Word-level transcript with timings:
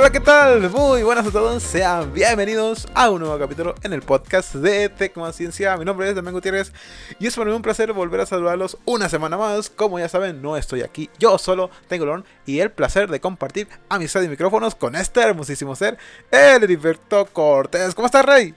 Hola, 0.00 0.12
¿qué 0.12 0.20
tal? 0.20 0.70
Muy 0.70 1.02
buenas 1.02 1.26
a 1.26 1.30
todos, 1.30 1.62
sean 1.62 2.14
bienvenidos 2.14 2.88
a 2.94 3.10
un 3.10 3.20
nuevo 3.20 3.38
capítulo 3.38 3.74
en 3.82 3.92
el 3.92 4.00
podcast 4.00 4.54
de 4.54 4.88
Tecmaciencia. 4.88 5.76
Mi 5.76 5.84
nombre 5.84 6.08
es 6.08 6.14
Damián 6.14 6.32
Gutiérrez 6.32 6.72
y 7.18 7.26
es 7.26 7.36
para 7.36 7.50
mí 7.50 7.54
un 7.54 7.60
placer 7.60 7.92
volver 7.92 8.22
a 8.22 8.24
saludarlos 8.24 8.78
una 8.86 9.10
semana 9.10 9.36
más. 9.36 9.68
Como 9.68 9.98
ya 9.98 10.08
saben, 10.08 10.40
no 10.40 10.56
estoy 10.56 10.80
aquí 10.80 11.10
yo 11.18 11.36
solo, 11.36 11.68
tengo 11.86 12.04
el 12.04 12.10
honor 12.12 12.24
y 12.46 12.60
el 12.60 12.70
placer 12.70 13.10
de 13.10 13.20
compartir 13.20 13.68
amistad 13.90 14.22
y 14.22 14.28
micrófonos 14.28 14.74
con 14.74 14.96
este 14.96 15.20
hermosísimo 15.20 15.76
ser, 15.76 15.98
el 16.30 16.64
Heriberto 16.64 17.26
Cortés. 17.26 17.94
¿Cómo 17.94 18.06
estás, 18.06 18.24
Rey? 18.24 18.54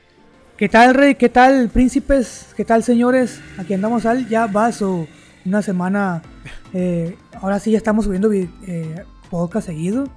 ¿Qué 0.56 0.70
tal, 0.70 0.94
Rey? 0.94 1.16
¿Qué 1.16 1.28
tal, 1.28 1.68
príncipes? 1.68 2.54
¿Qué 2.56 2.64
tal, 2.64 2.86
señores? 2.86 3.42
Aquí 3.58 3.74
andamos 3.74 4.06
al 4.06 4.30
ya 4.30 4.46
va 4.46 4.72
su 4.72 5.10
una 5.44 5.62
semana. 5.62 6.22
eh, 6.74 7.18
ahora 7.42 7.60
sí 7.60 7.72
ya 7.72 7.78
estamos 7.80 8.06
subiendo 8.06 8.32
eh, 8.32 9.04
podcast 9.30 9.68
seguido. 9.68 10.08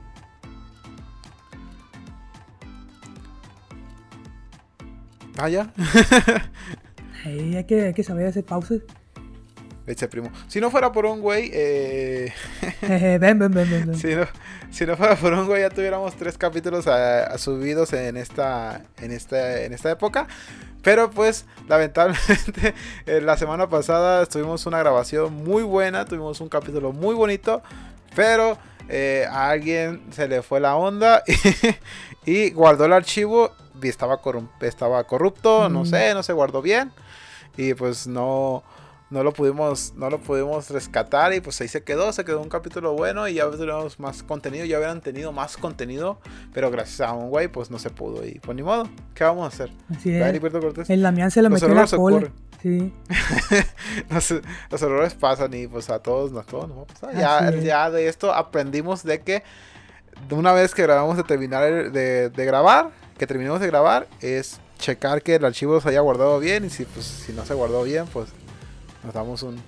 Ah, 5.38 5.48
ya. 5.48 5.70
Eh, 7.24 7.54
hay, 7.56 7.64
que, 7.64 7.86
hay 7.86 7.94
que 7.94 8.02
saber 8.04 8.26
hacer 8.26 8.44
pausas. 8.44 8.80
Ese 9.86 10.08
primo. 10.08 10.30
Si 10.48 10.60
no 10.60 10.70
fuera 10.70 10.90
por 10.90 11.06
un 11.06 11.20
güey, 11.20 11.50
eh. 11.52 12.32
Ven, 12.82 13.20
ven, 13.20 13.38
ven, 13.38 13.52
ven. 13.52 13.86
ven. 13.86 13.94
Si 13.94 14.14
no, 14.14 14.24
si 14.70 14.84
no 14.86 14.96
fuera 14.96 15.14
por 15.16 15.32
un 15.32 15.46
güey, 15.46 15.62
ya 15.62 15.70
tuviéramos 15.70 16.14
tres 16.16 16.36
capítulos 16.36 16.86
a- 16.88 17.24
a 17.26 17.38
subidos 17.38 17.92
en 17.92 18.16
esta, 18.16 18.82
en, 19.00 19.12
esta, 19.12 19.62
en 19.62 19.72
esta 19.72 19.90
época. 19.92 20.26
Pero 20.82 21.10
pues, 21.10 21.46
lamentablemente, 21.68 22.74
eh, 23.06 23.20
la 23.20 23.36
semana 23.36 23.68
pasada 23.68 24.26
tuvimos 24.26 24.66
una 24.66 24.78
grabación 24.78 25.32
muy 25.44 25.62
buena, 25.62 26.04
tuvimos 26.04 26.40
un 26.40 26.48
capítulo 26.48 26.92
muy 26.92 27.14
bonito, 27.14 27.62
pero 28.16 28.58
eh, 28.88 29.26
a 29.30 29.50
alguien 29.50 30.02
se 30.10 30.28
le 30.28 30.42
fue 30.42 30.60
la 30.60 30.76
onda 30.76 31.22
y, 32.26 32.32
y 32.32 32.50
guardó 32.50 32.84
el 32.84 32.92
archivo 32.92 33.52
y 33.82 33.88
estaba, 33.88 34.20
estaba 34.60 35.04
corrupto, 35.04 35.68
no 35.68 35.84
sé, 35.84 36.14
no 36.14 36.22
se 36.22 36.32
guardó 36.32 36.62
bien. 36.62 36.92
Y 37.56 37.74
pues 37.74 38.06
no, 38.06 38.62
no 39.10 39.22
lo 39.22 39.32
pudimos 39.32 39.94
no 39.96 40.10
lo 40.10 40.18
pudimos 40.18 40.68
rescatar 40.70 41.32
y 41.32 41.40
pues 41.40 41.60
ahí 41.60 41.68
se 41.68 41.84
quedó 41.84 42.12
se 42.12 42.24
quedó 42.24 42.40
un 42.40 42.48
capítulo 42.48 42.92
bueno 42.94 43.28
y 43.28 43.34
ya 43.34 43.48
tenemos 43.50 44.00
más 44.00 44.22
contenido 44.22 44.64
ya 44.64 44.78
hubieran 44.78 45.00
tenido 45.00 45.30
más 45.30 45.56
contenido 45.56 46.18
pero 46.52 46.70
gracias 46.70 47.08
a 47.08 47.12
un 47.12 47.30
güey 47.30 47.48
pues 47.48 47.70
no 47.70 47.78
se 47.78 47.90
pudo 47.90 48.26
y 48.26 48.40
pues 48.40 48.56
ni 48.56 48.62
modo 48.62 48.88
qué 49.14 49.24
vamos 49.24 49.44
a 49.44 49.48
hacer 49.48 49.70
Así 49.90 50.10
¿Verdad, 50.10 50.34
es. 50.80 50.90
El 50.90 51.02
Damián 51.02 51.30
se 51.30 51.40
lo 51.40 51.50
metió 51.50 51.68
en 51.68 51.74
la 51.76 51.86
cola. 51.86 52.30
Sí. 52.62 52.92
los, 54.10 54.34
los 54.70 54.82
errores 54.82 55.14
pasan 55.14 55.52
y 55.54 55.66
pues 55.66 55.90
a 55.90 55.98
todos 55.98 56.32
nos 56.32 56.46
todos 56.46 56.68
nos 56.68 56.78
va 56.78 56.82
a 56.82 56.86
pasar. 56.86 57.14
ya, 57.14 57.50
ya 57.50 57.90
de 57.90 58.08
esto 58.08 58.32
aprendimos 58.32 59.02
de 59.02 59.20
que 59.20 59.42
una 60.30 60.52
vez 60.52 60.74
que 60.74 60.82
grabamos 60.82 61.16
de 61.16 61.22
terminar 61.22 61.92
de, 61.92 62.30
de 62.30 62.44
grabar 62.44 62.90
que 63.18 63.26
terminemos 63.26 63.60
de 63.60 63.66
grabar 63.66 64.06
es 64.20 64.58
checar 64.78 65.22
que 65.22 65.34
el 65.36 65.44
archivo 65.44 65.80
se 65.80 65.88
haya 65.90 66.00
guardado 66.00 66.38
bien 66.38 66.64
y 66.64 66.70
si 66.70 66.84
pues 66.84 67.04
si 67.06 67.32
no 67.32 67.44
se 67.44 67.54
guardó 67.54 67.82
bien 67.82 68.06
pues 68.06 68.28
nos 69.04 69.14
damos 69.14 69.42
un, 69.42 69.60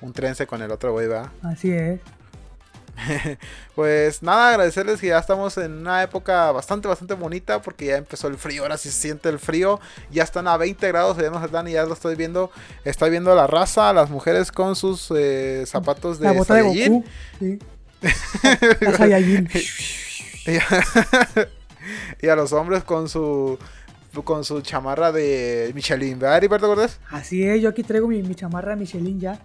un 0.00 0.12
trence 0.12 0.46
con 0.46 0.62
el 0.62 0.70
otro 0.70 0.92
güey 0.92 1.08
¿verdad? 1.08 1.30
Así 1.42 1.72
es. 1.72 2.00
Pues 3.74 4.22
nada, 4.22 4.50
agradecerles 4.50 5.00
que 5.00 5.08
ya 5.08 5.18
estamos 5.18 5.56
en 5.58 5.72
una 5.72 6.02
época 6.02 6.50
bastante, 6.50 6.88
bastante 6.88 7.12
bonita 7.14 7.60
porque 7.60 7.86
ya 7.86 7.96
empezó 7.98 8.28
el 8.28 8.38
frío, 8.38 8.62
ahora 8.62 8.78
sí 8.78 8.88
se 8.90 9.00
siente 9.02 9.28
el 9.28 9.38
frío, 9.38 9.80
ya 10.10 10.22
están 10.22 10.48
a 10.48 10.56
20 10.56 10.88
grados, 10.88 11.18
ya 11.18 11.28
nos 11.30 11.44
están 11.44 11.68
y 11.68 11.72
ya 11.72 11.84
lo 11.84 11.92
estoy 11.92 12.16
viendo, 12.16 12.50
estoy 12.84 13.10
viendo 13.10 13.32
a 13.32 13.34
la 13.34 13.46
raza, 13.46 13.90
a 13.90 13.92
las 13.92 14.08
mujeres 14.08 14.50
con 14.50 14.76
sus 14.76 15.12
eh, 15.14 15.64
zapatos 15.66 16.18
de 16.18 16.24
la 16.24 16.32
bota 16.32 16.54
de. 16.54 16.62
Goku. 16.62 17.04
Sí. 17.38 17.58
Y, 22.20 22.28
a, 22.28 22.34
los 22.34 22.52
hombres 22.52 22.82
con 22.82 23.08
su 23.08 23.56
con 24.24 24.44
su 24.44 24.60
chamarra 24.60 25.12
de 25.12 25.70
Michelin, 25.72 26.18
¿verdad, 26.18 26.38
Heriberto 26.38 26.66
Cortés? 26.66 26.98
Así 27.10 27.44
es, 27.44 27.62
yo 27.62 27.68
aquí 27.68 27.84
traigo 27.84 28.08
mi, 28.08 28.22
mi 28.22 28.34
chamarra 28.34 28.74
Michelin 28.74 29.20
ya. 29.20 29.40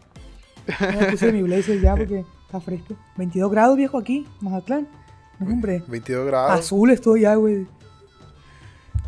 Ya 0.80 0.92
me 0.92 1.06
puse 1.08 1.32
mi 1.32 1.44
blazer 1.44 1.82
ya 1.82 1.96
porque 1.96 2.24
está 2.52 2.60
fresco. 2.60 2.96
22 3.16 3.50
grados, 3.50 3.78
viejo, 3.78 3.98
aquí, 3.98 4.28
Mazatlán. 4.42 4.88
No, 5.40 5.48
hombre. 5.54 5.82
22 5.88 6.28
grados. 6.28 6.52
Azul 6.60 6.92
estoy 6.92 7.22
ya, 7.22 7.36
güey. 7.36 7.66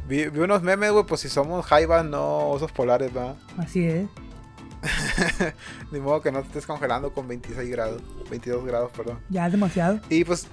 Vi, 0.08 0.28
vi 0.30 0.40
unos 0.40 0.62
memes, 0.64 0.92
güey, 0.92 1.06
pues 1.06 1.22
si 1.22 1.30
somos 1.30 1.66
jaivas, 1.66 2.06
no 2.06 2.48
osos 2.50 2.72
polares, 2.72 3.14
¿verdad? 3.14 3.36
Así 3.58 3.86
es. 3.86 4.08
Ni 5.92 6.00
modo 6.00 6.22
que 6.22 6.32
no 6.32 6.42
te 6.42 6.48
estés 6.48 6.66
congelando 6.66 7.14
con 7.14 7.28
26 7.28 7.70
grados, 7.70 8.02
22 8.30 8.66
grados, 8.66 8.92
perdón. 8.96 9.20
Ya 9.30 9.46
es 9.46 9.52
demasiado. 9.52 10.00
Y 10.10 10.24
pues, 10.26 10.48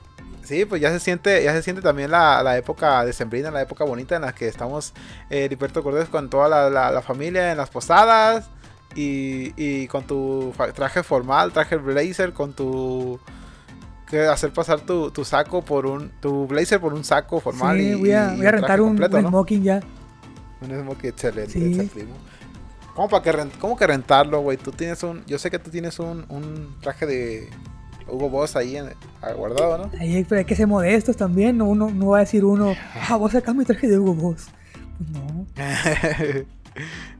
sí, 0.44 0.64
pues 0.64 0.80
ya 0.80 0.90
se 0.90 1.00
siente, 1.00 1.42
ya 1.42 1.52
se 1.52 1.62
siente 1.62 1.82
también 1.82 2.10
la, 2.10 2.42
la 2.42 2.56
época 2.56 3.04
decembrina, 3.04 3.50
la 3.50 3.62
época 3.62 3.84
bonita 3.84 4.16
en 4.16 4.22
la 4.22 4.32
que 4.34 4.46
estamos 4.48 4.94
eh, 5.30 5.44
Heriberto 5.44 5.82
Cortés 5.82 6.08
con 6.08 6.28
toda 6.30 6.48
la, 6.48 6.70
la- 6.70 6.90
la 6.92 7.02
familia 7.02 7.50
en 7.52 7.56
las 7.58 7.70
posadas 7.70 8.48
y, 8.94 9.52
y 9.56 9.86
con 9.88 10.04
tu 10.04 10.52
traje 10.74 11.02
formal, 11.02 11.52
traje 11.52 11.76
blazer, 11.76 12.32
con 12.32 12.52
tu 12.52 13.18
que 14.08 14.22
hacer 14.26 14.52
pasar 14.52 14.80
tu, 14.80 15.10
tu 15.12 15.24
saco 15.24 15.62
por 15.64 15.86
un 15.86 16.10
tu 16.20 16.46
blazer 16.48 16.80
por 16.80 16.92
un 16.94 17.04
saco 17.04 17.38
formal 17.38 17.78
sí, 17.78 17.90
y, 17.90 17.94
voy 17.94 18.10
a, 18.12 18.34
voy 18.34 18.44
a 18.46 18.50
rentar 18.50 18.80
un, 18.80 18.88
completo, 18.88 19.16
un 19.18 19.22
¿no? 19.22 19.28
smoking 19.28 19.62
ya. 19.62 19.80
Un 20.60 20.80
smoking 20.82 21.10
excelente, 21.10 21.52
Sí. 21.52 21.72
ese 21.78 21.84
primo. 21.86 22.14
¿Cómo, 22.96 23.08
para 23.08 23.22
que 23.22 23.32
rent- 23.32 23.56
¿Cómo 23.60 23.76
que 23.76 23.86
rentarlo, 23.86 24.40
güey? 24.40 24.58
Tú 24.58 24.72
tienes 24.72 25.02
un. 25.04 25.24
Yo 25.26 25.38
sé 25.38 25.48
que 25.50 25.60
tú 25.60 25.70
tienes 25.70 26.00
un, 26.00 26.26
un 26.28 26.74
traje 26.80 27.06
de 27.06 27.48
Hugo 28.08 28.28
Boss 28.28 28.56
ahí 28.56 28.76
en, 28.76 28.88
ah, 29.22 29.32
guardado, 29.32 29.78
¿no? 29.78 29.90
Ahí, 29.98 30.24
pero 30.28 30.40
hay 30.40 30.44
que 30.44 30.56
ser 30.56 30.66
modestos 30.66 31.16
también. 31.16 31.56
No, 31.56 31.66
uno, 31.66 31.88
no 31.90 32.08
va 32.08 32.16
a 32.18 32.20
decir 32.20 32.44
uno, 32.44 32.74
ah, 33.08 33.14
vos 33.16 33.30
sacás 33.32 33.54
mi 33.54 33.64
traje 33.64 33.86
de 33.88 33.96
Hugo 33.98 34.14
Boss. 34.14 34.48
Pues 34.98 35.10
no. 35.10 35.46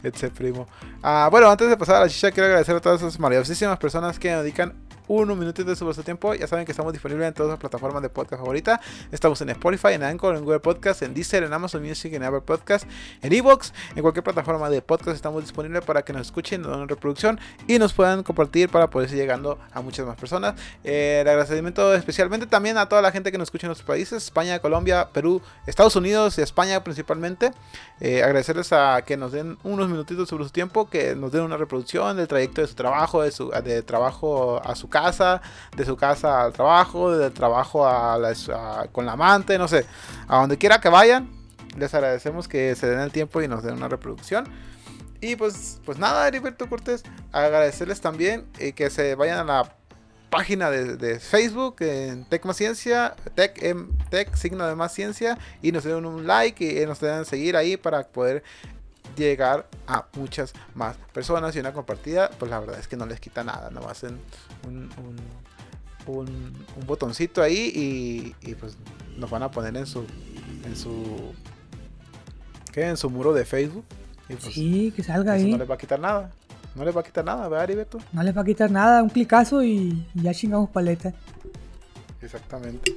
Ese 0.03 0.31
primo. 0.31 0.67
Ah, 1.03 1.29
bueno, 1.31 1.51
antes 1.51 1.69
de 1.69 1.77
pasar 1.77 1.97
a 1.97 2.01
la 2.01 2.09
chicha, 2.09 2.31
quiero 2.31 2.47
agradecer 2.47 2.75
a 2.75 2.81
todas 2.81 3.01
esas 3.01 3.19
maravillosísimas 3.19 3.79
personas 3.79 4.19
que 4.19 4.31
nos 4.31 4.43
dedican 4.43 4.75
unos 5.11 5.37
minutitos 5.37 5.67
de 5.67 5.77
su 5.77 5.85
vuestro 5.85 6.05
tiempo. 6.05 6.35
Ya 6.35 6.47
saben 6.47 6.65
que 6.65 6.71
estamos 6.71 6.93
disponibles 6.93 7.27
en 7.27 7.35
todas 7.35 7.51
las 7.51 7.59
plataformas 7.59 8.01
de 8.01 8.09
podcast 8.09 8.41
favorita. 8.41 8.81
Estamos 9.11 9.41
en 9.41 9.51
Spotify, 9.51 9.95
en 9.95 10.05
Anchor, 10.05 10.37
en 10.37 10.45
Google 10.45 10.61
Podcast, 10.61 11.03
en 11.03 11.15
Deezer, 11.15 11.43
en 11.43 11.53
Amazon 11.53 11.83
Music, 11.83 12.13
en 12.13 12.23
Apple 12.23 12.43
Podcast, 12.43 12.87
en 13.21 13.33
Evox, 13.33 13.75
en 13.97 14.03
cualquier 14.03 14.23
plataforma 14.23 14.71
de 14.71 14.83
podcast 14.83 15.17
estamos 15.17 15.43
disponibles 15.43 15.85
para 15.85 16.03
que 16.03 16.13
nos 16.13 16.23
escuchen, 16.23 16.63
nos 16.63 16.79
den 16.79 16.89
reproducción 16.89 17.41
y 17.67 17.81
nos 17.81 17.93
puedan 17.93 18.23
compartir 18.23 18.69
para 18.69 18.89
poder 18.89 19.09
seguir 19.09 19.25
llegando 19.25 19.59
a 19.73 19.81
muchas 19.81 20.07
más 20.07 20.17
personas. 20.17 20.55
Eh, 20.85 21.19
el 21.23 21.29
agradecimiento 21.29 21.93
especialmente 21.93 22.47
también 22.47 22.79
a 22.79 22.89
toda 22.89 23.03
la 23.03 23.11
gente 23.11 23.33
que 23.33 23.39
nos 23.39 23.47
escucha 23.47 23.67
en 23.67 23.71
nuestros 23.71 23.89
países, 23.89 24.23
España, 24.23 24.61
Colombia, 24.61 25.09
Perú, 25.13 25.43
Estados 25.67 25.97
Unidos 25.97 26.39
y 26.39 26.43
España 26.43 26.85
principalmente. 26.85 27.51
Eh, 27.99 28.23
agradecerles 28.23 28.73
a 28.73 29.03
que 29.03 29.17
nos 29.17 29.33
den 29.33 29.59
unos 29.65 29.90
minutitos 29.91 30.29
sobre 30.29 30.45
su 30.45 30.51
tiempo, 30.51 30.89
que 30.89 31.15
nos 31.15 31.33
den 31.33 31.43
una 31.43 31.57
reproducción 31.57 32.17
del 32.17 32.29
trayecto 32.29 32.61
de 32.61 32.67
su 32.69 32.75
trabajo, 32.75 33.23
de 33.23 33.31
su 33.33 33.51
de 33.51 33.83
trabajo 33.83 34.61
a 34.65 34.75
su 34.75 34.89
casa, 34.89 35.43
de 35.77 35.85
su 35.85 35.97
casa 35.97 36.43
al 36.45 36.53
trabajo, 36.53 37.11
del 37.17 37.33
trabajo 37.33 37.87
a 37.87 38.17
la- 38.19 38.89
con 38.93 39.05
la 39.07 39.13
amante, 39.13 39.59
no 39.59 39.69
sé, 39.69 39.85
a 40.29 40.39
donde 40.39 40.57
quiera 40.57 40.81
que 40.81 40.89
vayan. 40.89 41.29
Les 41.77 41.93
agradecemos 41.95 42.49
que 42.49 42.75
se 42.75 42.89
den 42.89 43.01
el 43.01 43.13
tiempo 43.13 43.43
y 43.43 43.49
nos 43.49 43.63
den 43.63 43.75
una 43.75 43.89
reproducción. 43.89 44.45
Y 45.21 45.37
pues, 45.37 45.81
pues 45.85 45.99
nada, 45.99 46.27
Heriberto 46.27 46.69
Cortés, 46.69 47.03
agradecerles 47.31 48.01
también 48.01 48.47
eh, 48.59 48.73
que 48.73 48.89
se 48.91 49.15
vayan 49.15 49.39
a 49.41 49.45
la 49.45 49.77
página 50.31 50.71
de, 50.71 50.97
de 50.97 51.21
Facebook 51.21 51.77
en 51.81 52.25
Tech 52.25 52.43
Ciencia, 52.53 53.15
Tech, 53.35 53.61
em, 53.63 53.89
signo 54.35 54.67
de 54.67 54.75
más 54.77 54.95
ciencia, 54.95 55.37
y 55.61 55.73
nos 55.73 55.85
den 55.85 56.07
un 56.07 56.27
like 56.27 56.65
y 56.65 56.79
eh, 56.79 56.87
nos 56.87 57.01
den 57.01 57.25
seguir 57.25 57.57
ahí 57.57 57.77
para 57.77 58.05
poder 58.05 58.43
llegar 59.21 59.67
a 59.87 60.07
muchas 60.17 60.53
más 60.75 60.97
personas 61.13 61.55
y 61.57 61.61
una 61.61 61.73
compartida, 61.73 62.31
pues 62.39 62.51
la 62.51 62.59
verdad 62.61 62.79
es 62.79 62.89
que 62.89 62.97
no 62.97 63.07
les 63.07 63.21
quita 63.21 63.45
nada, 63.45 63.71
nomás 63.71 64.03
en 64.05 64.19
un, 64.67 64.91
un, 64.99 65.17
un- 66.17 66.67
un 66.77 66.87
botoncito 66.87 67.43
ahí 67.43 67.73
y, 67.75 68.51
y, 68.51 68.55
pues 68.55 68.77
nos 69.17 69.31
van 69.31 69.43
a 69.43 69.51
poner 69.51 69.77
en 69.77 69.87
su 69.87 70.05
en 70.65 70.75
su 70.77 71.33
¿qué? 72.73 72.87
en 72.87 72.97
su 72.97 73.11
muro 73.11 73.33
de 73.33 73.45
Facebook 73.45 73.85
y 74.29 74.35
pues 74.35 74.55
Sí, 74.55 74.93
que 74.97 75.03
salga 75.03 75.37
eso 75.37 75.45
ahí. 75.47 75.53
no 75.53 75.59
les 75.59 75.71
va 75.71 75.75
a 75.75 75.79
quitar 75.79 75.99
nada. 76.01 76.31
No 76.75 76.85
les 76.85 76.97
va 76.97 77.01
a 77.01 77.05
quitar 77.05 77.25
nada, 77.25 77.49
¿verdad, 77.49 77.65
Heriberto? 77.65 77.99
No 78.13 78.23
les 78.23 78.37
va 78.37 78.43
a 78.43 78.45
quitar 78.45 78.71
nada, 78.71 79.03
un 79.03 79.09
clicazo 79.11 79.63
y, 79.65 80.07
y 80.15 80.23
ya 80.23 80.33
chingamos 80.33 80.71
paleta. 80.71 81.13
Exactamente. 82.23 82.95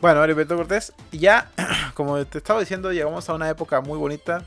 Bueno, 0.00 0.22
Heriberto 0.22 0.56
Cortés, 0.56 0.92
ya, 1.10 1.50
como 1.94 2.24
te 2.24 2.38
estaba 2.38 2.60
diciendo, 2.60 2.92
llegamos 2.92 3.28
a 3.28 3.34
una 3.34 3.48
época 3.50 3.80
muy 3.80 3.98
bonita. 3.98 4.44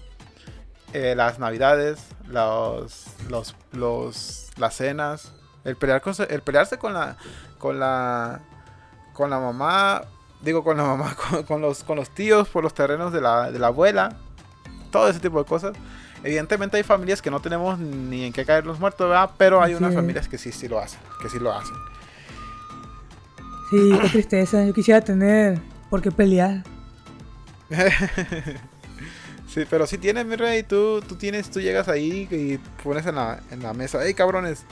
Eh, 0.94 1.14
las 1.16 1.40
navidades, 1.40 2.00
los, 2.28 3.06
los, 3.30 3.56
los, 3.74 4.50
las 4.58 4.76
cenas, 4.76 5.34
el, 5.64 5.76
pelear 5.76 6.02
con, 6.02 6.14
el 6.30 6.42
pelearse 6.42 6.78
con 6.78 6.94
la, 6.94 7.18
con 7.58 7.80
la, 7.80 8.40
con 9.14 9.30
la 9.30 9.40
mamá, 9.40 10.04
digo 10.42 10.64
con 10.64 10.78
la 10.78 10.84
mamá, 10.84 11.16
con, 11.30 11.44
con 11.44 11.62
los, 11.62 11.84
con 11.84 11.96
los 11.98 12.10
tíos 12.10 12.50
por 12.50 12.64
los 12.64 12.74
terrenos 12.74 13.14
de 13.14 13.22
la, 13.22 13.52
de 13.52 13.60
la 13.60 13.68
abuela, 13.68 14.18
todo 14.92 15.08
ese 15.10 15.20
tipo 15.20 15.40
de 15.40 15.46
cosas. 15.46 15.74
Evidentemente 16.24 16.76
hay 16.76 16.84
familias 16.84 17.22
que 17.22 17.32
no 17.32 17.40
tenemos 17.40 17.80
ni 17.80 18.26
en 18.26 18.34
qué 18.34 18.44
caer 18.44 18.66
los 18.66 18.80
muertos, 18.80 19.08
¿verdad? 19.08 19.30
Pero 19.38 19.62
hay 19.62 19.76
unas 19.76 19.94
familias 19.94 20.28
que 20.28 20.38
sí, 20.38 20.52
sí 20.52 20.68
lo 20.68 20.80
hacen, 20.80 21.00
que 21.22 21.30
sí 21.30 21.40
lo 21.40 21.54
hacen. 21.54 21.76
Sí, 23.70 23.98
qué 24.02 24.10
tristeza. 24.10 24.66
Yo 24.66 24.74
quisiera 24.74 25.00
tener 25.00 25.62
¿Por 25.90 26.02
qué 26.02 26.12
pelear? 26.12 26.64
sí, 29.50 29.64
pero 29.70 29.86
si 29.88 29.98
tienes, 29.98 30.26
mi 30.26 30.36
rey, 30.36 30.64
tú, 30.64 31.02
tú 31.08 31.16
tienes, 31.16 31.50
tú 31.52 31.60
llegas 31.60 31.88
ahí 31.90 32.28
y 32.32 32.58
pones 32.84 33.06
en 33.06 33.16
la, 33.16 33.42
en 33.52 33.62
la 33.62 33.74
mesa, 33.74 34.00
hey 34.04 34.14
cabrones, 34.14 34.64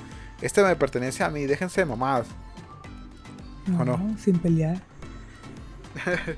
este 0.41 0.63
me 0.63 0.75
pertenece 0.75 1.23
a 1.23 1.29
mí, 1.29 1.45
déjense 1.45 1.81
de 1.81 1.85
mamadas. 1.85 2.27
No, 3.65 3.81
¿O 3.81 3.85
no? 3.85 4.17
sin 4.17 4.37
pelear. 4.39 4.81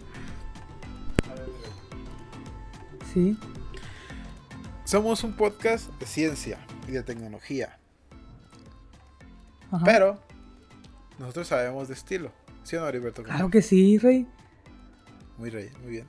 Sí. 3.14 3.36
Somos 4.86 5.24
un 5.24 5.34
podcast 5.34 5.90
de 6.00 6.06
ciencia 6.06 6.60
y 6.88 6.92
de 6.92 7.02
tecnología, 7.04 7.80
Ajá. 9.72 9.84
pero 9.86 10.20
nosotros 11.18 11.48
sabemos 11.48 11.88
de 11.88 11.96
estilo. 11.96 12.32
¿Sí 12.64 12.76
o 12.76 12.82
no, 12.82 12.88
Heriberto? 12.88 13.24
Claro 13.24 13.50
que 13.50 13.62
sí, 13.64 13.98
Rey. 13.98 14.28
Muy 15.38 15.50
rey, 15.50 15.72
muy 15.82 15.92
bien. 15.92 16.08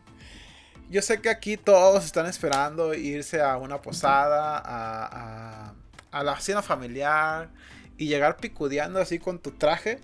Yo 0.91 1.01
sé 1.03 1.21
que 1.21 1.31
aquí 1.31 1.57
todos 1.57 2.05
están 2.05 2.27
esperando 2.27 2.93
irse 2.95 3.41
a 3.41 3.57
una 3.57 3.81
posada, 3.81 4.59
a, 4.59 5.69
a, 5.71 5.75
a 6.11 6.25
la 6.25 6.39
cena 6.41 6.63
familiar 6.63 7.49
y 7.97 8.09
llegar 8.09 8.37
picudeando 8.37 9.01
así 9.01 9.19
con 9.21 9.39
tu 9.39 9.53
traje 9.53 10.01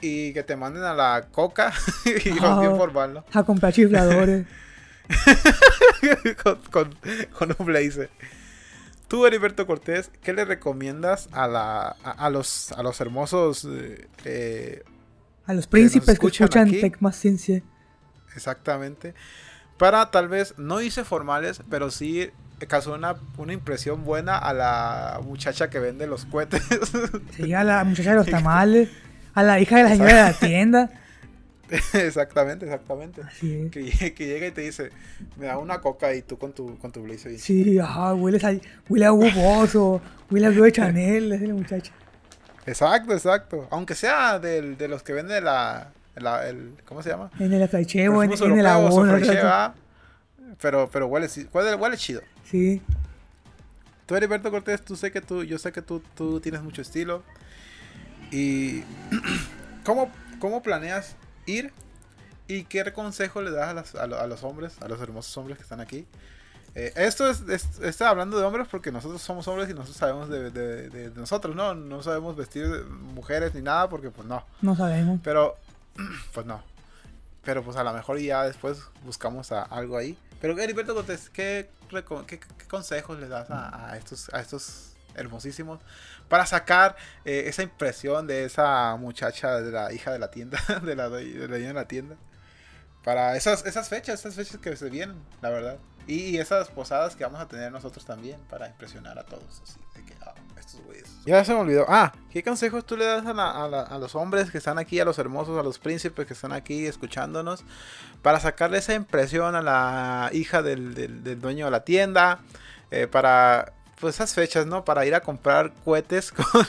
y 0.00 0.32
que 0.32 0.42
te 0.42 0.56
manden 0.56 0.82
a 0.84 0.94
la 0.94 1.26
coca 1.30 1.72
y 2.06 2.30
Ah. 2.40 2.58
bien 2.60 2.76
formal, 2.76 3.12
¿no? 3.14 3.24
A 3.32 3.42
comprar 3.44 3.72
chifladores. 3.72 4.46
con, 6.42 6.56
con- 6.70 6.96
con 7.38 7.54
un 7.58 7.66
blazer. 7.66 8.10
Tú, 9.08 9.26
Heriberto 9.26 9.66
Cortés, 9.66 10.10
¿qué 10.22 10.32
le 10.32 10.44
recomiendas 10.46 11.28
a, 11.32 11.46
la, 11.46 11.96
a, 12.02 12.10
a 12.12 12.30
los, 12.30 12.72
a 12.72 12.82
los 12.82 12.98
hermosos 13.00 13.66
eh, 13.70 14.08
eh, 14.24 14.82
A 15.46 15.52
los 15.52 15.66
príncipes 15.66 16.06
que 16.06 16.12
escuchan 16.12 16.44
escuchan 16.46 16.68
aquí. 16.68 16.80
Tech 16.80 16.96
Más 17.00 17.16
Ciencia. 17.16 17.62
Exactamente. 18.34 19.14
Para 19.82 20.12
tal 20.12 20.28
vez, 20.28 20.54
no 20.58 20.80
hice 20.80 21.02
formales, 21.02 21.60
pero 21.68 21.90
sí 21.90 22.30
causó 22.68 22.94
una, 22.94 23.16
una 23.36 23.52
impresión 23.52 24.04
buena 24.04 24.38
a 24.38 24.52
la 24.52 25.20
muchacha 25.24 25.70
que 25.70 25.80
vende 25.80 26.06
los 26.06 26.24
cohetes. 26.24 26.62
Sí, 27.36 27.52
a 27.52 27.64
la 27.64 27.82
muchacha 27.82 28.10
de 28.10 28.16
los 28.16 28.28
tamales. 28.28 28.90
A 29.34 29.42
la 29.42 29.58
hija 29.58 29.78
de 29.78 29.82
la 29.82 29.88
señora 29.88 30.14
de 30.14 30.22
la 30.22 30.32
tienda. 30.34 30.90
exactamente, 31.94 32.64
exactamente. 32.64 33.22
Así 33.22 33.52
es. 33.52 33.72
Que, 33.72 34.24
llega 34.24 34.46
y 34.46 34.52
te 34.52 34.60
dice, 34.60 34.90
me 35.36 35.46
da 35.46 35.58
una 35.58 35.80
coca 35.80 36.14
y 36.14 36.22
tú 36.22 36.38
con 36.38 36.52
tu, 36.52 36.78
con 36.78 36.92
tu 36.92 37.02
blazer. 37.02 37.36
Sí, 37.40 37.80
ajá, 37.80 38.14
huele 38.14 38.38
a, 38.38 38.60
huele 38.88 39.04
a 39.04 39.12
Hugo 39.12 39.32
Boss 39.34 39.74
o 39.74 40.00
huele 40.30 40.46
a 40.46 40.50
de 40.50 40.70
Chanel, 40.70 41.32
es 41.32 41.42
la 41.42 41.54
muchacha. 41.54 41.92
Exacto, 42.66 43.14
exacto. 43.14 43.66
Aunque 43.72 43.96
sea 43.96 44.38
del, 44.38 44.76
de 44.76 44.86
los 44.86 45.02
que 45.02 45.12
venden 45.12 45.42
la, 45.42 45.90
la- 46.16 46.48
el, 46.48 46.74
¿cómo 46.84 47.02
se 47.02 47.10
llama? 47.10 47.30
En 47.38 47.52
el 47.52 47.62
aflaicheo, 47.62 48.22
en, 48.22 48.32
en 48.32 48.58
el 48.58 48.66
abono. 48.66 49.12
Pero, 50.60 50.88
pero 50.92 51.06
huele, 51.06 51.28
huele, 51.52 51.74
huele 51.74 51.96
chido. 51.96 52.20
Sí, 52.44 52.82
Tú, 54.06 54.16
Heriberto 54.16 54.50
Cortés, 54.50 54.82
tú 54.84 54.96
sé 54.96 55.10
que 55.12 55.20
tú, 55.20 55.42
yo 55.44 55.58
sé 55.58 55.72
que 55.72 55.80
tú, 55.80 56.02
tú 56.16 56.40
tienes 56.40 56.60
mucho 56.62 56.82
estilo. 56.82 57.22
Y 58.30 58.82
¿cómo, 59.84 60.10
cómo 60.38 60.62
planeas 60.62 61.16
ir? 61.46 61.72
¿Y 62.48 62.64
qué 62.64 62.92
consejo 62.92 63.40
le 63.40 63.50
das 63.50 63.68
a, 63.70 63.74
las- 63.74 63.94
a 63.94 64.06
lo- 64.06 64.20
a 64.20 64.26
los 64.26 64.42
hombres, 64.44 64.74
a 64.82 64.88
los 64.88 65.00
hermosos 65.00 65.36
hombres 65.38 65.56
que 65.56 65.62
están 65.62 65.80
aquí? 65.80 66.06
Eh, 66.74 66.92
esto 66.96 67.28
es, 67.30 67.42
es- 67.48 67.78
está 67.80 68.08
hablando 68.08 68.38
de 68.38 68.44
hombres 68.44 68.66
porque 68.70 68.90
nosotros 68.90 69.22
somos 69.22 69.46
hombres 69.48 69.68
y 69.70 69.74
nosotros 69.74 69.96
sabemos 69.96 70.28
de, 70.28 70.50
de- 70.50 70.88
de- 70.90 71.10
de 71.10 71.20
nosotros, 71.20 71.54
¿no? 71.54 71.74
No 71.74 72.02
sabemos 72.02 72.34
vestir 72.36 72.66
mujeres 73.14 73.54
ni 73.54 73.62
nada 73.62 73.88
porque 73.88 74.10
pues 74.10 74.26
no. 74.26 74.44
no 74.62 74.74
sabemos. 74.76 75.20
Pero, 75.22 75.56
pues 76.32 76.46
no. 76.46 76.62
Pero 77.44 77.62
pues 77.62 77.76
a 77.76 77.84
lo 77.84 77.92
mejor 77.92 78.18
ya 78.18 78.44
después 78.44 78.82
buscamos 79.04 79.50
algo 79.52 79.96
ahí. 79.96 80.16
Pero 80.40 80.58
Heriberto 80.58 80.94
Cortés, 80.94 81.30
¿qué, 81.30 81.70
consejos 82.68 83.18
le 83.18 83.28
das 83.28 83.48
a, 83.50 83.96
estos, 83.96 84.32
a 84.32 84.40
estos 84.40 84.92
hermosísimos 85.14 85.80
para 86.28 86.46
sacar 86.46 86.96
eh, 87.24 87.44
esa 87.46 87.62
impresión 87.62 88.26
de 88.26 88.44
esa 88.44 88.96
muchacha 88.96 89.60
de 89.60 89.70
la 89.70 89.92
hija 89.92 90.10
de 90.12 90.18
la 90.18 90.30
tienda, 90.30 90.58
de 90.82 90.96
la, 90.96 91.08
dueña 91.08 91.68
de 91.68 91.74
la 91.74 91.86
tienda? 91.86 92.16
Para 93.04 93.36
esas, 93.36 93.66
esas 93.66 93.88
fechas, 93.88 94.20
esas 94.20 94.34
fechas 94.36 94.58
que 94.58 94.76
se 94.76 94.88
vienen, 94.88 95.20
la 95.40 95.50
verdad. 95.50 95.78
Y, 96.06 96.30
y 96.30 96.38
esas 96.38 96.68
posadas 96.70 97.16
que 97.16 97.24
vamos 97.24 97.40
a 97.40 97.48
tener 97.48 97.72
nosotros 97.72 98.04
también 98.04 98.40
para 98.48 98.68
impresionar 98.68 99.18
a 99.18 99.24
todos. 99.24 99.60
Así, 99.62 99.80
de 99.94 100.04
que, 100.04 100.14
güeyes. 100.84 101.04
Ya 101.24 101.44
se 101.44 101.52
me 101.54 101.60
olvidó. 101.60 101.84
Ah, 101.88 102.12
¿qué 102.30 102.42
consejos 102.42 102.84
tú 102.84 102.96
le 102.96 103.04
das 103.04 103.24
a, 103.26 103.32
la- 103.32 103.50
a 103.64 103.68
la- 103.68 103.82
a 103.82 103.98
los 103.98 104.14
hombres 104.14 104.50
que 104.50 104.58
están 104.58 104.78
aquí, 104.78 104.98
a 105.00 105.04
los 105.04 105.18
hermosos, 105.18 105.58
a 105.58 105.62
los 105.62 105.78
príncipes 105.78 106.26
que 106.26 106.34
están 106.34 106.52
aquí 106.52 106.86
escuchándonos, 106.86 107.64
para 108.22 108.40
sacarle 108.40 108.78
esa 108.78 108.94
impresión 108.94 109.54
a 109.54 109.62
la 109.62 110.30
hija 110.32 110.62
del, 110.62 110.94
del- 110.94 111.22
del 111.22 111.40
dueño 111.40 111.66
de 111.66 111.70
la 111.70 111.84
tienda? 111.84 112.40
eh, 112.90 113.06
para, 113.06 113.72
pues 114.00 114.16
esas 114.16 114.34
fechas, 114.34 114.66
¿no? 114.66 114.84
Para 114.84 115.06
ir 115.06 115.14
a 115.14 115.20
comprar 115.20 115.72
cohetes 115.84 116.30
con, 116.32 116.66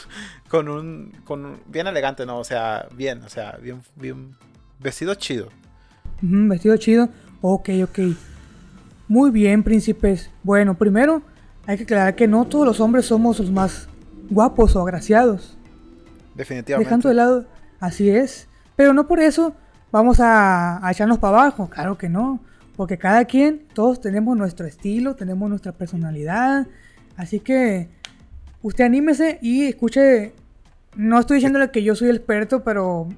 con 0.48 0.68
un, 0.70 1.12
con 1.24 1.44
un- 1.44 1.60
bien 1.66 1.86
elegante, 1.86 2.24
¿no? 2.24 2.38
O 2.38 2.44
sea, 2.44 2.86
bien, 2.92 3.22
o 3.24 3.28
sea, 3.28 3.58
bien, 3.60 3.82
bien 3.96 4.34
vestido 4.80 5.14
chido. 5.16 5.48
Vestido 6.22 6.76
chido. 6.78 7.08
Ok, 7.42 7.68
ok. 7.82 7.98
Muy 9.08 9.30
bien, 9.30 9.62
príncipes. 9.62 10.30
Bueno, 10.42 10.74
primero 10.78 11.20
hay 11.66 11.76
que 11.76 11.82
aclarar 11.82 12.14
que 12.16 12.26
no 12.26 12.46
todos 12.46 12.64
los 12.66 12.80
hombres 12.80 13.04
somos 13.06 13.38
los 13.38 13.50
más 13.50 13.88
guapos 14.30 14.76
o 14.76 14.80
agraciados. 14.82 15.56
Definitivamente. 16.34 16.86
Dejando 16.88 17.08
de 17.08 17.14
lado, 17.14 17.46
así 17.80 18.10
es. 18.10 18.48
Pero 18.76 18.92
no 18.92 19.06
por 19.06 19.20
eso 19.20 19.54
vamos 19.92 20.18
a, 20.20 20.84
a 20.86 20.90
echarnos 20.90 21.18
para 21.18 21.38
abajo. 21.38 21.68
Claro 21.70 21.96
que 21.98 22.08
no. 22.08 22.40
Porque 22.76 22.98
cada 22.98 23.24
quien, 23.24 23.62
todos 23.72 24.00
tenemos 24.00 24.36
nuestro 24.36 24.66
estilo, 24.66 25.14
tenemos 25.14 25.48
nuestra 25.48 25.72
personalidad. 25.72 26.66
Así 27.16 27.38
que 27.38 27.88
usted 28.62 28.84
anímese 28.84 29.38
y 29.40 29.66
escuche. 29.66 30.32
No 30.96 31.18
estoy 31.20 31.36
diciéndole 31.36 31.70
que 31.70 31.82
yo 31.82 31.94
soy 31.94 32.08
el 32.08 32.16
experto, 32.16 32.64
pero 32.64 33.08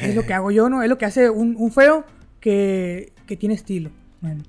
es 0.00 0.14
lo 0.14 0.24
que 0.26 0.32
hago 0.34 0.50
yo, 0.50 0.68
¿no? 0.70 0.82
Es 0.82 0.88
lo 0.88 0.96
que 0.96 1.04
hace 1.04 1.28
un, 1.28 1.56
un 1.58 1.70
feo 1.72 2.04
que, 2.40 3.12
que 3.26 3.36
tiene 3.36 3.54
estilo. 3.54 3.90
Bueno, 4.22 4.42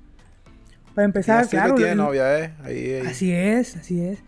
para 0.94 1.04
empezar, 1.06 1.46
claro. 1.48 1.74
tiene 1.74 1.92
el- 1.92 1.98
novia, 1.98 2.38
¿eh? 2.40 2.54
Ahí, 2.62 2.90
ahí. 2.92 3.06
Así 3.06 3.32
es, 3.32 3.76
así 3.76 4.00
es. 4.00 4.18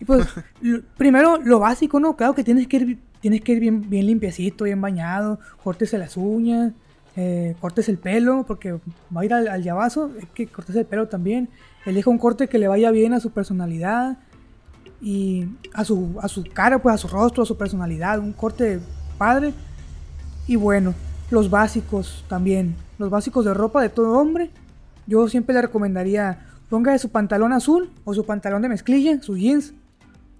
Y 0.00 0.04
pues, 0.04 0.26
lo- 0.60 0.82
primero, 0.96 1.38
lo 1.42 1.58
básico, 1.58 2.00
¿no? 2.00 2.16
Claro 2.16 2.34
que 2.34 2.44
tienes 2.44 2.66
que 2.68 2.76
ir, 2.76 2.98
tienes 3.20 3.40
que 3.40 3.52
ir 3.52 3.60
bien, 3.60 3.88
bien 3.88 4.06
limpiecito, 4.06 4.64
bien 4.64 4.80
bañado, 4.80 5.38
cortese 5.62 5.98
las 5.98 6.16
uñas, 6.16 6.72
eh, 7.16 7.54
cortes 7.60 7.88
el 7.88 7.98
pelo, 7.98 8.44
porque 8.46 8.72
va 8.74 9.20
a 9.22 9.24
ir 9.24 9.32
al, 9.32 9.48
al 9.48 9.62
llavazo, 9.62 10.10
hay 10.20 10.26
que 10.34 10.46
cortes 10.46 10.76
el 10.76 10.84
pelo 10.86 11.08
también. 11.08 11.48
Elija 11.86 12.10
un 12.10 12.18
corte 12.18 12.48
que 12.48 12.58
le 12.58 12.68
vaya 12.68 12.90
bien 12.90 13.14
a 13.14 13.20
su 13.20 13.30
personalidad 13.30 14.18
y 15.00 15.46
a 15.72 15.84
su, 15.84 16.16
a 16.20 16.28
su 16.28 16.44
cara, 16.44 16.80
pues 16.80 16.94
a 16.94 16.98
su 16.98 17.08
rostro, 17.08 17.42
a 17.42 17.46
su 17.46 17.56
personalidad, 17.56 18.18
un 18.18 18.32
corte 18.32 18.80
padre. 19.18 19.54
Y 20.46 20.56
bueno, 20.56 20.94
los 21.30 21.48
básicos 21.50 22.24
también, 22.28 22.74
los 22.98 23.10
básicos 23.10 23.44
de 23.44 23.54
ropa 23.54 23.82
de 23.82 23.88
todo 23.88 24.18
hombre. 24.18 24.50
Yo 25.06 25.28
siempre 25.28 25.54
le 25.54 25.62
recomendaría 25.62 26.40
ponga 26.68 26.98
su 26.98 27.10
pantalón 27.10 27.52
azul 27.52 27.90
o 28.04 28.12
su 28.12 28.26
pantalón 28.26 28.62
de 28.62 28.68
mezclilla, 28.68 29.22
sus 29.22 29.38
jeans, 29.38 29.72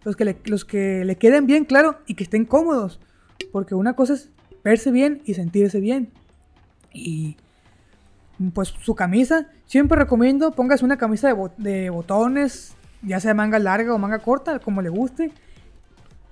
los 0.07 0.15
que 0.17 0.25
le, 0.25 0.37
los 0.45 0.65
que 0.65 1.05
le 1.05 1.17
queden 1.17 1.47
bien, 1.47 1.65
claro, 1.65 1.99
y 2.07 2.15
que 2.15 2.23
estén 2.23 2.45
cómodos. 2.45 3.01
Porque 3.53 3.75
una 3.75 3.95
cosa 3.95 4.15
es 4.15 4.31
verse 4.63 4.93
bien 4.93 5.21
y 5.25 5.35
sentirse 5.35 5.81
bien. 5.81 6.11
Y 6.93 7.37
pues 8.55 8.69
su 8.69 8.95
camisa, 8.95 9.49
siempre 9.67 9.99
recomiendo, 9.99 10.53
póngase 10.53 10.85
una 10.85 10.97
camisa 10.97 11.27
de, 11.27 11.33
bo- 11.33 11.53
de 11.57 11.91
botones, 11.91 12.75
ya 13.03 13.19
sea 13.19 13.35
manga 13.35 13.59
larga 13.59 13.93
o 13.95 13.99
manga 13.99 14.21
corta, 14.21 14.61
como 14.61 14.81
le 14.81 14.91
guste. 14.91 15.33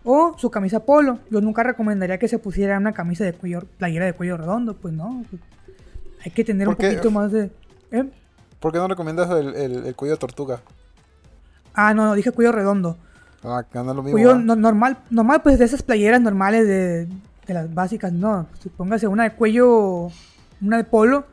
O 0.04 0.36
su 0.38 0.50
camisa 0.52 0.84
polo. 0.84 1.18
Yo 1.30 1.40
nunca 1.40 1.64
recomendaría 1.64 2.18
que 2.18 2.28
se 2.28 2.38
pusiera 2.38 2.78
una 2.78 2.92
camisa 2.92 3.24
de 3.24 3.32
cuello, 3.32 3.62
playera 3.78 4.04
de 4.04 4.12
cuello 4.12 4.36
redondo, 4.36 4.76
pues 4.76 4.94
no. 4.94 5.24
hay 6.24 6.30
que 6.30 6.44
tener 6.44 6.68
un 6.68 6.76
poquito 6.76 7.10
más 7.10 7.32
de... 7.32 7.50
¿eh? 7.90 8.04
¿Por 8.60 8.70
qué 8.72 8.78
no 8.78 8.86
recomiendas 8.86 9.28
el, 9.30 9.54
el- 9.56 9.86
el 9.86 9.96
cuello 9.96 10.14
de 10.14 10.18
tortuga? 10.20 10.60
Ah, 11.74 11.92
no, 11.92 12.04
no, 12.04 12.14
dije 12.14 12.30
cuello 12.30 12.52
redondo. 12.52 12.98
Ah, 13.44 13.62
que 13.70 13.78
anda 13.78 13.92
no- 13.94 14.56
normal, 14.56 14.98
normal, 15.10 15.42
pues 15.42 15.58
de 15.58 15.66
esas 15.66 15.82
playeras 15.82 16.20
normales 16.20 16.66
de, 16.66 17.06
de 17.46 17.54
las 17.54 17.72
básicas, 17.72 18.12
no. 18.12 18.46
Pues, 18.62 18.74
póngase 18.74 19.06
una 19.06 19.24
de 19.24 19.32
cuello, 19.34 20.08
una 20.62 20.78
de 20.78 20.84
polo, 20.84 21.26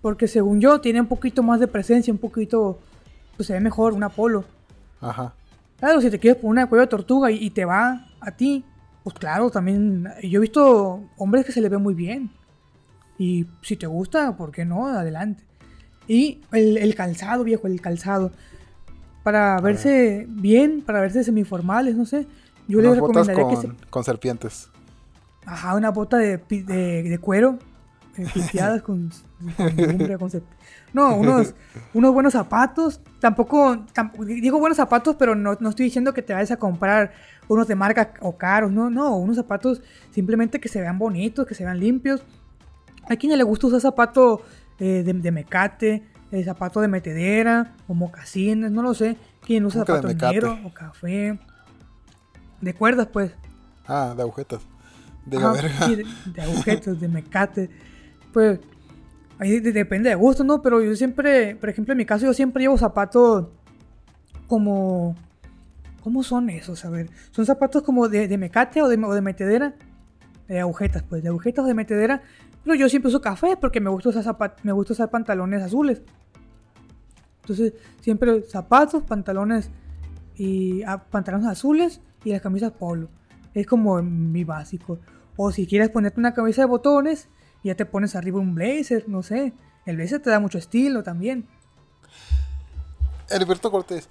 porque 0.00 0.26
según 0.26 0.60
yo 0.60 0.80
tiene 0.80 1.00
un 1.00 1.06
poquito 1.06 1.42
más 1.42 1.60
de 1.60 1.68
presencia, 1.68 2.12
un 2.12 2.18
poquito, 2.18 2.80
pues 3.36 3.46
se 3.46 3.52
ve 3.52 3.60
mejor 3.60 3.92
una 3.92 4.08
polo. 4.08 4.44
Ajá. 5.00 5.34
Claro, 5.78 6.00
si 6.00 6.10
te 6.10 6.18
quieres 6.18 6.40
poner 6.40 6.50
una 6.52 6.60
de 6.62 6.68
cuello 6.68 6.82
de 6.82 6.88
tortuga 6.88 7.30
y, 7.30 7.36
y 7.44 7.50
te 7.50 7.64
va 7.64 8.06
a 8.20 8.30
ti, 8.32 8.64
pues 9.04 9.14
claro, 9.16 9.50
también. 9.50 10.08
Yo 10.22 10.38
he 10.38 10.42
visto 10.42 11.02
hombres 11.16 11.44
que 11.44 11.52
se 11.52 11.60
les 11.60 11.70
ve 11.70 11.78
muy 11.78 11.94
bien. 11.94 12.30
Y 13.18 13.46
si 13.62 13.76
te 13.76 13.86
gusta, 13.86 14.36
¿por 14.36 14.50
qué 14.50 14.64
no? 14.64 14.86
Adelante. 14.88 15.44
Y 16.08 16.40
el, 16.52 16.76
el 16.76 16.94
calzado, 16.94 17.44
viejo, 17.44 17.66
el 17.68 17.80
calzado. 17.80 18.32
Para 19.22 19.60
verse 19.60 20.26
bien, 20.28 20.82
para 20.82 21.00
verse 21.00 21.22
semiformales, 21.24 21.94
no 21.96 22.04
sé. 22.06 22.26
Yo 22.68 22.80
les 22.80 22.98
botas 22.98 23.26
recomendaría 23.26 23.44
con, 23.44 23.72
que 23.72 23.82
se. 23.84 23.90
con 23.90 24.04
serpientes. 24.04 24.68
Ajá, 25.46 25.74
una 25.74 25.90
bota 25.90 26.16
de, 26.18 26.38
de, 26.38 27.02
de 27.02 27.18
cuero. 27.18 27.58
eh, 28.16 28.26
piteadas 28.34 28.82
con, 28.82 29.10
con 29.56 29.76
lumbre, 29.76 30.18
con 30.18 30.28
cep- 30.30 30.42
No, 30.92 31.16
unos, 31.16 31.54
unos 31.94 32.12
buenos 32.12 32.32
zapatos. 32.32 33.00
Tampoco, 33.20 33.76
tamp- 33.94 34.16
digo 34.24 34.58
buenos 34.58 34.76
zapatos, 34.76 35.16
pero 35.18 35.34
no, 35.34 35.56
no 35.60 35.68
estoy 35.70 35.84
diciendo 35.86 36.12
que 36.14 36.22
te 36.22 36.32
vayas 36.34 36.50
a 36.50 36.56
comprar 36.58 37.12
unos 37.48 37.66
de 37.68 37.74
marca 37.74 38.14
o 38.20 38.36
caros. 38.36 38.70
No, 38.72 38.90
no, 38.90 39.16
unos 39.16 39.36
zapatos 39.36 39.82
simplemente 40.10 40.60
que 40.60 40.68
se 40.68 40.80
vean 40.80 40.98
bonitos, 40.98 41.46
que 41.46 41.54
se 41.54 41.64
vean 41.64 41.78
limpios. 41.80 42.22
Hay 43.08 43.16
quien 43.16 43.36
le 43.36 43.44
gusta 43.44 43.66
usar 43.66 43.80
zapato 43.80 44.42
eh, 44.78 45.02
de, 45.04 45.12
de 45.12 45.30
mecate, 45.32 46.04
eh, 46.32 46.42
zapato 46.44 46.80
de 46.80 46.88
metedera 46.88 47.74
o 47.86 47.94
mocasines, 47.94 48.70
no 48.72 48.82
lo 48.82 48.94
sé. 48.94 49.16
Quien 49.46 49.64
usa 49.66 49.84
¿Cómo 49.84 50.00
que 50.00 50.06
de 50.08 50.12
zapato 50.14 50.26
mecate? 50.26 50.34
negro 50.34 50.58
o 50.68 50.74
café. 50.74 51.38
De 52.60 52.74
cuerdas, 52.74 53.06
pues. 53.12 53.32
Ah, 53.86 54.14
de 54.16 54.22
agujetas. 54.22 54.62
De 55.26 55.38
la 55.38 55.52
verga. 55.52 55.86
sí, 55.86 55.94
de, 55.96 56.04
de 56.32 56.42
agujetas, 56.42 57.00
de 57.00 57.08
mecate. 57.08 57.70
Pues 58.32 58.58
ahí 59.38 59.60
de- 59.60 59.72
depende 59.72 60.08
de 60.08 60.14
gusto, 60.16 60.42
¿no? 60.44 60.62
Pero 60.62 60.82
yo 60.82 60.94
siempre, 60.96 61.54
por 61.56 61.68
ejemplo, 61.68 61.92
en 61.92 61.98
mi 61.98 62.06
caso, 62.06 62.24
yo 62.26 62.34
siempre 62.34 62.62
llevo 62.62 62.76
zapatos 62.78 63.46
como. 64.46 65.14
¿Cómo 66.02 66.24
son 66.24 66.50
esos? 66.50 66.84
A 66.84 66.90
ver, 66.90 67.08
¿son 67.30 67.46
zapatos 67.46 67.82
como 67.84 68.08
de, 68.08 68.26
de 68.26 68.36
mecate 68.38 68.82
o 68.82 68.88
de, 68.88 68.96
o 69.04 69.14
de 69.14 69.20
metedera? 69.20 69.74
De 70.48 70.58
agujetas, 70.58 71.04
pues, 71.04 71.22
de 71.22 71.28
agujetas 71.28 71.64
o 71.64 71.68
de 71.68 71.74
metedera. 71.74 72.22
Pero 72.64 72.76
yo 72.76 72.88
siempre 72.88 73.08
uso 73.08 73.20
café 73.20 73.56
porque 73.56 73.80
me 73.80 73.90
gusta 73.90 74.10
usar, 74.10 74.24
zapat- 74.24 74.56
me 74.62 74.72
gusta 74.72 74.92
usar 74.92 75.10
pantalones 75.10 75.62
azules. 75.62 76.02
Entonces, 77.40 77.74
siempre 78.00 78.42
zapatos, 78.42 79.02
pantalones 79.02 79.70
y 80.36 80.82
ah, 80.84 81.02
pantalones 81.04 81.48
azules 81.48 82.00
y 82.24 82.30
las 82.30 82.40
camisas 82.40 82.72
polo. 82.72 83.08
Es 83.52 83.66
como 83.66 84.00
mi 84.02 84.44
básico. 84.44 84.98
O 85.36 85.50
si 85.50 85.66
quieres 85.66 85.90
ponerte 85.90 86.20
una 86.20 86.34
camisa 86.34 86.62
de 86.62 86.66
botones, 86.66 87.28
ya 87.64 87.74
te 87.74 87.84
pones 87.84 88.14
arriba 88.14 88.38
un 88.38 88.54
blazer, 88.54 89.08
no 89.08 89.22
sé. 89.22 89.52
El 89.86 89.96
blazer 89.96 90.20
te 90.20 90.30
da 90.30 90.38
mucho 90.38 90.58
estilo 90.58 91.02
también. 91.02 91.46
Heriberto 93.28 93.70
Cortés. 93.70 94.08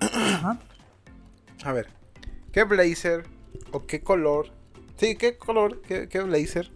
Ajá. 0.00 0.58
A 1.64 1.72
ver, 1.72 1.88
¿qué 2.52 2.64
blazer 2.64 3.24
o 3.70 3.86
qué 3.86 4.00
color? 4.02 4.48
Sí, 4.96 5.14
¿qué 5.16 5.36
color, 5.36 5.82
qué, 5.82 6.08
qué 6.08 6.20
blazer 6.22 6.70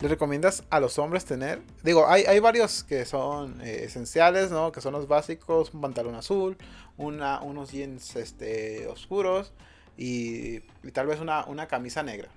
le 0.00 0.08
recomiendas 0.08 0.64
a 0.70 0.80
los 0.80 0.98
hombres 0.98 1.24
tener? 1.24 1.60
Digo, 1.82 2.06
hay, 2.08 2.24
hay 2.24 2.38
varios 2.40 2.84
que 2.84 3.04
son 3.04 3.60
eh, 3.62 3.84
esenciales, 3.84 4.50
¿no? 4.50 4.72
Que 4.72 4.80
son 4.80 4.92
los 4.92 5.08
básicos, 5.08 5.72
un 5.72 5.80
pantalón 5.80 6.14
azul, 6.14 6.56
una, 6.96 7.40
unos 7.42 7.70
jeans 7.72 8.16
este, 8.16 8.86
oscuros 8.88 9.52
y, 9.96 10.56
y 10.82 10.90
tal 10.92 11.06
vez 11.06 11.20
una, 11.20 11.44
una 11.46 11.66
camisa 11.68 12.02
negra. 12.02 12.28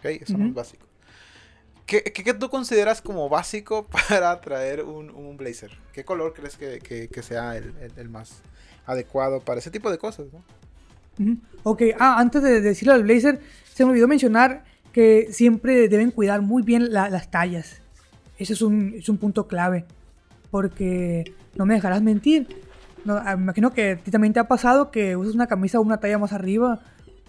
¿Ok? 0.00 0.26
Son 0.26 0.40
los 0.44 0.54
básicos. 0.54 0.86
¿Qué, 1.86 2.02
qué, 2.02 2.24
qué 2.24 2.34
tú 2.34 2.50
consideras 2.50 3.00
como 3.00 3.28
básico 3.28 3.86
para 4.08 4.40
traer 4.40 4.82
un, 4.82 5.08
un 5.10 5.36
blazer? 5.36 5.70
¿Qué 5.92 6.04
color 6.04 6.34
crees 6.34 6.56
que, 6.56 6.80
que- 6.80 7.08
que 7.08 7.22
sea 7.22 7.56
el, 7.56 7.72
el- 7.80 7.92
el 7.96 8.08
más 8.08 8.42
adecuado 8.86 9.40
para 9.40 9.60
ese 9.60 9.70
tipo 9.70 9.90
de 9.90 9.98
cosas? 9.98 10.26
Ok, 11.62 11.82
ah, 11.98 12.18
antes 12.18 12.42
de 12.42 12.60
decirlo 12.60 12.92
al 12.92 13.04
blazer, 13.04 13.40
se 13.72 13.84
me 13.84 13.92
olvidó 13.92 14.06
mencionar 14.08 14.64
que 14.96 15.28
siempre 15.30 15.88
deben 15.90 16.10
cuidar 16.10 16.40
muy 16.40 16.62
bien 16.62 16.90
la- 16.90 17.10
las 17.10 17.30
tallas. 17.30 17.82
Ese 18.38 18.54
es 18.54 18.62
un, 18.62 18.94
es 18.96 19.10
un 19.10 19.18
punto 19.18 19.46
clave. 19.46 19.84
Porque 20.50 21.34
no 21.54 21.66
me 21.66 21.74
dejarás 21.74 22.00
mentir. 22.00 22.48
No, 23.04 23.16
ah, 23.18 23.36
me 23.36 23.42
imagino 23.42 23.74
que 23.74 23.90
a 23.90 23.96
ti 23.98 24.10
también 24.10 24.32
te 24.32 24.40
ha 24.40 24.48
pasado 24.48 24.90
que 24.90 25.14
usas 25.14 25.34
una 25.34 25.48
camisa 25.48 25.80
una 25.80 25.98
talla 26.00 26.16
más 26.18 26.32
arriba. 26.32 26.80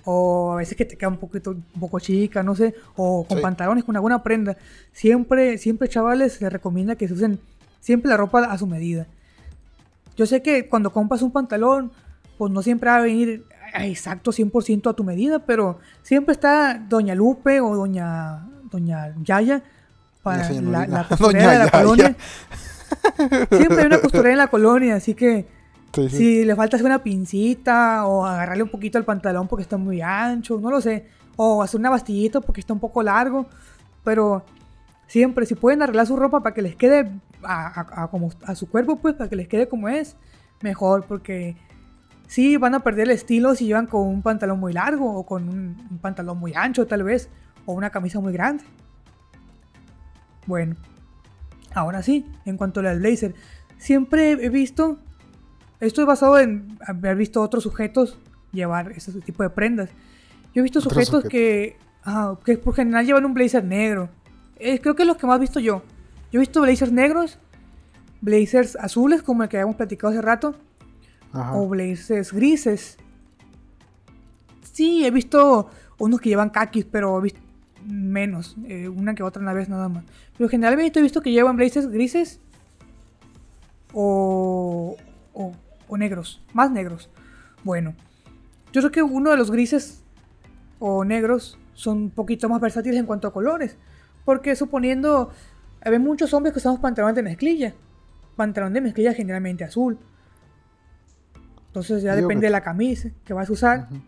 O 0.06 0.54
a 0.54 0.56
veces 0.56 0.78
que 0.78 0.86
te 0.86 0.96
queda 0.98 1.10
un 1.10 1.18
poquito 1.18 1.52
un 1.52 1.64
poco 1.82 2.00
chica, 2.00 2.42
no 2.42 2.56
sé. 2.56 2.74
O 2.96 3.26
con 3.28 3.40
Sí. 3.40 3.44
pantalones, 3.44 3.84
con 3.84 3.98
alguna 3.98 4.24
prenda. 4.24 4.56
Siempre, 4.94 5.58
siempre, 5.58 5.90
chavales, 5.90 6.34
se 6.36 6.50
recomienda 6.50 6.96
que 6.96 7.10
se 7.10 7.16
usen 7.16 7.38
siempre 7.82 8.08
la 8.10 8.16
ropa 8.16 8.46
a 8.46 8.58
su 8.58 8.66
medida. 8.66 9.08
Yo 10.16 10.26
sé 10.26 10.42
que 10.42 10.70
cuando 10.70 10.94
compras 10.94 11.22
un 11.22 11.32
pantalón, 11.34 11.92
pues 12.38 12.52
no 12.52 12.62
siempre 12.62 12.90
va 12.90 12.98
a 12.98 13.02
venir 13.02 13.46
a- 13.74 13.86
exacto 13.86 14.32
100% 14.32 14.90
a 14.90 14.94
tu 14.94 15.04
medida, 15.04 15.40
pero 15.40 15.80
siempre 16.04 16.34
está 16.34 16.76
Doña 16.88 17.16
Lupe 17.16 17.60
o 17.62 17.76
Doña, 17.76 18.48
Doña 18.72 19.14
Yaya 19.24 19.64
para 20.24 20.50
la, 20.50 21.04
costurera 21.10 21.18
Doña 21.18 21.52
de 21.52 21.58
la 21.60 21.66
Yaya. 21.66 21.72
colonia. 21.72 22.16
Siempre 23.52 23.80
hay 23.82 23.86
una 23.88 24.00
costurera 24.02 24.32
en 24.32 24.38
la 24.38 24.48
colonia, 24.48 24.96
así 24.96 25.14
que 25.14 25.46
Sí, 25.94 26.10
sí. 26.10 26.18
si 26.18 26.46
le 26.46 26.56
falta 26.56 26.76
hacer 26.76 26.86
una 26.86 27.02
pincita 27.02 28.06
o 28.06 28.26
agarrarle 28.26 28.62
un 28.64 28.70
poquito 28.70 28.98
al 28.98 29.06
pantalón 29.06 29.48
porque 29.48 29.64
está 29.64 29.78
muy 29.78 30.02
ancho, 30.02 30.60
no 30.60 30.70
lo 30.70 30.80
sé. 30.82 31.08
O 31.38 31.64
hacer 31.64 31.80
una 31.80 31.90
bastillita 31.90 32.40
porque 32.42 32.60
está 32.62 32.74
un 32.74 32.80
poco 32.80 33.02
largo. 33.02 33.48
Pero 34.04 34.44
siempre, 35.08 35.46
si 35.46 35.56
pueden 35.56 35.82
arreglar 35.82 36.06
su 36.06 36.16
ropa 36.16 36.42
para 36.42 36.54
que 36.54 36.62
les 36.62 36.76
quede 36.76 37.10
a, 37.42 37.82
a- 37.82 38.04
a 38.04 38.08
como, 38.10 38.30
a 38.46 38.54
su 38.54 38.70
cuerpo, 38.70 38.98
pues 38.98 39.16
para 39.16 39.30
que 39.30 39.36
les 39.38 39.48
quede 39.48 39.68
como 39.68 39.88
es, 39.90 40.16
mejor. 40.62 41.06
Porque 41.08 41.56
sí 42.28 42.58
van 42.58 42.76
a 42.76 42.82
perder 42.82 43.08
el 43.08 43.12
estilo 43.12 43.56
si 43.56 43.66
llevan 43.66 43.88
con 43.88 44.08
un 44.08 44.22
pantalón 44.22 44.60
muy 44.60 44.74
largo 44.74 45.14
o 45.16 45.26
con 45.26 45.50
un, 45.50 45.88
un 45.90 45.98
pantalón 46.00 46.38
muy 46.38 46.54
ancho 46.54 46.86
tal 46.86 47.04
vez. 47.04 47.30
O 47.66 47.74
una 47.74 47.90
camisa 47.90 48.22
muy 48.22 48.32
grande. 48.32 48.64
Bueno, 50.46 50.78
ahora 51.74 52.02
sí, 52.02 52.26
en 52.46 52.56
cuanto 52.56 52.80
al 52.80 53.00
blazer. 53.00 53.36
Siempre 53.78 54.32
he 54.32 54.50
visto 54.50 55.00
esto 55.80 56.02
es 56.02 56.08
basado 56.08 56.40
en 56.40 56.78
haber 56.86 57.16
visto 57.16 57.42
otros 57.42 57.64
sujetos 57.64 58.18
llevar 58.52 58.92
ese 58.94 59.12
tipo 59.22 59.44
de 59.44 59.50
prendas. 59.50 59.90
Yo 60.54 60.62
he 60.62 60.64
visto 60.64 60.82
sujetos 60.82 61.08
sujetos. 61.08 61.30
que, 61.30 61.78
ah, 62.04 62.36
que 62.44 62.58
por 62.58 62.74
general 62.74 63.06
llevan 63.06 63.26
un 63.26 63.34
blazer 63.34 63.64
negro. 63.64 64.10
Eh, 64.58 64.80
creo 64.80 64.96
que 64.96 65.04
es 65.04 65.08
los 65.08 65.18
que 65.18 65.28
más 65.28 65.38
he 65.38 65.42
visto 65.42 65.60
yo. 65.60 65.84
Yo 66.32 66.40
he 66.40 66.42
visto 66.42 66.62
blazers 66.62 66.92
negros, 66.92 67.38
blazers 68.22 68.76
azules, 68.78 69.22
como 69.22 69.44
el 69.44 69.50
que 69.50 69.58
habíamos 69.58 69.76
platicado 69.76 70.12
hace 70.12 70.22
rato, 70.22 70.56
O 71.34 71.68
blazers 71.68 72.34
grises. 72.34 72.98
Sí, 74.74 75.06
he 75.06 75.12
visto 75.12 75.70
unos 75.98 76.20
que 76.20 76.30
llevan 76.30 76.50
kakis, 76.50 76.86
pero 76.86 77.20
he 77.20 77.24
visto 77.24 77.40
menos, 77.86 78.56
eh, 78.66 78.90
una 78.90 79.16
que 79.16 79.24
otra 79.24 79.42
una 79.42 79.54
vez 79.54 79.70
nada 79.70 79.90
más. 79.90 80.04
Pero 80.38 80.50
generalmente 80.50 81.00
he 81.00 81.02
visto 81.04 81.22
que 81.22 81.32
llevan 81.32 81.58
blazers 81.58 81.88
grises 81.88 82.40
o, 83.94 84.98
o, 85.34 85.54
o 85.88 85.98
negros, 85.98 86.42
más 86.54 86.72
negros. 86.72 87.10
Bueno, 87.64 87.96
yo 88.74 88.82
creo 88.82 88.92
que 88.92 89.04
uno 89.04 89.32
de 89.32 89.38
los 89.38 89.52
grises 89.52 90.04
o 90.80 91.04
negros 91.06 91.58
son 91.74 91.98
un 91.98 92.10
poquito 92.10 92.50
más 92.50 92.62
versátiles 92.62 93.00
en 93.00 93.06
cuanto 93.06 93.28
a 93.28 93.34
colores. 93.34 93.78
Porque 94.26 94.56
suponiendo, 94.56 95.32
hay 95.82 95.98
muchos 96.00 96.34
hombres 96.34 96.54
que 96.54 96.60
usamos 96.60 96.80
pantalones 96.80 97.16
de 97.16 97.24
mezclilla. 97.24 97.74
Pantalón 98.36 98.74
de 98.74 98.82
mezclilla 98.82 99.14
generalmente 99.14 99.64
azul. 99.64 99.98
Entonces 101.80 102.02
ya 102.04 102.16
Digo 102.16 102.28
depende 102.28 102.42
que- 102.44 102.48
de 102.48 102.52
la 102.52 102.62
camisa 102.62 103.10
que 103.24 103.34
vas 103.34 103.50
a 103.50 103.54
usar. 103.54 103.88
Ujú. 103.92 104.02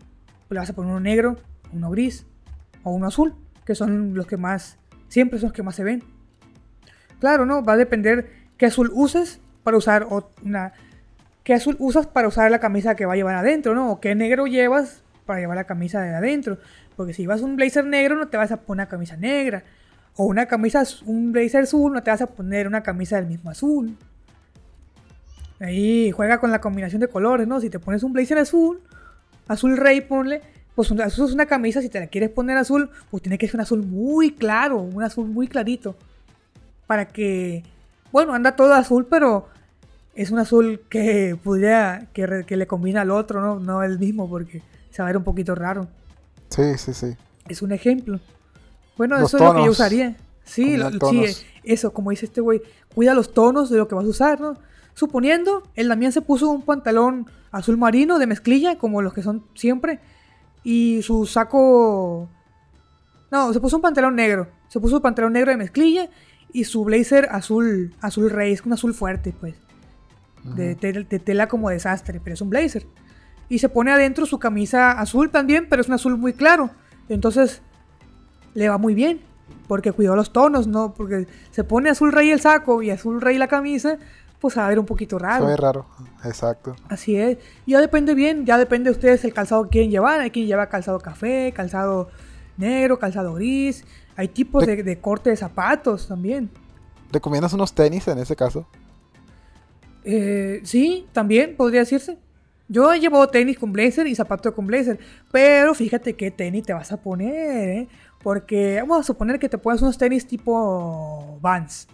Le 0.50 0.58
vas 0.58 0.70
a 0.70 0.72
poner 0.72 0.90
uno 0.90 1.00
negro, 1.00 1.36
uno 1.72 1.90
gris 1.90 2.26
o 2.82 2.90
uno 2.92 3.06
azul. 3.06 3.34
Que 3.64 3.74
son 3.76 4.14
los 4.14 4.26
que 4.26 4.36
más, 4.36 4.76
siempre 5.08 5.38
son 5.38 5.48
los 5.48 5.52
que 5.54 5.62
más 5.62 5.76
se 5.76 5.84
ven. 5.84 6.02
Claro, 7.20 7.46
¿no? 7.46 7.62
Va 7.62 7.74
a 7.74 7.76
depender 7.76 8.30
qué 8.56 8.66
azul 8.66 8.90
uses 8.92 9.40
para 9.62 9.76
usar 9.76 10.06
una... 10.42 10.72
¿Qué 11.44 11.54
azul 11.54 11.76
usas 11.78 12.06
para 12.06 12.28
usar 12.28 12.50
la 12.50 12.58
camisa 12.58 12.96
que 12.96 13.06
va 13.06 13.12
a 13.14 13.16
llevar 13.16 13.34
adentro, 13.34 13.74
no? 13.74 13.92
O 13.92 14.00
qué 14.00 14.14
negro 14.14 14.46
llevas 14.46 15.02
para 15.26 15.40
llevar 15.40 15.56
la 15.56 15.64
camisa 15.64 16.00
de 16.02 16.14
adentro. 16.14 16.58
Porque 16.96 17.12
si 17.14 17.22
llevas 17.22 17.40
un 17.40 17.56
blazer 17.56 17.84
negro 17.86 18.16
no 18.16 18.28
te 18.28 18.36
vas 18.36 18.50
a 18.52 18.56
poner 18.58 18.82
una 18.84 18.88
camisa 18.88 19.16
negra. 19.16 19.62
O 20.16 20.24
una 20.24 20.46
camisa, 20.46 20.82
un 21.06 21.32
blazer 21.32 21.62
azul 21.62 21.92
no 21.92 22.02
te 22.02 22.10
vas 22.10 22.20
a 22.22 22.26
poner 22.26 22.66
una 22.66 22.82
camisa 22.82 23.16
del 23.16 23.26
mismo 23.26 23.50
azul. 23.50 23.96
Ahí 25.60 26.10
juega 26.10 26.40
con 26.40 26.50
la 26.50 26.60
combinación 26.60 27.00
de 27.00 27.08
colores, 27.08 27.46
¿no? 27.46 27.60
Si 27.60 27.68
te 27.70 27.78
pones 27.78 28.02
un 28.02 28.12
blazer 28.12 28.38
azul, 28.38 28.80
azul 29.46 29.76
rey, 29.76 30.00
ponle, 30.00 30.40
pues 30.74 30.90
una, 30.90 31.06
usas 31.06 31.32
una 31.32 31.46
camisa, 31.46 31.82
si 31.82 31.88
te 31.90 32.00
la 32.00 32.06
quieres 32.06 32.30
poner 32.30 32.56
azul, 32.56 32.88
pues 33.10 33.22
tiene 33.22 33.36
que 33.36 33.46
ser 33.46 33.56
un 33.56 33.60
azul 33.62 33.82
muy 33.84 34.32
claro, 34.32 34.78
un 34.78 35.02
azul 35.02 35.26
muy 35.28 35.48
clarito. 35.48 35.96
Para 36.86 37.06
que, 37.08 37.62
bueno, 38.10 38.32
anda 38.34 38.56
todo 38.56 38.72
azul, 38.74 39.06
pero 39.08 39.48
es 40.14 40.30
un 40.30 40.38
azul 40.38 40.80
que 40.88 41.36
pudiera, 41.44 42.06
que, 42.14 42.44
que 42.46 42.56
le 42.56 42.66
combina 42.66 43.02
al 43.02 43.10
otro, 43.10 43.40
¿no? 43.42 43.60
No 43.60 43.82
el 43.82 43.98
mismo, 43.98 44.28
porque 44.28 44.62
se 44.90 45.02
va 45.02 45.08
a 45.08 45.10
ver 45.10 45.18
un 45.18 45.24
poquito 45.24 45.54
raro. 45.54 45.88
Sí, 46.48 46.62
sí, 46.78 46.94
sí. 46.94 47.14
Es 47.48 47.60
un 47.62 47.72
ejemplo. 47.72 48.18
Bueno, 48.96 49.18
Los 49.18 49.28
eso 49.34 49.36
es 49.36 49.42
lo 49.42 49.50
que 49.50 49.56
yo 49.58 49.62
tonos. 49.64 49.76
usaría. 49.78 50.16
Sí, 50.44 50.76
lo- 50.76 50.90
sí, 50.90 50.98
tonos. 50.98 51.44
eso, 51.64 51.92
como 51.92 52.10
dice 52.10 52.26
este 52.26 52.40
güey, 52.40 52.60
cuida 52.94 53.14
los 53.14 53.32
tonos 53.34 53.70
de 53.70 53.76
lo 53.78 53.86
que 53.86 53.94
vas 53.94 54.04
a 54.04 54.08
usar, 54.08 54.40
¿no? 54.40 54.56
Suponiendo, 54.94 55.62
el 55.74 55.88
Damián 55.88 56.12
se 56.12 56.20
puso 56.20 56.50
un 56.50 56.62
pantalón 56.62 57.30
azul 57.50 57.78
marino 57.78 58.18
de 58.18 58.26
mezclilla, 58.26 58.78
como 58.78 59.02
los 59.02 59.12
que 59.14 59.22
son 59.22 59.44
siempre, 59.54 60.00
y 60.62 61.00
su 61.02 61.26
saco... 61.26 62.28
No, 63.30 63.52
se 63.52 63.60
puso 63.60 63.76
un 63.76 63.82
pantalón 63.82 64.16
negro. 64.16 64.48
Se 64.68 64.80
puso 64.80 64.96
un 64.96 65.02
pantalón 65.02 65.32
negro 65.32 65.50
de 65.50 65.56
mezclilla 65.56 66.10
y 66.52 66.64
su 66.64 66.84
blazer 66.84 67.28
azul, 67.30 67.94
azul 68.00 68.30
rey, 68.30 68.52
es 68.52 68.62
un 68.66 68.72
azul 68.72 68.92
fuerte, 68.94 69.32
pues. 69.38 69.54
De, 70.42 70.74
de 70.74 71.18
tela 71.18 71.48
como 71.48 71.70
desastre, 71.70 72.20
pero 72.22 72.34
es 72.34 72.40
un 72.40 72.50
blazer. 72.50 72.86
Y 73.48 73.58
se 73.58 73.68
pone 73.68 73.90
adentro 73.92 74.26
su 74.26 74.38
camisa 74.38 74.92
azul 74.92 75.30
también, 75.30 75.66
pero 75.68 75.82
es 75.82 75.88
un 75.88 75.94
azul 75.94 76.16
muy 76.16 76.32
claro. 76.32 76.70
Entonces, 77.08 77.62
le 78.54 78.68
va 78.68 78.78
muy 78.78 78.94
bien. 78.94 79.20
porque 79.66 79.92
cuidó 79.92 80.16
los 80.16 80.32
tonos, 80.32 80.66
¿no? 80.66 80.94
Porque 80.94 81.26
se 81.50 81.64
pone 81.64 81.90
azul 81.90 82.12
rey 82.12 82.30
el 82.30 82.40
saco 82.40 82.82
y 82.82 82.90
azul 82.90 83.20
rey 83.20 83.38
la 83.38 83.48
camisa, 83.48 83.98
pues 84.40 84.56
a 84.56 84.66
ver 84.68 84.78
un 84.78 84.86
poquito 84.86 85.18
raro. 85.18 85.44
Se 85.44 85.50
ve 85.50 85.56
raro, 85.56 85.86
exacto. 86.24 86.74
Así 86.88 87.16
es. 87.16 87.38
Y 87.66 87.72
ya 87.72 87.80
depende 87.80 88.14
bien, 88.14 88.46
ya 88.46 88.58
depende 88.58 88.90
de 88.90 88.96
ustedes 88.96 89.24
el 89.24 89.34
calzado 89.34 89.64
que 89.64 89.70
quieren 89.70 89.90
llevar. 89.90 90.20
Hay 90.20 90.30
quien 90.30 90.46
lleva 90.46 90.68
calzado 90.68 90.98
café, 90.98 91.52
calzado 91.54 92.08
negro, 92.56 92.98
calzado 92.98 93.34
gris. 93.34 93.84
Hay 94.16 94.28
tipos 94.28 94.66
de, 94.66 94.82
de 94.82 94.98
corte 94.98 95.30
de 95.30 95.36
zapatos 95.36 96.08
también. 96.08 96.50
¿Recomiendas 97.12 97.52
unos 97.52 97.74
tenis 97.74 98.08
en 98.08 98.18
ese 98.18 98.34
caso? 98.34 98.66
Eh, 100.04 100.60
sí, 100.64 101.06
también 101.12 101.56
podría 101.56 101.80
decirse. 101.80 102.18
Yo 102.68 102.94
llevo 102.94 103.26
tenis 103.28 103.58
con 103.58 103.72
blazer 103.72 104.06
y 104.06 104.14
zapatos 104.14 104.54
con 104.54 104.66
blazer. 104.66 104.98
Pero 105.32 105.74
fíjate 105.74 106.14
qué 106.14 106.30
tenis 106.30 106.64
te 106.64 106.72
vas 106.72 106.92
a 106.92 106.96
poner, 106.98 107.68
¿eh? 107.68 107.88
Porque 108.22 108.80
vamos 108.80 109.00
a 109.00 109.02
suponer 109.02 109.38
que 109.38 109.48
te 109.48 109.58
pones 109.58 109.82
unos 109.82 109.98
tenis 109.98 110.26
tipo 110.26 111.38
Vans. 111.40 111.88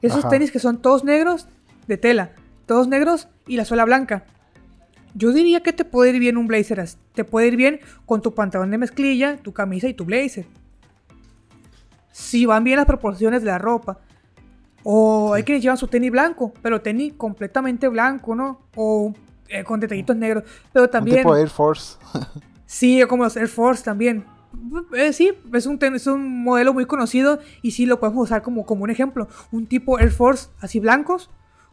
Esos 0.00 0.20
Ajá. 0.20 0.30
tenis 0.30 0.50
que 0.50 0.58
son 0.58 0.80
todos 0.80 1.04
negros 1.04 1.48
de 1.86 1.96
tela. 1.96 2.32
Todos 2.66 2.88
negros 2.88 3.28
y 3.46 3.56
la 3.56 3.64
suela 3.64 3.84
blanca. 3.84 4.24
Yo 5.14 5.32
diría 5.32 5.62
que 5.62 5.72
te 5.72 5.84
puede 5.84 6.10
ir 6.10 6.18
bien 6.18 6.36
un 6.36 6.46
blazer. 6.46 6.82
Te 7.14 7.24
puede 7.24 7.48
ir 7.48 7.56
bien 7.56 7.80
con 8.06 8.22
tu 8.22 8.34
pantalón 8.34 8.70
de 8.70 8.78
mezclilla, 8.78 9.36
tu 9.36 9.52
camisa 9.52 9.88
y 9.88 9.94
tu 9.94 10.04
blazer. 10.04 10.46
Si 12.10 12.46
van 12.46 12.64
bien 12.64 12.76
las 12.76 12.86
proporciones 12.86 13.42
de 13.42 13.46
la 13.48 13.58
ropa. 13.58 13.98
O 14.84 15.34
hay 15.34 15.44
quienes 15.44 15.62
llevan 15.62 15.76
su 15.78 15.86
tenis 15.86 16.10
blanco, 16.10 16.52
pero 16.62 16.80
tenis 16.80 17.12
completamente 17.16 17.88
blanco, 17.88 18.34
¿no? 18.34 18.62
O 18.74 19.14
eh, 19.48 19.64
con 19.64 19.78
detallitos 19.80 20.16
negros. 20.16 20.44
Pero 20.72 20.86
Un 20.86 20.90
también. 20.90 21.18
tipo 21.18 21.36
Air 21.36 21.48
Force. 21.50 21.96
Sí, 22.64 23.02
como 23.06 23.24
los 23.24 23.36
Air 23.36 23.48
Force 23.48 23.84
también. 23.84 24.24
Eh, 24.94 25.12
sí, 25.12 25.30
es 25.52 25.66
un, 25.66 25.78
es 25.82 26.06
un 26.06 26.42
modelo 26.42 26.72
muy 26.72 26.86
conocido 26.86 27.38
y 27.60 27.72
sí 27.72 27.84
lo 27.84 28.00
podemos 28.00 28.24
usar 28.24 28.40
como, 28.40 28.64
como 28.64 28.84
un 28.84 28.88
ejemplo. 28.90 29.28
Un 29.50 29.66
tipo 29.66 29.98
Air 29.98 30.10
Force 30.10 30.48
así 30.58 30.80
blancos, 30.80 31.28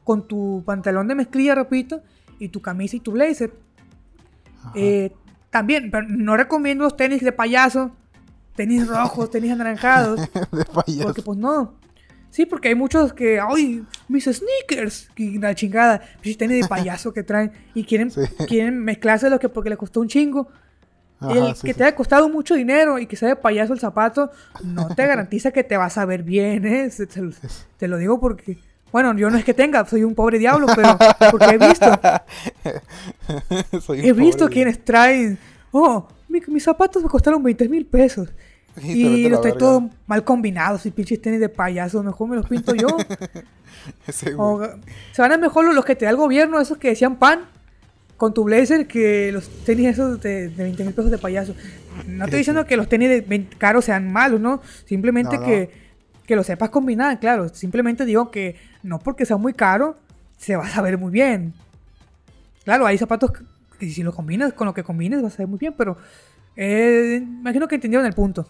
con 0.09 0.27
tu 0.27 0.63
pantalón 0.65 1.07
de 1.07 1.13
mezclilla, 1.13 1.53
repito, 1.53 2.01
y 2.39 2.49
tu 2.49 2.63
camisa 2.63 2.95
y 2.95 2.99
tu 2.99 3.11
blazer. 3.11 3.53
Eh, 4.73 5.13
también, 5.51 5.91
pero 5.91 6.07
no 6.09 6.35
recomiendo 6.35 6.83
los 6.83 6.97
tenis 6.97 7.21
de 7.23 7.31
payaso, 7.31 7.91
tenis 8.55 8.87
rojos, 8.87 9.29
tenis 9.31 9.51
anaranjados, 9.51 10.19
de 10.51 10.65
payaso. 10.65 11.03
porque 11.03 11.21
pues 11.21 11.37
no. 11.37 11.75
Sí, 12.31 12.47
porque 12.47 12.69
hay 12.69 12.75
muchos 12.75 13.13
que, 13.13 13.39
ay, 13.39 13.83
mis 14.07 14.23
sneakers, 14.25 15.11
y 15.15 15.37
la 15.37 15.53
chingada, 15.53 16.01
mis 16.25 16.35
tenis 16.39 16.63
de 16.63 16.67
payaso 16.67 17.13
que 17.13 17.21
traen 17.21 17.51
y 17.75 17.83
quieren, 17.83 18.09
Sí. 18.09 18.21
quieren 18.47 18.79
mezclarse 18.83 19.29
lo 19.29 19.39
que 19.39 19.47
porque 19.47 19.69
les 19.69 19.77
costó 19.77 19.99
un 20.01 20.07
chingo. 20.07 20.47
Ajá, 21.19 21.33
el 21.37 21.55
sí, 21.55 21.67
que 21.67 21.73
sí. 21.73 21.77
te 21.77 21.83
haya 21.83 21.95
costado 21.95 22.29
mucho 22.29 22.55
dinero 22.55 22.97
y 22.97 23.05
que 23.05 23.15
sea 23.15 23.29
de 23.29 23.35
payaso 23.35 23.73
el 23.73 23.79
zapato, 23.79 24.31
no 24.63 24.87
te 24.95 25.05
garantiza 25.05 25.51
que 25.51 25.63
te 25.63 25.77
vas 25.77 25.99
a 25.99 26.05
ver 26.05 26.23
bien, 26.23 26.65
¿eh? 26.65 26.89
Te 27.77 27.87
lo 27.87 27.97
digo 27.97 28.19
porque, 28.19 28.57
bueno, 28.91 29.15
yo 29.15 29.29
no 29.29 29.37
es 29.37 29.45
que 29.45 29.53
tenga, 29.53 29.85
soy 29.85 30.03
un 30.03 30.15
pobre 30.15 30.39
diablo, 30.39 30.67
pero 30.75 30.97
porque 31.31 31.45
he 31.45 31.57
visto, 31.57 31.85
Soy 33.81 34.07
he 34.07 34.13
visto 34.13 34.49
quienes 34.49 34.83
traen, 34.83 35.37
oh, 35.71 36.07
mi- 36.27 36.41
mis 36.47 36.63
zapatos 36.63 37.03
me 37.03 37.09
costaron 37.09 37.41
20 37.43 37.69
mil 37.69 37.85
pesos. 37.85 38.29
Y 38.81 39.27
los 39.27 39.41
verga. 39.41 39.57
todos 39.57 39.83
mal 40.07 40.23
combinados 40.23 40.85
y 40.85 40.91
pinches 40.91 41.21
tenis 41.21 41.39
de 41.39 41.49
payaso, 41.49 42.01
mejor 42.01 42.29
me 42.29 42.35
los 42.37 42.47
pinto 42.47 42.73
yo. 42.75 42.87
O, 44.37 44.61
se 45.13 45.21
van 45.21 45.31
a 45.31 45.37
mejor 45.37 45.65
los, 45.65 45.73
los 45.73 45.85
que 45.85 45.95
te 45.95 46.05
da 46.05 46.11
el 46.11 46.17
gobierno, 46.17 46.59
esos 46.59 46.77
que 46.77 46.89
decían 46.89 47.17
pan 47.17 47.45
con 48.17 48.33
tu 48.33 48.43
blazer, 48.43 48.87
que 48.87 49.31
los 49.31 49.47
tenis 49.63 49.87
esos 49.87 50.19
de, 50.21 50.49
de 50.49 50.63
20 50.63 50.83
mil 50.83 50.93
pesos 50.93 51.09
de 51.11 51.17
payaso. 51.17 51.55
No 52.05 52.25
estoy 52.25 52.39
diciendo 52.39 52.65
que 52.65 52.75
los 52.77 52.89
tenis 52.89 53.09
de 53.09 53.21
20 53.21 53.57
caros 53.57 53.85
sean 53.85 54.11
malos, 54.11 54.41
¿no? 54.41 54.61
Simplemente 54.85 55.35
No, 55.35 55.41
no. 55.41 55.47
Que, 55.47 55.71
que 56.29 56.35
lo 56.35 56.43
sepas 56.43 56.69
combinar, 56.69 57.19
claro. 57.19 57.49
Simplemente 57.49 58.05
digo 58.05 58.29
que 58.29 58.55
no 58.83 58.99
porque 58.99 59.25
sea 59.25 59.37
muy 59.37 59.53
caro, 59.53 59.97
se 60.37 60.55
va 60.55 60.67
a 60.67 60.69
saber 60.69 60.99
muy 60.99 61.11
bien. 61.11 61.55
Claro, 62.63 62.85
hay 62.85 62.99
zapatos 62.99 63.31
que, 63.79 63.89
si 63.89 64.03
los 64.03 64.13
combinas 64.13 64.53
con 64.53 64.67
lo 64.67 64.75
que 64.75 64.83
combines, 64.83 65.23
vas 65.23 65.33
a 65.33 65.37
ver 65.39 65.47
muy 65.47 65.57
bien, 65.57 65.73
pero 65.75 65.97
eh, 66.55 67.19
imagino 67.19 67.67
que 67.67 67.73
entendieron 67.73 68.05
el 68.05 68.13
punto. 68.13 68.45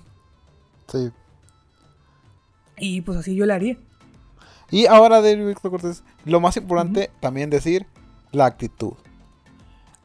Sí. 0.92 1.10
Y 2.80 3.00
pues 3.00 3.18
así 3.18 3.34
yo 3.34 3.46
le 3.46 3.54
haría. 3.54 3.78
Y 4.72 4.86
ahora, 4.86 5.22
David 5.22 5.48
Víctor 5.48 5.72
Cortés, 5.72 6.04
lo 6.26 6.42
más 6.42 6.58
importante 6.58 7.10
también 7.22 7.50
decir 7.50 7.88
la 8.34 8.46
actitud. 8.46 8.96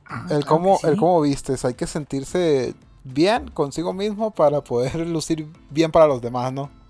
Ah, 0.07 0.29
el, 0.31 0.45
claro 0.45 0.47
cómo, 0.47 0.79
el 0.85 0.97
cómo 0.97 1.21
vistes. 1.23 1.65
Hay 1.65 1.75
que 1.75 1.89
sentirse 1.89 2.73
bien 3.03 3.49
consigo 3.49 3.93
mismo 3.93 4.31
para 4.31 4.63
poder 4.63 4.95
lucir 5.09 5.49
bien 5.71 5.91
para 5.91 6.07
los 6.07 6.23
demás, 6.23 6.53
¿no? 6.53 6.84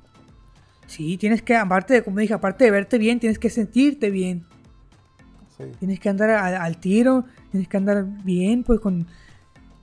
Sí, 0.87 1.17
tienes 1.17 1.43
que, 1.43 1.57
aparte 1.57 1.95
de, 1.95 2.03
como 2.03 2.19
dije, 2.19 2.35
aparte 2.35 2.65
de 2.65 2.71
verte 2.71 2.99
bien, 2.99 3.19
tienes 3.21 3.39
que 3.39 3.51
sentirte 3.51 4.11
bien. 4.11 4.45
Sí. 5.57 5.65
Tienes 5.79 6.01
que 6.01 6.09
andar 6.09 6.31
al, 6.31 6.55
al 6.57 6.77
tiro, 6.79 7.25
tienes 7.51 7.69
que 7.69 7.77
andar 7.77 8.05
bien, 8.25 8.63
pues 8.65 8.81
con... 8.81 9.07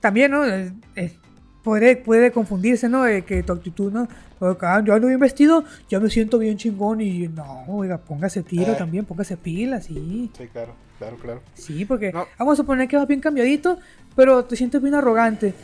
También, 0.00 0.30
¿no? 0.32 0.44
Eh, 0.44 0.72
eh, 0.96 1.16
puede, 1.62 1.96
puede 1.96 2.30
confundirse, 2.32 2.88
¿no? 2.88 3.04
De 3.04 3.22
que 3.22 3.42
tu 3.42 3.52
actitud, 3.52 3.92
¿no? 3.92 4.08
Porque, 4.38 4.66
ah, 4.66 4.82
yo 4.84 4.94
ando 4.94 5.06
bien 5.08 5.20
vestido, 5.20 5.64
ya 5.88 6.00
me 6.00 6.10
siento 6.10 6.38
bien 6.38 6.56
chingón 6.56 7.00
y 7.00 7.28
no, 7.28 7.64
oiga, 7.68 7.98
póngase 7.98 8.42
tiro 8.42 8.72
Eh. 8.72 8.76
también, 8.76 9.04
póngase 9.04 9.36
pila, 9.36 9.80
sí. 9.80 10.30
Sí, 10.36 10.46
claro, 10.48 10.74
claro, 10.98 11.16
claro. 11.16 11.42
Sí, 11.54 11.84
porque 11.84 12.12
No. 12.12 12.26
vamos 12.38 12.54
a 12.54 12.56
suponer 12.62 12.88
que 12.88 12.96
vas 12.96 13.06
bien 13.06 13.20
cambiadito, 13.20 13.78
pero 14.16 14.44
te 14.44 14.56
sientes 14.56 14.82
bien 14.82 14.94
arrogante. 14.94 15.54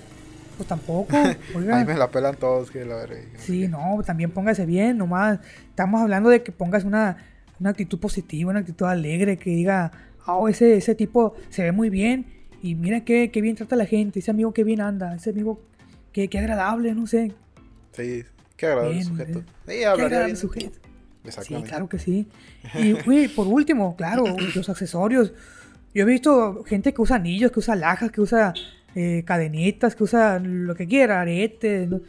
Pues 0.58 0.68
tampoco, 0.68 1.16
oiga. 1.54 1.78
Ahí 1.78 1.86
me 1.86 1.94
la 1.94 2.10
pelan 2.10 2.36
todos, 2.36 2.70
que 2.70 2.84
la 2.84 2.96
verga. 2.96 3.16
Sí, 3.38 3.66
no, 3.68 4.02
también 4.04 4.30
póngase 4.30 4.66
bien, 4.66 4.98
nomás. 4.98 5.38
Estamos 5.70 6.02
hablando 6.02 6.28
de 6.28 6.42
que 6.42 6.52
pongas 6.52 6.84
una, 6.84 7.16
una 7.60 7.70
actitud 7.70 7.98
positiva, 7.98 8.50
una 8.50 8.60
actitud 8.60 8.84
alegre, 8.86 9.36
que 9.38 9.50
diga, 9.50 9.90
oh, 10.26 10.48
ese, 10.48 10.76
ese 10.76 10.94
tipo 10.94 11.34
se 11.48 11.62
ve 11.62 11.72
muy 11.72 11.88
bien 11.88 12.26
y 12.60 12.74
mira 12.74 13.04
qué, 13.04 13.30
qué 13.30 13.40
bien 13.40 13.54
trata 13.56 13.76
a 13.76 13.78
la 13.78 13.86
gente, 13.86 14.18
ese 14.18 14.30
amigo 14.32 14.52
qué 14.52 14.64
bien 14.64 14.80
anda, 14.80 15.14
ese 15.14 15.30
amigo 15.30 15.60
qué, 16.12 16.28
qué 16.28 16.38
agradable, 16.40 16.92
no 16.94 17.06
sé. 17.06 17.32
Sí, 17.92 18.24
qué 18.56 18.66
agradable 18.66 18.94
Bien, 18.96 19.06
sujeto. 19.06 19.38
eh. 19.38 19.42
Sí, 19.46 19.64
Qué 19.66 19.86
hablaría 19.86 20.04
agradable 20.06 20.26
bien. 20.26 20.36
sujeto. 20.36 20.78
Sí, 21.42 21.54
claro 21.62 21.88
que 21.88 21.98
sí. 22.00 22.26
Y 22.74 22.94
uy, 23.08 23.28
por 23.28 23.46
último, 23.46 23.94
claro, 23.96 24.24
los 24.56 24.68
accesorios. 24.68 25.32
Yo 25.94 26.02
he 26.02 26.04
visto 26.06 26.64
gente 26.64 26.92
que 26.92 27.00
usa 27.00 27.16
anillos, 27.16 27.52
que 27.52 27.60
usa 27.60 27.76
lajas, 27.76 28.10
que 28.10 28.20
usa 28.20 28.52
eh, 28.94 29.22
cadenitas, 29.26 29.94
que 29.94 30.04
usa 30.04 30.38
lo 30.38 30.74
que 30.74 30.86
quiera, 30.86 31.20
aretes. 31.20 31.88
¿no? 31.88 32.00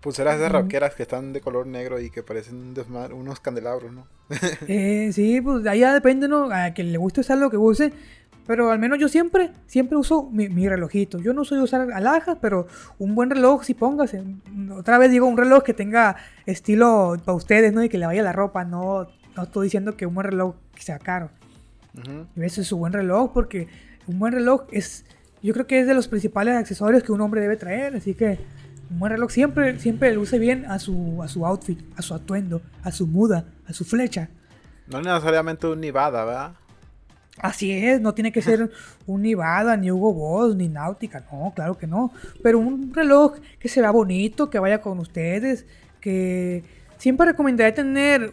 Pulseras 0.00 0.38
de 0.38 0.48
raqueras 0.48 0.94
que 0.94 1.04
están 1.04 1.32
de 1.32 1.40
color 1.40 1.66
negro 1.66 2.00
y 2.00 2.10
que 2.10 2.22
parecen 2.22 2.56
un 2.56 3.12
unos 3.12 3.40
candelabros, 3.40 3.92
¿no? 3.92 4.06
Eh, 4.66 5.10
sí, 5.12 5.40
pues 5.40 5.62
ya 5.62 5.94
depende, 5.94 6.26
¿no? 6.26 6.50
A 6.52 6.74
que 6.74 6.82
le 6.82 6.98
guste 6.98 7.20
usar 7.20 7.38
lo 7.38 7.50
que 7.50 7.56
use. 7.56 7.92
Pero 8.46 8.72
al 8.72 8.78
menos 8.80 8.98
yo 8.98 9.08
siempre, 9.08 9.52
siempre 9.66 9.96
uso 9.96 10.28
mi, 10.32 10.48
mi 10.48 10.68
relojito. 10.68 11.18
Yo 11.18 11.32
no 11.32 11.44
soy 11.44 11.58
de 11.58 11.64
usar 11.64 11.92
alhajas, 11.92 12.38
pero 12.40 12.66
un 12.98 13.14
buen 13.14 13.30
reloj 13.30 13.62
sí 13.62 13.74
póngase. 13.74 14.24
Otra 14.72 14.98
vez 14.98 15.12
digo, 15.12 15.28
un 15.28 15.36
reloj 15.36 15.62
que 15.62 15.74
tenga 15.74 16.16
estilo 16.44 17.16
para 17.24 17.36
ustedes, 17.36 17.72
¿no? 17.72 17.84
Y 17.84 17.88
que 17.88 17.98
le 17.98 18.06
vaya 18.06 18.22
la 18.22 18.32
ropa. 18.32 18.64
No, 18.64 19.06
no 19.36 19.42
estoy 19.44 19.66
diciendo 19.66 19.96
que 19.96 20.06
un 20.06 20.14
buen 20.14 20.26
reloj 20.26 20.56
sea 20.76 20.98
caro. 20.98 21.30
Ujú. 21.96 22.26
Y 22.34 22.44
ese 22.44 22.62
es 22.62 22.66
su 22.66 22.76
buen 22.76 22.92
reloj 22.92 23.32
porque 23.32 23.68
un 24.06 24.18
buen 24.18 24.32
reloj 24.32 24.64
es, 24.72 25.04
yo 25.42 25.52
creo 25.52 25.66
que 25.66 25.80
es 25.80 25.86
de 25.86 25.94
los 25.94 26.08
principales 26.08 26.56
accesorios 26.56 27.02
que 27.02 27.12
un 27.12 27.20
hombre 27.20 27.40
debe 27.40 27.56
traer. 27.56 27.96
Así 27.96 28.14
que 28.14 28.38
un 28.90 28.98
buen 28.98 29.12
reloj 29.12 29.30
siempre, 29.30 29.78
siempre 29.78 30.12
luce 30.14 30.38
bien 30.38 30.66
a 30.66 30.78
su, 30.78 31.22
a 31.22 31.28
su 31.28 31.44
outfit, 31.46 31.80
a 31.96 32.02
su 32.02 32.14
atuendo, 32.14 32.62
a 32.82 32.92
su 32.92 33.06
muda, 33.06 33.46
a 33.66 33.72
su 33.72 33.84
flecha. 33.84 34.28
No 34.86 35.00
necesariamente 35.00 35.66
un 35.66 35.80
Nivada, 35.80 36.24
¿verdad? 36.24 36.52
Así 37.38 37.72
es, 37.72 38.00
no 38.00 38.12
tiene 38.12 38.30
que 38.30 38.42
ser 38.42 38.70
un 39.06 39.22
Nivada, 39.22 39.76
ni 39.76 39.90
Hugo 39.90 40.12
Boss, 40.12 40.54
ni 40.54 40.68
Náutica, 40.68 41.24
no, 41.32 41.52
claro 41.54 41.78
que 41.78 41.86
no. 41.86 42.12
Pero 42.42 42.58
un 42.58 42.92
reloj 42.92 43.38
que 43.58 43.68
se 43.68 43.80
vea 43.80 43.90
bonito, 43.90 44.50
que 44.50 44.58
vaya 44.58 44.80
con 44.80 44.98
ustedes, 44.98 45.66
que 46.00 46.62
siempre 46.98 47.26
recomendaría 47.26 47.74
tener 47.74 48.32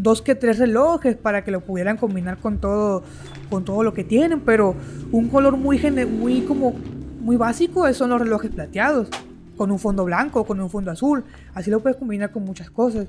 dos 0.00 0.22
que 0.22 0.34
tres 0.34 0.58
relojes 0.58 1.16
para 1.16 1.44
que 1.44 1.50
lo 1.50 1.60
pudieran 1.60 1.96
combinar 1.96 2.38
con 2.38 2.58
todo, 2.58 3.02
con 3.50 3.64
todo 3.64 3.82
lo 3.82 3.92
que 3.92 4.04
tienen, 4.04 4.40
pero 4.40 4.74
un 5.10 5.28
color 5.28 5.56
muy 5.56 5.78
muy 6.06 6.40
como 6.42 6.72
muy 7.20 7.36
básico 7.36 7.92
son 7.92 8.10
los 8.10 8.20
relojes 8.20 8.50
plateados, 8.50 9.08
con 9.56 9.70
un 9.70 9.78
fondo 9.78 10.04
blanco, 10.04 10.44
con 10.44 10.60
un 10.60 10.70
fondo 10.70 10.90
azul, 10.90 11.24
así 11.54 11.70
lo 11.70 11.80
puedes 11.80 11.96
combinar 11.98 12.30
con 12.32 12.44
muchas 12.44 12.70
cosas. 12.70 13.06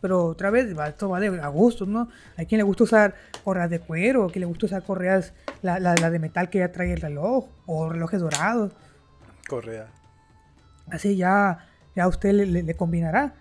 Pero 0.00 0.24
otra 0.24 0.50
vez, 0.50 0.66
esto 0.88 1.08
va 1.08 1.20
de 1.20 1.28
a 1.40 1.46
gustos, 1.46 1.86
¿no? 1.86 2.08
Hay 2.36 2.46
quien 2.46 2.58
le 2.58 2.64
gusta 2.64 2.82
usar 2.82 3.14
correas 3.44 3.70
de 3.70 3.78
cuero, 3.78 4.26
quien 4.26 4.40
le 4.40 4.46
gusta 4.46 4.66
usar 4.66 4.82
correas, 4.82 5.32
la, 5.62 5.78
la- 5.78 5.94
la 5.94 6.10
de 6.10 6.18
metal 6.18 6.50
que 6.50 6.58
ya 6.58 6.72
trae 6.72 6.92
el 6.92 7.00
reloj, 7.00 7.46
o 7.66 7.88
relojes 7.88 8.20
dorados. 8.20 8.72
Correa. 9.48 9.86
Así 10.90 11.16
ya, 11.16 11.66
ya 11.94 12.02
a 12.04 12.08
usted 12.08 12.32
le, 12.32 12.46
le- 12.46 12.62
le 12.64 12.74
combinará. 12.74 13.34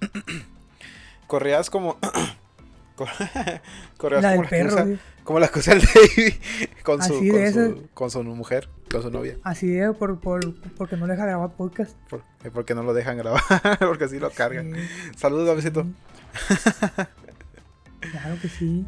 Correas 1.26 1.70
como. 1.70 1.96
Cor- 2.96 3.08
Correas 3.96 4.22
La 4.22 4.30
como 4.36 4.42
del 4.42 4.50
que 4.50 4.56
perro, 4.56 4.84
sí. 4.86 4.98
como 5.24 5.38
las 5.40 5.50
que 5.50 5.58
usa 5.60 5.72
el 5.74 5.80
David 5.82 6.34
con 6.84 7.02
su, 7.02 7.14
con, 7.14 7.22
de 7.28 7.52
su, 7.52 7.60
esas. 7.60 7.72
con 7.94 8.10
su 8.10 8.22
mujer. 8.24 8.68
con 8.90 9.02
su 9.02 9.10
novia. 9.10 9.36
Así 9.42 9.74
es, 9.78 9.94
por, 9.96 10.20
por, 10.20 10.54
porque 10.76 10.96
no 10.98 11.06
le 11.06 11.14
deja 11.14 11.24
grabar 11.24 11.50
podcast. 11.52 11.96
Por- 12.10 12.22
eh, 12.44 12.50
porque 12.52 12.74
no 12.74 12.82
lo 12.82 12.92
dejan 12.92 13.16
grabar, 13.16 13.42
porque 13.78 14.04
así 14.04 14.18
lo 14.18 14.30
cargan. 14.30 14.74
Sí. 14.74 14.80
Saludos, 15.16 15.56
besito. 15.56 15.86
Claro 18.00 18.36
que 18.40 18.48
sí. 18.48 18.84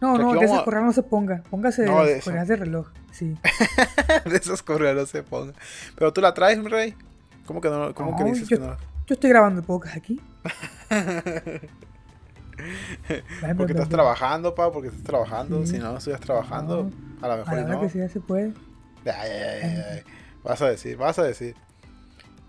No, 0.00 0.18
no, 0.18 0.34
de 0.34 0.44
esas 0.46 0.62
correas 0.62 0.84
no 0.84 0.92
se 0.92 1.02
ponga. 1.02 1.42
Póngase 1.48 1.84
No, 1.86 2.04
de 2.04 2.20
correas 2.20 2.48
de 2.48 2.56
reloj. 2.56 2.88
Sí. 3.12 3.36
de 4.24 4.36
esos 4.36 4.62
correos 4.62 4.96
no 4.96 5.06
se 5.06 5.22
pongan. 5.22 5.54
Pero 5.96 6.12
tú 6.12 6.20
la 6.20 6.34
traes, 6.34 6.58
mi 6.58 6.68
rey. 6.68 6.94
¿Cómo 7.46 7.60
que 7.60 7.68
no? 7.70 7.94
¿Cómo 7.94 8.16
que 8.16 8.24
No, 8.24 8.30
dices 8.30 8.48
yo- 8.48 8.58
que 8.58 8.64
no? 8.64 8.76
Yo 9.12 9.14
estoy 9.14 9.28
grabando 9.28 9.60
el 9.60 9.66
podcast 9.66 9.94
aquí. 9.94 10.18
Porque 13.58 13.72
estás 13.74 13.90
trabajando, 13.90 14.54
pa, 14.54 14.72
porque 14.72 14.88
estás 14.88 15.02
trabajando. 15.02 15.66
Sí. 15.66 15.72
Si 15.72 15.78
no, 15.78 15.92
no 15.92 15.98
estuvieras 15.98 16.24
trabajando, 16.24 16.90
a 17.20 17.26
lo 17.26 17.32
A 17.34 17.36
mejor 17.36 17.54
la 17.54 17.60
y 17.60 17.64
hora 17.64 17.74
no. 17.74 17.80
que 17.82 17.90
sí 17.90 17.98
ya 17.98 18.08
se 18.08 18.20
puede. 18.20 18.54
Ay, 19.04 19.12
ay, 19.30 19.82
ay. 19.90 20.02
Vas 20.42 20.62
a 20.62 20.68
decir, 20.70 20.96
vas 20.96 21.18
a 21.18 21.24
decir. 21.24 21.54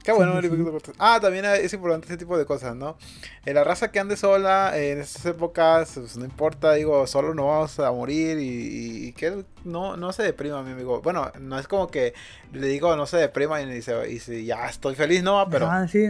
Qué 0.06 0.13
bueno, 0.13 0.41
sí, 0.41 0.49
sí. 0.49 0.91
Ah, 0.99 1.19
también 1.21 1.43
es 1.43 1.73
importante 1.73 2.08
ese 2.08 2.15
tipo 2.15 2.38
de 2.38 2.45
cosas, 2.45 2.78
¿no? 2.78 2.97
En 3.45 3.56
la 3.56 3.65
raza 3.65 3.91
que 3.91 3.99
ande 3.99 4.15
sola 4.15 4.78
eh, 4.78 4.91
en 4.93 4.99
estas 4.99 5.26
épocas, 5.26 5.91
pues 5.95 6.15
no 6.15 6.23
importa, 6.23 6.73
digo, 6.76 7.06
solo 7.08 7.34
no 7.34 7.47
vamos 7.47 7.78
a 7.80 7.91
morir 7.91 8.38
y, 8.39 9.08
y- 9.08 9.12
que 9.13 9.43
no, 9.65 9.97
no 9.97 10.13
se 10.13 10.23
deprima, 10.23 10.63
mi 10.63 10.71
amigo. 10.71 11.02
Bueno, 11.02 11.30
no 11.41 11.60
es 11.60 11.67
como 11.67 11.88
que 11.88 12.13
le 12.54 12.67
digo 12.67 12.95
no 12.95 13.06
se 13.06 13.17
deprima 13.17 13.62
y 13.62 13.65
dice, 13.69 14.10
y 14.10 14.19
si 14.19 14.45
ya 14.45 14.67
estoy 14.69 14.95
feliz, 14.95 15.23
no, 15.23 15.45
pero, 15.49 15.69
Ah, 15.69 15.86
sí. 15.89 16.08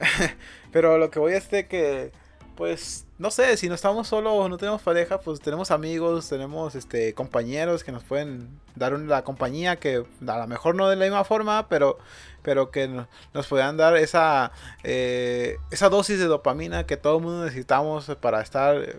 pero 0.72 0.98
lo 0.98 1.10
que 1.10 1.18
voy 1.18 1.32
es 1.32 1.50
de 1.50 1.66
que, 1.66 2.12
pues, 2.56 3.06
no 3.18 3.30
sé, 3.30 3.56
si 3.56 3.68
no 3.68 3.74
estamos 3.74 4.08
solos, 4.08 4.48
no 4.50 4.56
tenemos 4.58 4.82
pareja, 4.82 5.20
pues 5.20 5.40
tenemos 5.40 5.70
amigos, 5.70 6.28
tenemos 6.28 6.74
este 6.74 7.14
compañeros 7.14 7.82
que 7.84 7.92
nos 7.92 8.02
pueden 8.04 8.60
dar 8.74 8.94
un- 8.94 9.08
la 9.08 9.24
compañía 9.24 9.76
que 9.76 10.04
a 10.26 10.38
lo 10.38 10.46
mejor 10.46 10.74
no 10.74 10.88
de 10.88 10.96
la 10.96 11.04
misma 11.06 11.24
forma, 11.24 11.68
pero, 11.68 11.98
pero 12.42 12.70
que 12.70 12.88
no- 12.88 13.08
nos 13.34 13.46
puedan 13.46 13.76
dar 13.76 13.96
esa, 13.96 14.52
eh, 14.84 15.56
esa 15.70 15.88
dosis 15.88 16.18
de 16.18 16.26
dopamina 16.26 16.84
que 16.86 16.96
todo 16.96 17.16
el 17.18 17.22
mundo 17.24 17.44
necesitamos 17.44 18.06
para 18.20 18.40
estar 18.42 18.76
eh, 18.76 18.96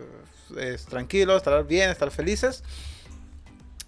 es, 0.58 0.86
tranquilos, 0.86 1.38
estar 1.38 1.66
bien, 1.66 1.90
estar 1.90 2.10
felices. 2.12 2.64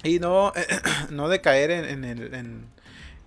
Y 0.04 0.20
no, 0.20 0.54
no 1.10 1.28
decaer 1.30 1.72
en, 1.72 2.04
en 2.04 2.34
en- 2.34 2.79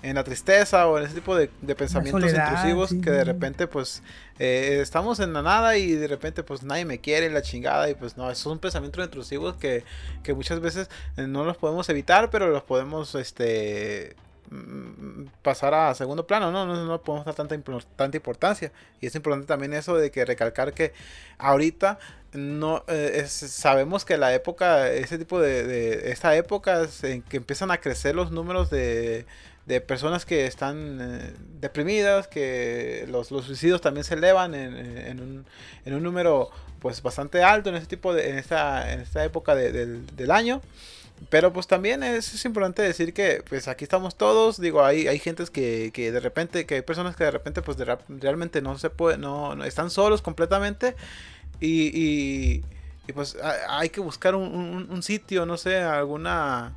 en 0.03 0.17
la 0.17 0.25
tristeza 0.25 0.87
o 0.89 0.99
en 0.99 1.05
ese 1.05 1.15
tipo 1.15 1.37
de, 1.37 1.51
de 1.61 1.75
pensamientos 1.77 2.21
soledad, 2.23 2.49
intrusivos 2.49 2.91
sí, 2.91 3.01
que 3.01 3.11
de 3.11 3.25
repente 3.25 3.67
pues 3.69 4.03
eh, 4.39 4.79
estamos 4.83 5.21
en 5.21 5.33
la 5.33 5.43
nada 5.43 5.77
y 5.77 5.93
de 5.93 6.09
repente 6.09 6.43
pues 6.43 6.63
nadie 6.65 6.85
me 6.85 7.01
quiere 7.01 7.31
la 7.31 7.43
chingada 7.43 7.89
y 7.89 7.95
pues 7.95 8.17
no, 8.17 8.31
esos 8.31 8.43
son 8.43 8.59
pensamientos 8.59 9.05
intrusivos 9.05 9.57
que, 9.57 9.85
que 10.23 10.35
muchas 10.35 10.61
veces 10.61 10.91
eh, 11.17 11.27
no 11.29 11.45
los 11.45 11.57
podemos 11.57 11.89
evitar 11.89 12.31
pero 12.31 12.49
los 12.49 12.63
podemos 12.65 13.15
este 13.15 14.17
mm, 14.51 15.27
pasar 15.43 15.75
a 15.75 15.95
segundo 15.95 16.27
plano, 16.27 16.51
¿no? 16.51 16.67
No, 16.67 16.85
no 16.85 17.01
podemos 17.03 17.25
dar 17.27 17.35
tanta, 17.35 17.55
impor- 17.57 17.85
tanta 17.97 18.17
importancia. 18.17 18.73
Y 19.01 19.07
es 19.07 19.15
importante 19.15 19.47
también 19.47 19.73
eso 19.73 19.97
de 19.97 20.11
que 20.11 20.25
recalcar 20.25 20.73
que 20.75 20.93
ahorita 21.39 21.99
no 22.33 22.85
eh, 22.89 23.21
es- 23.25 23.33
sabemos 23.33 24.05
que 24.05 24.17
la 24.17 24.35
época, 24.35 24.91
ese 24.91 25.19
tipo 25.19 25.41
de, 25.41 25.65
de 25.65 26.11
esta 26.13 26.35
época 26.37 26.83
es 26.83 27.05
en 27.05 27.23
que 27.23 27.37
empiezan 27.39 27.71
a 27.71 27.79
crecer 27.79 28.15
los 28.15 28.31
números 28.31 28.71
de, 28.71 29.27
de 29.67 29.81
personas 29.81 30.25
que 30.27 30.47
están 30.47 30.99
eh, 31.01 31.33
deprimidas, 31.61 32.27
que 32.29 33.07
los, 33.09 33.31
los 33.31 33.45
suicidios 33.47 33.81
también 33.81 34.05
se 34.05 34.15
elevan 34.15 34.55
en, 34.55 34.75
en- 34.77 35.21
un, 35.21 35.47
en 35.85 35.95
un 35.95 36.03
número 36.03 36.51
pues 36.81 37.01
bastante 37.01 37.45
alto 37.45 37.69
en 37.69 37.77
este 37.77 37.97
tipo 37.97 38.13
de, 38.13 38.31
en 38.31 38.39
esta, 38.39 38.93
en 38.93 39.01
esta 39.01 39.25
época 39.25 39.55
de- 39.55 39.71
del, 39.73 40.07
año. 40.31 40.61
Pero 41.31 41.53
pues 41.53 41.69
también 41.69 42.03
es, 42.03 42.35
importante 42.45 42.83
decir 42.83 43.15
que 43.15 43.45
pues 43.49 43.69
aquí 43.69 43.85
estamos 43.85 44.17
todos, 44.17 44.61
digo, 44.61 44.85
hay, 44.85 45.07
hay 45.07 45.21
que, 45.51 45.93
que 45.95 46.11
de 46.11 46.19
repente, 46.19 46.67
que 46.67 46.75
hay 46.77 46.83
personas 46.83 47.15
que 47.15 47.23
de 47.23 47.31
repente 47.31 47.63
pues 47.63 47.77
realmente 48.09 48.61
no 48.61 48.77
se 48.79 48.91
puede, 48.91 49.19
no, 49.19 49.55
no- 49.55 49.65
están 49.65 49.91
solos 49.91 50.21
completamente 50.23 50.97
y, 51.61 51.97
y, 51.97 53.13
pues 53.13 53.37
ha- 53.41 53.79
hay 53.79 53.91
que 53.91 54.01
buscar 54.01 54.35
un, 54.35 54.53
un- 54.53 54.91
un 54.91 55.03
sitio, 55.05 55.47
no 55.47 55.57
sé, 55.57 55.79
alguna, 55.79 56.75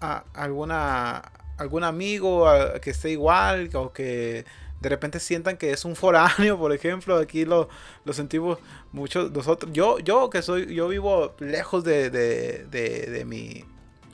a- 0.00 0.24
alguna, 0.34 1.22
algún 1.56 1.84
amigo 1.84 2.46
que 2.80 2.90
esté 2.90 3.10
igual 3.10 3.70
o 3.74 3.92
que 3.92 4.44
de 4.80 4.88
repente 4.88 5.20
sientan 5.20 5.56
que 5.56 5.70
es 5.70 5.84
un 5.84 5.96
foráneo, 5.96 6.58
por 6.58 6.72
ejemplo, 6.72 7.16
aquí 7.16 7.44
lo, 7.44 7.68
lo 8.04 8.12
sentimos 8.12 8.58
muchos 8.92 9.32
nosotros. 9.32 9.72
Yo, 9.72 9.98
yo 9.98 10.30
que 10.30 10.42
soy, 10.42 10.74
yo 10.74 10.88
vivo 10.88 11.34
lejos 11.38 11.84
de, 11.84 12.10
de, 12.10 12.66
de, 12.66 13.24
mi, 13.24 13.64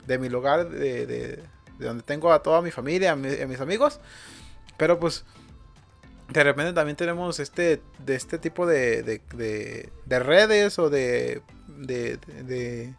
de 0.07 0.17
mi 0.17 0.29
lugar, 0.29 0.69
de, 0.69 1.05
de, 1.05 1.43
de 1.79 1.85
donde 1.85 2.03
tengo 2.03 2.31
a 2.31 2.41
toda 2.41 2.61
mi 2.61 2.71
familia, 2.71 3.11
a, 3.11 3.13
a 3.13 3.17
mis 3.17 3.59
amigos, 3.59 3.99
pero 4.77 4.99
pues 4.99 5.25
de 6.29 6.43
repente 6.43 6.73
también 6.73 6.95
tenemos 6.95 7.39
este, 7.39 7.81
de 7.99 8.15
este 8.15 8.39
tipo 8.39 8.65
de 8.65 9.21
redes 10.07 10.79
o 10.79 10.89
de, 10.89 11.41
de, 11.67 12.93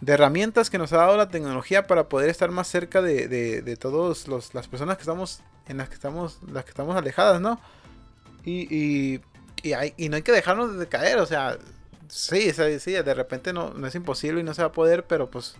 de, 0.00 0.12
herramientas 0.12 0.70
que 0.70 0.78
nos 0.78 0.92
ha 0.92 0.98
dado 0.98 1.16
la 1.16 1.28
tecnología 1.28 1.86
para 1.86 2.08
poder 2.08 2.30
estar 2.30 2.50
más 2.50 2.68
cerca 2.68 3.02
de, 3.02 3.28
de, 3.28 3.62
de 3.62 3.76
todas 3.76 4.26
las 4.28 4.68
personas 4.68 4.96
que 4.96 5.02
estamos 5.02 5.40
en 5.68 5.78
las 5.78 5.88
que 5.88 5.94
estamos 5.94 6.38
las 6.50 6.64
que 6.64 6.70
estamos 6.70 6.96
alejadas, 6.96 7.40
¿no? 7.40 7.60
Y, 8.44 8.66
y, 8.74 9.20
y, 9.62 9.72
hay- 9.74 9.94
y 9.96 10.08
no 10.08 10.16
hay 10.16 10.22
que 10.22 10.32
dejarnos 10.32 10.78
de 10.78 10.86
caer, 10.86 11.18
o 11.18 11.26
sea, 11.26 11.58
sí, 12.08 12.50
sí, 12.78 12.92
de 12.92 13.14
repente 13.14 13.52
no, 13.52 13.74
no 13.74 13.86
es 13.86 13.94
imposible 13.94 14.40
y 14.40 14.44
no 14.44 14.54
se 14.54 14.62
va 14.62 14.68
a 14.68 14.72
poder, 14.72 15.04
pero 15.06 15.30
pues 15.30 15.56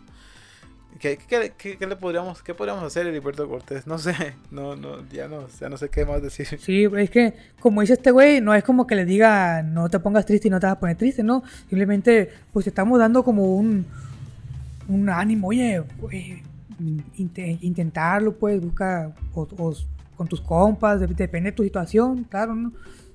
¿Qué, 0.98 1.16
qué, 1.16 1.52
qué- 1.56 1.76
qué 1.78 1.86
podríamos, 1.96 2.42
qué 2.42 2.54
podríamos 2.54 2.82
hacer, 2.82 3.06
Heriberto 3.06 3.48
Cortés? 3.48 3.86
No 3.86 3.98
sé, 3.98 4.34
no, 4.50 4.74
no, 4.74 5.06
ya 5.10 5.28
no, 5.28 5.46
ya 5.60 5.68
no 5.68 5.76
sé 5.76 5.90
qué 5.90 6.04
más 6.04 6.22
decir. 6.22 6.48
Sí, 6.60 6.88
es 6.96 7.10
que, 7.10 7.34
como 7.60 7.82
dice 7.82 7.92
este 7.92 8.10
güey, 8.10 8.40
no 8.40 8.52
es 8.54 8.64
como 8.64 8.86
que 8.86 8.96
le 8.96 9.04
diga 9.04 9.62
no 9.62 9.88
te 9.90 10.00
pongas 10.00 10.26
triste 10.26 10.48
y 10.48 10.50
no 10.50 10.58
te 10.58 10.66
vas 10.66 10.76
a 10.76 10.80
poner 10.80 10.96
triste, 10.96 11.22
¿no? 11.22 11.44
Simplemente, 11.68 12.30
pues 12.52 12.66
estamos 12.66 12.98
dando 12.98 13.22
como 13.22 13.54
un, 13.54 13.86
un 14.88 15.08
ánimo, 15.10 15.48
oye, 15.48 15.82
inte- 17.16 17.58
intentarlo, 17.60 18.32
pues, 18.36 18.60
busca 18.60 19.12
o, 19.34 19.42
o 19.58 19.74
con 20.16 20.26
tus 20.28 20.40
compas, 20.40 21.00
de- 21.00 21.06
depende 21.08 21.50
de 21.50 21.56
tu 21.56 21.62
situación, 21.62 22.24
claro, 22.24 22.54
¿no? 22.54 22.72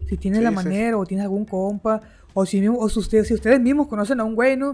Si 0.08 0.18
tienes 0.18 0.40
Sí, 0.40 0.44
la 0.44 0.50
sí, 0.52 0.56
manera 0.56 0.98
o 0.98 1.06
tienes 1.06 1.24
algún 1.24 1.46
compa, 1.46 2.02
o 2.34 2.46
si, 2.46 2.60
mismo- 2.62 2.78
o 2.80 2.90
si 2.90 3.00
ustedes, 3.00 3.28
si 3.28 3.34
ustedes 3.34 3.60
mismos 3.60 3.88
conocen 3.88 4.20
a 4.20 4.24
un 4.24 4.36
güey, 4.36 4.56
¿no? 4.58 4.74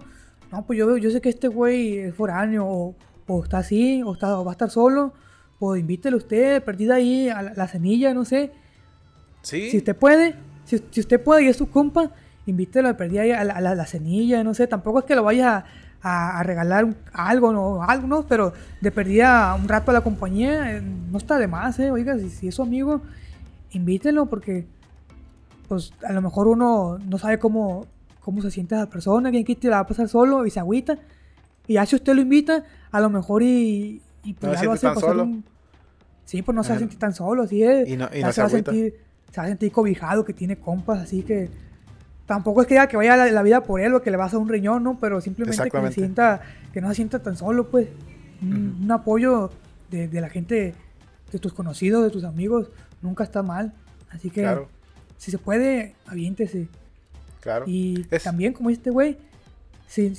No, 0.51 0.65
pues 0.65 0.79
yo, 0.79 0.97
yo 0.97 1.11
sé 1.11 1.21
que 1.21 1.29
este 1.29 1.47
güey 1.47 1.97
es 1.99 2.15
foráneo, 2.15 2.65
o, 2.65 2.95
o 3.27 3.43
está 3.43 3.59
así, 3.59 4.01
o, 4.03 4.13
está, 4.13 4.39
o 4.39 4.45
va 4.45 4.51
a 4.51 4.53
estar 4.53 4.69
solo, 4.69 5.13
pues 5.59 5.79
invítelo 5.81 6.17
usted, 6.17 6.63
perdida 6.63 6.95
ahí 6.95 7.29
a 7.29 7.41
la, 7.41 7.53
la 7.53 7.67
semilla, 7.67 8.13
no 8.13 8.25
sé. 8.25 8.51
Sí, 9.41 9.69
Si 9.69 9.77
usted 9.77 9.95
puede, 9.95 10.35
si, 10.65 10.81
si 10.91 10.99
usted 11.01 11.21
puede 11.23 11.43
y 11.43 11.47
es 11.47 11.57
su 11.57 11.69
compa, 11.69 12.11
invítelo 12.45 12.87
de 12.87 12.93
perdida 12.95 13.21
ahí 13.21 13.31
a 13.31 13.43
la, 13.43 13.53
a 13.53 13.61
la- 13.61 13.75
la 13.75 13.85
semilla, 13.85 14.43
no 14.43 14.53
sé. 14.53 14.67
Tampoco 14.67 14.99
es 14.99 15.05
que 15.05 15.15
lo 15.15 15.23
vaya 15.23 15.57
a, 15.57 15.65
a 16.01 16.41
regalar 16.43 16.85
un- 16.85 16.95
algo, 17.13 17.51
no, 17.51 17.83
algo, 17.83 18.07
¿no? 18.07 18.23
Pero 18.27 18.53
de 18.81 18.91
perdida 18.91 19.53
un 19.55 19.67
rato 19.67 19.91
a 19.91 19.93
la 19.93 20.01
compañía, 20.01 20.77
eh, 20.77 20.81
no 20.81 21.17
está 21.17 21.37
de 21.37 21.47
más, 21.47 21.77
¿eh? 21.79 21.91
Oiga, 21.91 22.17
si, 22.17 22.29
si 22.29 22.47
es 22.47 22.55
su 22.55 22.61
amigo, 22.61 23.01
invítelo 23.71 24.25
porque, 24.27 24.65
pues, 25.67 25.93
a 26.07 26.13
lo 26.13 26.21
mejor 26.21 26.47
uno 26.47 26.97
no 26.99 27.17
sabe 27.17 27.37
cómo, 27.39 27.85
cómo 28.21 28.41
se 28.41 28.51
siente 28.51 28.75
esa 28.75 28.89
persona, 28.89 29.29
quién 29.31 29.43
quita 29.43 29.67
la 29.69 29.75
va 29.77 29.81
a 29.81 29.87
pasar 29.87 30.07
solo 30.07 30.45
y 30.45 30.49
se 30.51 30.59
agüita. 30.59 30.97
Y 31.67 31.73
ya 31.73 31.85
si 31.85 31.95
usted 31.95 32.13
lo 32.15 32.21
invita, 32.21 32.63
a 32.91 32.99
lo 32.99 33.09
mejor 33.09 33.43
y, 33.43 34.01
y 34.23 34.33
pues 34.33 34.47
No 34.49 34.53
ya 34.53 34.59
se 34.59 34.65
lo 34.65 34.71
hace 34.73 34.87
pasar 34.87 35.09
solo. 35.11 35.23
un- 35.23 35.43
Sí, 36.25 36.43
pues 36.43 36.55
no 36.55 36.63
se 36.63 36.69
va 36.69 36.75
a 36.75 36.79
sentir 36.79 36.99
tan 36.99 37.13
solo, 37.13 37.43
así 37.43 37.63
es. 37.63 37.89
Y 37.89 37.97
no- 37.97 38.07
y 38.13 38.21
no 38.21 38.31
se 38.31 38.41
va 38.41 38.47
a 38.47 38.49
sentir, 38.71 38.95
se 39.31 39.37
va 39.41 39.45
a 39.45 39.47
sentir 39.49 39.71
cobijado, 39.71 40.23
que 40.23 40.33
tiene 40.33 40.57
compas, 40.57 40.99
así 40.99 41.23
que 41.23 41.49
tampoco 42.29 42.61
es 42.61 42.67
que 42.67 42.75
diga 42.75 42.85
que 42.87 42.95
vaya 42.95 43.17
la, 43.17 43.25
la 43.31 43.41
vida 43.41 43.63
por 43.63 43.81
él 43.81 43.91
o 43.95 44.03
que 44.03 44.11
le 44.11 44.17
vas 44.17 44.35
a 44.35 44.37
un 44.37 44.47
riñón, 44.47 44.83
¿no? 44.83 44.99
Pero 44.99 45.19
simplemente 45.19 45.63
que 45.71 45.81
se 45.87 45.91
sienta, 45.93 46.41
que 46.71 46.79
no 46.79 46.87
se 46.89 46.93
sienta 46.95 47.17
tan 47.23 47.35
solo, 47.35 47.71
pues. 47.71 47.87
Un, 48.43 48.87
apoyo 48.91 49.49
de, 49.89 50.07
de 50.07 50.21
la 50.21 50.29
gente, 50.29 50.75
de 51.31 51.39
tus 51.39 51.53
conocidos, 51.53 52.03
de 52.03 52.11
tus 52.11 52.23
amigos, 52.25 52.69
nunca 53.01 53.23
está 53.23 53.41
mal. 53.41 53.73
Así 54.11 54.29
que, 54.29 54.41
claro, 54.41 54.69
si 55.17 55.31
se 55.31 55.39
puede, 55.39 55.95
aviéntese. 56.05 56.67
claro. 57.41 57.65
Y 57.67 58.05
Es- 58.11 58.21
también, 58.23 58.53
como 58.53 58.69
este 58.69 58.91
güey, 58.91 59.17
si, 59.87 60.11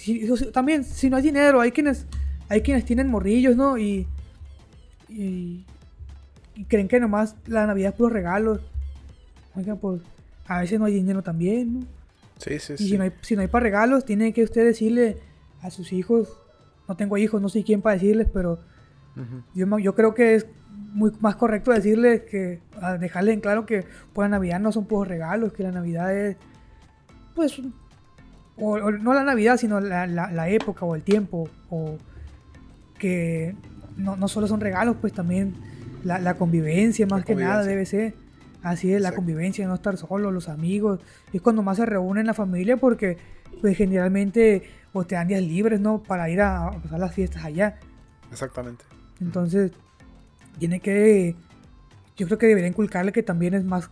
también, 0.53 0.83
si 0.83 1.09
no 1.11 1.16
hay 1.16 1.23
dinero, 1.23 1.61
hay 1.61 1.70
quienes, 1.70 2.07
hay 2.49 2.61
quienes 2.62 2.85
tienen 2.85 3.07
morrillos, 3.07 3.55
¿no? 3.55 3.79
Y, 3.79 4.09
y, 5.09 5.64
y 6.57 6.64
creen 6.64 6.88
que 6.88 6.99
nomás 6.99 7.37
la 7.46 7.68
Navidad 7.68 7.90
es 7.92 7.96
puros 7.96 8.12
regalos. 8.12 8.61
Oigan, 9.55 9.79
pues, 9.79 10.01
a 10.49 10.59
veces 10.61 10.81
no 10.81 10.87
hay 10.87 10.94
dinero 10.94 11.23
también, 11.23 11.75
¿no? 11.81 11.99
Sí, 12.40 12.59
sí, 12.59 12.72
Y 12.74 12.76
sí. 12.79 12.88
si 12.90 12.98
no 12.98 13.05
hay, 13.05 13.12
si 13.20 13.37
no 13.37 13.42
hay 13.42 13.48
para 13.48 13.62
regalos, 13.62 14.05
tiene 14.05 14.33
que 14.33 14.42
usted 14.42 14.64
decirle 14.64 15.18
a 15.62 15.70
sus 15.70 15.92
hijos, 15.92 16.29
no 16.88 16.96
tengo 16.96 17.16
hijos, 17.18 17.40
no 17.40 17.48
sé 17.48 17.62
quién 17.62 17.83
para 17.83 17.94
decirles, 17.94 18.26
pero 18.33 18.59
yo, 19.55 19.94
creo 19.94 20.14
que 20.14 20.35
es 20.37 20.46
muy 20.92 21.12
más 21.20 21.37
correcto 21.37 21.70
decirles 21.70 22.22
que, 22.22 22.61
a 22.81 22.96
dejarles 22.96 23.35
en 23.35 23.40
claro 23.40 23.66
que 23.66 23.85
pues, 24.12 24.24
la 24.24 24.37
Navidad 24.38 24.59
no 24.61 24.72
son 24.72 24.87
puros 24.87 25.07
regalos, 25.07 25.53
que 25.53 25.62
la 25.62 25.70
Navidad 25.72 26.16
es, 26.16 26.37
pues, 27.35 27.61
o, 28.57 28.72
o 28.72 28.90
no 28.90 29.12
la 29.14 29.22
Navidad, 29.24 29.57
sino 29.59 29.79
la, 29.81 30.07
la- 30.07 30.33
la 30.33 30.48
época 30.48 30.85
o 30.87 30.94
el 30.96 31.03
tiempo, 31.03 31.48
o 31.68 31.96
que 32.98 33.55
no, 33.96 34.16
no 34.16 34.29
solo 34.29 34.46
son 34.46 34.61
regalos, 34.61 34.96
pues 35.00 35.12
también 35.12 35.55
la, 36.05 36.18
la 36.18 36.35
convivencia, 36.35 37.07
más 37.07 37.24
que 37.24 37.35
nada, 37.35 37.62
debe 37.68 37.85
ser. 37.87 38.14
Así 38.62 38.92
es, 38.92 39.01
la 39.01 39.12
convivencia, 39.12 39.66
no 39.66 39.75
estar 39.75 39.96
solo, 39.96 40.31
los 40.31 40.49
amigos. 40.49 41.01
Es 41.33 41.40
cuando 41.40 41.62
más 41.62 41.79
se 41.79 41.87
reúnen 41.87 42.27
la 42.27 42.35
familia 42.35 42.77
porque 42.77 43.16
pues 43.61 43.77
generalmente 43.77 44.62
o 44.92 45.05
te 45.05 45.14
dan 45.14 45.29
días 45.29 45.42
libres, 45.42 45.81
¿no? 45.81 46.03
Para 46.03 46.29
ir 46.29 46.40
a, 46.40 46.70
pasar 46.83 46.99
las 46.99 47.14
fiestas 47.14 47.44
allá. 47.44 47.79
Exactamente. 48.31 48.85
Entonces, 49.20 49.73
tiene 50.59 50.81
que... 50.81 51.37
Yo 52.16 52.27
creo 52.27 52.38
que 52.38 52.46
debería 52.46 52.68
inculcarle 52.68 53.12
que 53.12 53.23
también 53.23 53.55
es 53.55 53.64
más, 53.64 53.90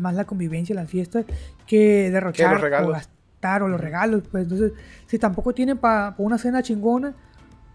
más 0.00 0.14
la 0.14 0.24
convivencia, 0.24 0.74
las 0.74 0.88
fiestas, 0.88 1.26
que 1.66 2.10
derrochar 2.10 2.56
o 2.84 2.88
gastar 2.88 3.62
o 3.62 3.68
los 3.68 3.80
regalos. 3.80 4.22
Pues 4.30 4.44
entonces, 4.44 4.72
si 5.06 5.18
tampoco 5.18 5.52
tiene 5.52 5.76
para 5.76 6.14
una 6.16 6.38
cena 6.38 6.62
chingona, 6.62 7.14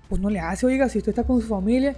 pues 0.09 0.19
no 0.21 0.29
le 0.29 0.39
hace, 0.39 0.65
oiga, 0.65 0.89
si 0.89 0.97
usted 0.97 1.11
está 1.11 1.23
con 1.23 1.41
su 1.41 1.47
familia, 1.47 1.95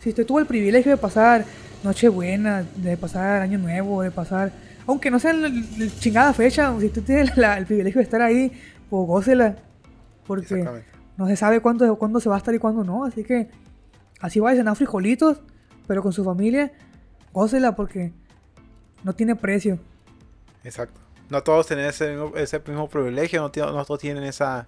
si 0.00 0.08
usted 0.08 0.26
tuvo 0.26 0.40
el 0.40 0.46
privilegio 0.46 0.90
de 0.90 0.96
pasar 0.96 1.44
Nochebuena, 1.82 2.64
de 2.76 2.96
pasar 2.96 3.42
Año 3.42 3.58
Nuevo, 3.58 4.02
de 4.02 4.10
pasar, 4.10 4.52
aunque 4.86 5.10
no 5.10 5.18
sea 5.18 5.32
la, 5.32 5.50
chingada 5.98 6.32
fecha, 6.32 6.74
si 6.78 6.86
usted 6.86 7.02
tiene 7.02 7.22
el 7.22 7.66
privilegio 7.66 7.98
de 8.00 8.04
estar 8.04 8.22
ahí, 8.22 8.52
pues 8.88 9.06
gócela, 9.06 9.56
porque 10.26 10.64
no 11.16 11.26
se 11.26 11.36
sabe 11.36 11.60
cuándo, 11.60 11.96
cuándo 11.96 12.20
se 12.20 12.28
va 12.28 12.36
a 12.36 12.38
estar 12.38 12.54
y 12.54 12.58
cuándo 12.58 12.84
no, 12.84 13.04
así 13.04 13.24
que 13.24 13.48
así 14.20 14.40
va 14.40 14.50
a 14.50 14.54
cenar 14.54 14.76
frijolitos, 14.76 15.40
pero 15.86 16.02
con 16.02 16.12
su 16.12 16.24
familia, 16.24 16.72
gócela 17.32 17.74
porque 17.74 18.12
no 19.02 19.14
tiene 19.14 19.36
precio. 19.36 19.78
Exacto. 20.64 21.00
No 21.30 21.42
todos 21.42 21.68
tienen 21.68 21.86
ese 21.86 22.16
mismo, 22.66 22.88
privilegio, 22.88 23.40
no, 23.40 23.72
no 23.72 23.84
todos 23.84 24.00
tienen 24.00 24.24
esa 24.24 24.66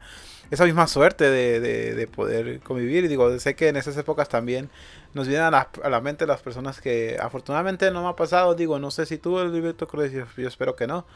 esa 0.50 0.64
misma 0.64 0.86
suerte 0.86 1.30
de, 1.30 1.60
de, 1.60 2.06
poder 2.06 2.60
convivir. 2.60 3.04
Y 3.04 3.08
digo, 3.08 3.38
sé 3.38 3.54
que 3.54 3.68
en 3.68 3.76
esas 3.76 3.96
épocas 3.96 4.28
también 4.28 4.68
nos 5.14 5.28
vienen 5.28 5.46
a 5.46 5.50
la, 5.50 5.68
a 5.82 5.88
la, 5.88 6.00
mente 6.00 6.26
las 6.26 6.42
personas 6.42 6.80
que 6.80 7.16
afortunadamente 7.20 7.90
no 7.90 8.02
me 8.02 8.08
ha 8.08 8.16
pasado. 8.16 8.54
Digo, 8.54 8.78
no 8.78 8.90
sé 8.90 9.06
si 9.06 9.18
tú, 9.18 9.38
el 9.38 9.52
Liberto 9.52 9.88
Cruz, 9.88 10.12
yo, 10.12 10.24
yo 10.36 10.48
espero 10.48 10.76
que 10.76 10.86
no. 10.86 11.06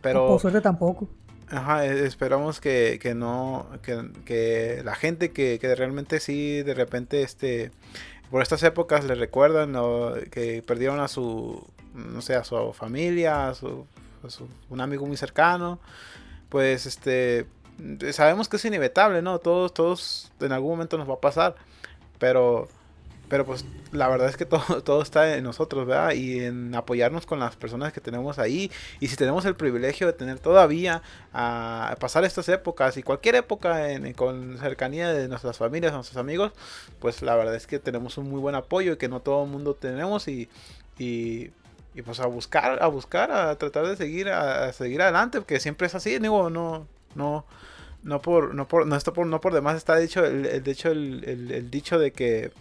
Pero... 0.00 0.26
Por 0.28 0.40
suerte 0.40 0.60
tampoco. 0.60 1.08
Ajá, 1.48 1.86
e, 1.86 2.06
esperamos 2.06 2.60
que, 2.60 2.98
que 3.00 3.14
no, 3.14 3.66
que, 3.82 4.10
que, 4.24 4.82
la 4.84 4.94
gente 4.94 5.32
que, 5.32 5.58
que 5.60 5.74
realmente 5.74 6.18
sí, 6.18 6.62
de 6.62 6.74
repente, 6.74 7.22
este, 7.22 7.70
por 8.30 8.42
estas 8.42 8.62
épocas 8.62 9.04
le 9.04 9.14
recuerdan 9.14 9.74
que 10.30 10.62
perdieron 10.66 11.00
a 11.00 11.08
su, 11.08 11.64
no 11.94 12.20
sé, 12.20 12.34
a 12.34 12.44
su 12.44 12.72
familia, 12.72 13.48
a 13.48 13.54
su, 13.54 13.86
a 14.24 14.30
su, 14.30 14.48
un 14.70 14.80
amigo 14.80 15.06
muy 15.06 15.16
cercano, 15.16 15.78
pues, 16.48 16.86
este, 16.86 17.46
sabemos 18.12 18.48
que 18.48 18.56
es 18.56 18.64
inevitable, 18.64 19.22
¿no? 19.22 19.38
Todos, 19.38 19.72
todos 19.74 20.32
en 20.40 20.52
algún 20.52 20.70
momento 20.70 20.98
nos 20.98 21.08
va 21.08 21.14
a 21.14 21.20
pasar. 21.20 21.54
Pero, 22.18 22.68
pero 23.28 23.44
pues 23.44 23.64
la 23.92 24.08
verdad 24.08 24.28
es 24.28 24.36
que 24.36 24.46
todo, 24.46 24.82
todo 24.84 25.02
está 25.02 25.36
en 25.36 25.44
nosotros, 25.44 25.86
¿verdad? 25.86 26.12
Y 26.12 26.40
en 26.40 26.74
apoyarnos 26.74 27.26
con 27.26 27.38
las 27.40 27.56
personas 27.56 27.92
que 27.92 28.00
tenemos 28.00 28.38
ahí. 28.38 28.70
Y 29.00 29.08
si 29.08 29.16
tenemos 29.16 29.44
el 29.44 29.56
privilegio 29.56 30.06
de 30.06 30.12
tener 30.12 30.38
todavía 30.38 31.02
a 31.32 31.96
pasar 32.00 32.24
estas 32.24 32.48
épocas 32.48 32.96
y 32.96 33.02
cualquier 33.02 33.36
época 33.36 33.90
en, 33.90 34.12
con 34.14 34.58
cercanía 34.58 35.12
de 35.12 35.28
nuestras 35.28 35.58
familias, 35.58 35.92
nuestros 35.92 36.16
amigos, 36.16 36.52
pues 37.00 37.22
la 37.22 37.36
verdad 37.36 37.54
es 37.54 37.66
que 37.66 37.78
tenemos 37.78 38.18
un 38.18 38.30
muy 38.30 38.40
buen 38.40 38.54
apoyo 38.54 38.92
y 38.92 38.96
que 38.96 39.08
no 39.08 39.20
todo 39.20 39.44
el 39.44 39.50
mundo 39.50 39.74
tenemos 39.74 40.28
y, 40.28 40.48
y 41.96 42.02
pues 42.02 42.20
a 42.20 42.26
buscar, 42.26 42.82
a 42.82 42.88
buscar, 42.88 43.32
a 43.32 43.56
tratar 43.56 43.86
de 43.86 43.96
seguir, 43.96 44.28
a, 44.28 44.70
seguir 44.74 45.00
adelante, 45.00 45.38
porque 45.38 45.58
siempre 45.60 45.86
es 45.86 45.94
así, 45.94 46.18
digo, 46.18 46.50
no, 46.50 46.86
no, 47.16 47.44
no 48.02 48.20
por, 48.22 48.54
no 48.54 48.68
por, 48.68 48.86
no 48.86 48.96
esto 48.96 49.12
por, 49.12 49.26
no 49.26 49.40
por 49.40 49.52
demás 49.52 49.76
está 49.76 49.96
dicho, 49.96 50.24
el, 50.24 50.46
el, 50.46 50.62
dicho, 50.62 50.90
el, 50.90 51.70
dicho 51.70 51.98
de 51.98 52.12
que, 52.12 52.52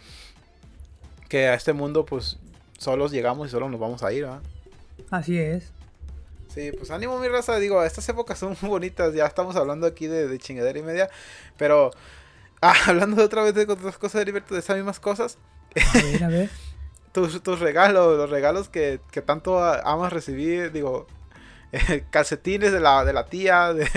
que 1.30 1.48
a 1.48 1.54
este 1.54 1.74
mundo 1.74 2.06
pues 2.06 2.38
solos 2.78 3.12
llegamos 3.12 3.48
y 3.48 3.52
solo 3.52 3.70
nos 3.70 3.80
vamos 3.80 4.04
a 4.04 4.12
ir, 4.12 4.24
¿verdad? 4.24 4.42
Así 5.12 5.38
es. 5.38 5.72
Sí, 6.54 6.72
pues 6.72 6.90
ánimo 6.90 7.20
mi 7.20 7.28
raza, 7.28 7.58
digo, 7.58 7.84
estas 7.84 8.08
épocas 8.08 8.40
son 8.40 8.56
muy 8.62 8.70
bonitas, 8.70 9.14
ya 9.14 9.26
estamos 9.26 9.56
hablando 9.56 9.88
aquí 9.88 10.08
de, 10.08 10.28
de 10.28 10.40
chingadera 10.40 10.80
y 10.80 10.84
media, 10.84 11.10
pero 11.58 11.92
ah, 12.62 12.76
hablando 12.88 13.24
otra 13.24 13.44
vez 13.44 13.54
de 13.54 13.64
otras 13.64 13.98
cosas 13.98 14.20
de 14.20 14.26
libertad, 14.26 14.56
de 14.56 14.60
esas 14.60 14.78
mismas 14.78 15.00
cosas. 15.00 15.38
A 15.94 16.02
ver, 16.02 16.24
a 16.24 16.28
ver. 16.30 16.50
tus, 17.16 17.42
tus 17.42 17.60
regalos, 17.60 18.18
los 18.18 18.30
regalos 18.30 18.68
que, 18.68 19.00
que 19.10 19.22
tanto 19.22 19.64
amas 19.64 20.12
recibir, 20.12 20.74
digo, 20.74 21.08
calcetines 22.10 22.72
de 22.72 22.80
la, 22.80 23.06
de 23.06 23.14
la 23.14 23.26
tía, 23.26 23.74
de, 23.74 23.88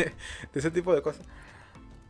ese 0.55 0.71
tipo 0.71 0.95
de 0.95 1.03
cosas. 1.03 1.25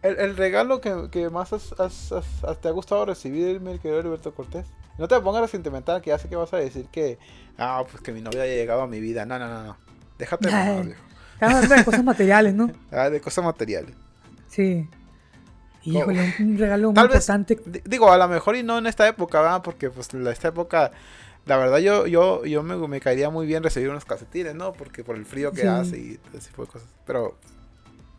El, 0.01 0.37
regalo 0.37 0.81
que, 0.81 1.29
más 1.29 1.51
te 1.51 2.69
ha 2.69 2.71
gustado 2.71 3.05
recibir, 3.05 3.61
mi 3.61 3.79
querido 3.79 4.01
Alberto 4.01 4.33
Cortés. 4.33 4.67
No 4.97 5.09
te 5.09 5.21
pongas 5.21 5.43
a 5.43 5.49
sentimental, 5.49 6.01
que 6.03 6.11
ya 6.11 6.19
sé 6.19 6.29
que 6.29 6.37
vas 6.37 6.53
a 6.53 6.59
decir 6.59 6.87
que, 6.87 7.19
ah, 7.57 7.85
pues 7.89 8.03
que 8.03 8.13
mi 8.13 8.21
novia 8.21 8.43
haya 8.43 8.55
llegado 8.55 8.83
a 8.83 8.87
mi 8.87 9.01
vida. 9.01 9.27
No, 9.27 9.39
no, 9.39 9.49
no, 9.49 9.65
no. 9.65 9.77
Déjate 10.19 10.49
de 10.49 10.95
de 11.41 11.85
cosas 11.85 12.05
materiales, 12.05 12.55
¿no? 12.55 12.71
Ah, 12.91 13.11
de 13.11 13.21
cosas 13.21 13.45
materiales. 13.45 13.95
Sí. 14.49 14.89
Híjole, 15.83 16.35
un 16.41 16.59
regalo 16.59 16.93
muy 16.93 17.03
importante. 17.03 17.59
digo, 17.85 18.11
a 18.11 18.19
lo 18.19 18.29
mejor 18.29 18.57
y 18.57 18.63
no 18.63 18.79
en 18.79 18.87
esta 18.87 19.07
época, 19.07 19.41
¿verdad? 19.41 19.63
Porque 19.63 19.91
pues 19.91 20.13
en 20.13 20.27
esta 20.27 20.49
época 20.49 20.91
la 21.49 21.57
verdad 21.57 21.79
yo, 21.79 22.07
yo, 22.07 22.45
yo 22.45 22.63
me, 22.63 22.77
me, 22.77 23.01
caería 23.01 23.31
muy 23.31 23.47
bien 23.47 23.63
recibir 23.63 23.89
unos 23.89 24.05
calcetines, 24.05 24.55
¿no? 24.55 24.75
Porque 24.75 25.03
por 25.03 25.17
el 25.17 25.25
frío 25.25 25.51
que 25.51 25.67
hace 25.67 25.99
y 25.99 26.21
ese 26.35 26.51
tipo 26.51 26.63
de 26.65 26.71
cosas. 26.71 26.89
Pero, 27.07 27.39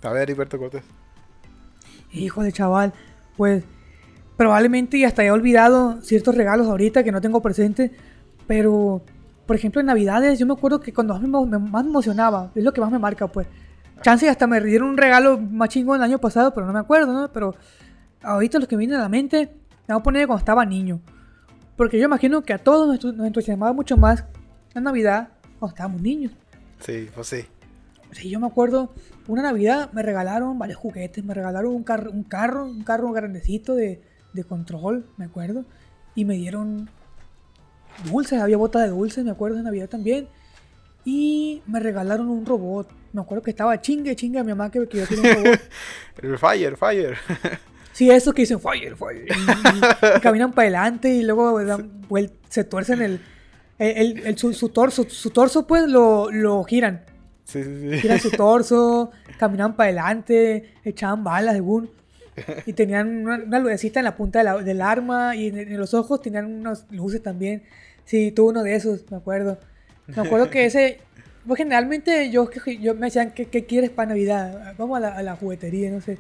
a 0.02 0.10
ver, 0.10 0.24
Heriberto 0.24 0.58
Cortés. 0.58 0.84
Hijo 2.12 2.42
de 2.42 2.52
chaval, 2.52 2.92
pues 3.38 3.64
probablemente 4.36 4.98
y 4.98 5.04
hasta 5.04 5.24
he 5.24 5.32
olvidado 5.32 6.02
ciertos 6.02 6.34
regalos 6.34 6.68
ahorita 6.68 7.04
que 7.04 7.12
no 7.12 7.22
tengo 7.22 7.42
presente, 7.42 7.92
pero 8.48 9.02
por 9.46 9.56
ejemplo 9.56 9.82
en 9.82 9.88
Navidades 9.88 10.40
yo 10.40 10.46
me 10.46 10.54
acuerdo 10.54 10.80
que 10.80 10.94
cuando 10.94 11.14
más 11.14 11.48
me, 11.48 11.60
más 11.60 11.86
emocionaba, 11.86 12.50
es 12.56 12.64
lo 12.64 12.74
que 12.74 12.82
más 12.82 12.92
me 12.92 13.00
marca, 13.00 13.28
pues. 13.28 13.48
Chance 14.02 14.30
hasta 14.30 14.48
me 14.48 14.62
dieron 14.62 14.90
un 14.90 14.98
regalo 14.98 15.38
más 15.38 15.70
chingón 15.70 15.98
el 15.98 16.04
año 16.04 16.20
pasado, 16.20 16.54
pero 16.54 16.66
no 16.66 16.74
me 16.74 16.80
acuerdo, 16.80 17.14
¿no? 17.14 17.32
Pero 17.32 17.54
ahorita 18.24 18.60
los 18.60 18.68
que 18.68 18.76
me 18.76 18.82
vienen 18.82 19.00
a 19.00 19.04
la 19.04 19.10
mente, 19.10 19.52
me 19.88 19.94
voy 19.94 20.00
a 20.00 20.04
poner 20.04 20.26
cuando 20.26 20.40
estaba 20.40 20.66
niño. 20.66 21.02
Porque 21.80 21.98
yo 21.98 22.08
imagino 22.08 22.42
que 22.42 22.52
a 22.52 22.58
todos 22.58 22.90
nos, 22.90 23.16
nos 23.16 23.26
entusiasmaba 23.26 23.72
mucho 23.72 23.96
más 23.96 24.26
la 24.74 24.82
Navidad 24.82 25.30
cuando 25.60 25.74
estábamos 25.74 26.02
niños. 26.02 26.34
Sí, 26.82 27.08
pues 27.16 27.28
sí. 27.28 27.46
Sí, 28.12 28.30
yo 28.30 28.38
me 28.42 28.48
acuerdo, 28.48 28.94
una 29.30 29.44
Navidad 29.44 29.90
me 29.94 30.04
regalaron 30.04 30.60
varios 30.60 30.78
juguetes, 30.78 31.24
me 31.24 31.34
regalaron 31.34 31.74
un 31.74 31.86
carro, 31.86 32.12
un 32.12 32.24
carro, 32.26 32.66
un 32.66 32.84
carro 32.84 33.14
grandecito 33.14 33.76
de, 33.76 34.02
de 34.34 34.44
control, 34.44 35.06
me 35.16 35.24
acuerdo, 35.24 35.64
y 36.16 36.26
me 36.26 36.36
dieron 36.36 36.90
dulces, 38.12 38.42
había 38.42 38.58
botas 38.58 38.82
de 38.82 38.90
dulces, 38.90 39.24
me 39.24 39.32
acuerdo 39.32 39.56
de 39.56 39.64
Navidad 39.64 39.88
también, 39.88 40.28
y 41.06 41.62
me 41.66 41.80
regalaron 41.80 42.28
un 42.28 42.46
robot, 42.46 42.92
me 43.14 43.22
acuerdo 43.22 43.42
que 43.42 43.52
estaba 43.52 43.80
chingue, 43.80 44.18
chingue 44.18 44.40
a 44.40 44.44
mi 44.44 44.50
mamá 44.50 44.70
que, 44.70 44.86
que 44.86 44.98
yo 44.98 45.08
quería 45.08 45.32
un 45.32 45.46
robot. 45.46 45.62
el 46.24 46.38
Fire, 46.38 46.76
Fire. 46.76 47.18
Sí, 48.00 48.10
eso 48.10 48.32
que 48.32 48.44
dicen 48.44 48.62
fire, 48.62 48.96
fire. 48.96 49.26
Y, 49.28 50.20
caminan 50.22 50.54
para 50.54 50.70
adelante 50.70 51.10
y 51.14 51.22
luego 51.22 51.60
se 52.48 52.64
tuercen 52.64 53.02
el, 53.02 53.20
el, 53.78 54.26
el 54.26 54.38
su, 54.38 54.70
torso. 54.70 55.04
Su 55.10 55.32
torso, 55.32 55.68
pues, 55.68 55.86
lo, 55.86 56.32
lo 56.32 56.64
giran. 56.64 57.02
Sí, 57.44 57.62
sí, 57.62 57.90
sí. 57.92 57.98
Giran 57.98 58.22
su 58.22 58.32
torso, 58.32 59.12
caminan 59.38 59.76
para 59.76 59.90
adelante, 59.90 60.76
echaban 60.86 61.26
balas, 61.26 61.56
según. 61.56 61.90
Y 62.66 62.72
tenían 62.72 63.18
una, 63.18 63.44
una 63.44 63.60
lucecita 63.60 64.00
en 64.00 64.06
la 64.06 64.16
punta 64.16 64.40
de 64.40 64.46
la, 64.46 64.58
del 64.60 64.82
arma 64.82 65.36
y 65.36 65.48
en, 65.48 65.78
los 65.78 65.94
ojos 65.94 66.22
tenían 66.22 66.46
unas 66.46 66.90
luces 66.92 67.22
también. 67.22 67.64
Sí, 68.06 68.32
tuve 68.32 68.52
uno 68.52 68.64
de 68.64 68.76
esos, 68.76 69.12
me 69.12 69.18
acuerdo. 69.18 69.58
Me 70.08 70.22
acuerdo 70.22 70.50
que 70.50 70.64
ese, 70.64 71.00
pues 71.46 71.58
generalmente 71.58 72.32
yo, 72.32 72.50
yo 72.80 72.96
me 72.96 73.08
decían, 73.08 73.32
¿qué, 73.32 73.48
qué 73.48 73.66
quieres 73.66 73.90
para 73.90 74.08
Navidad? 74.08 74.74
Vamos 74.78 74.96
a 74.96 75.00
la, 75.02 75.18
a 75.18 75.22
la 75.22 75.36
juguetería, 75.36 75.92
no 75.92 76.00
sé. 76.00 76.18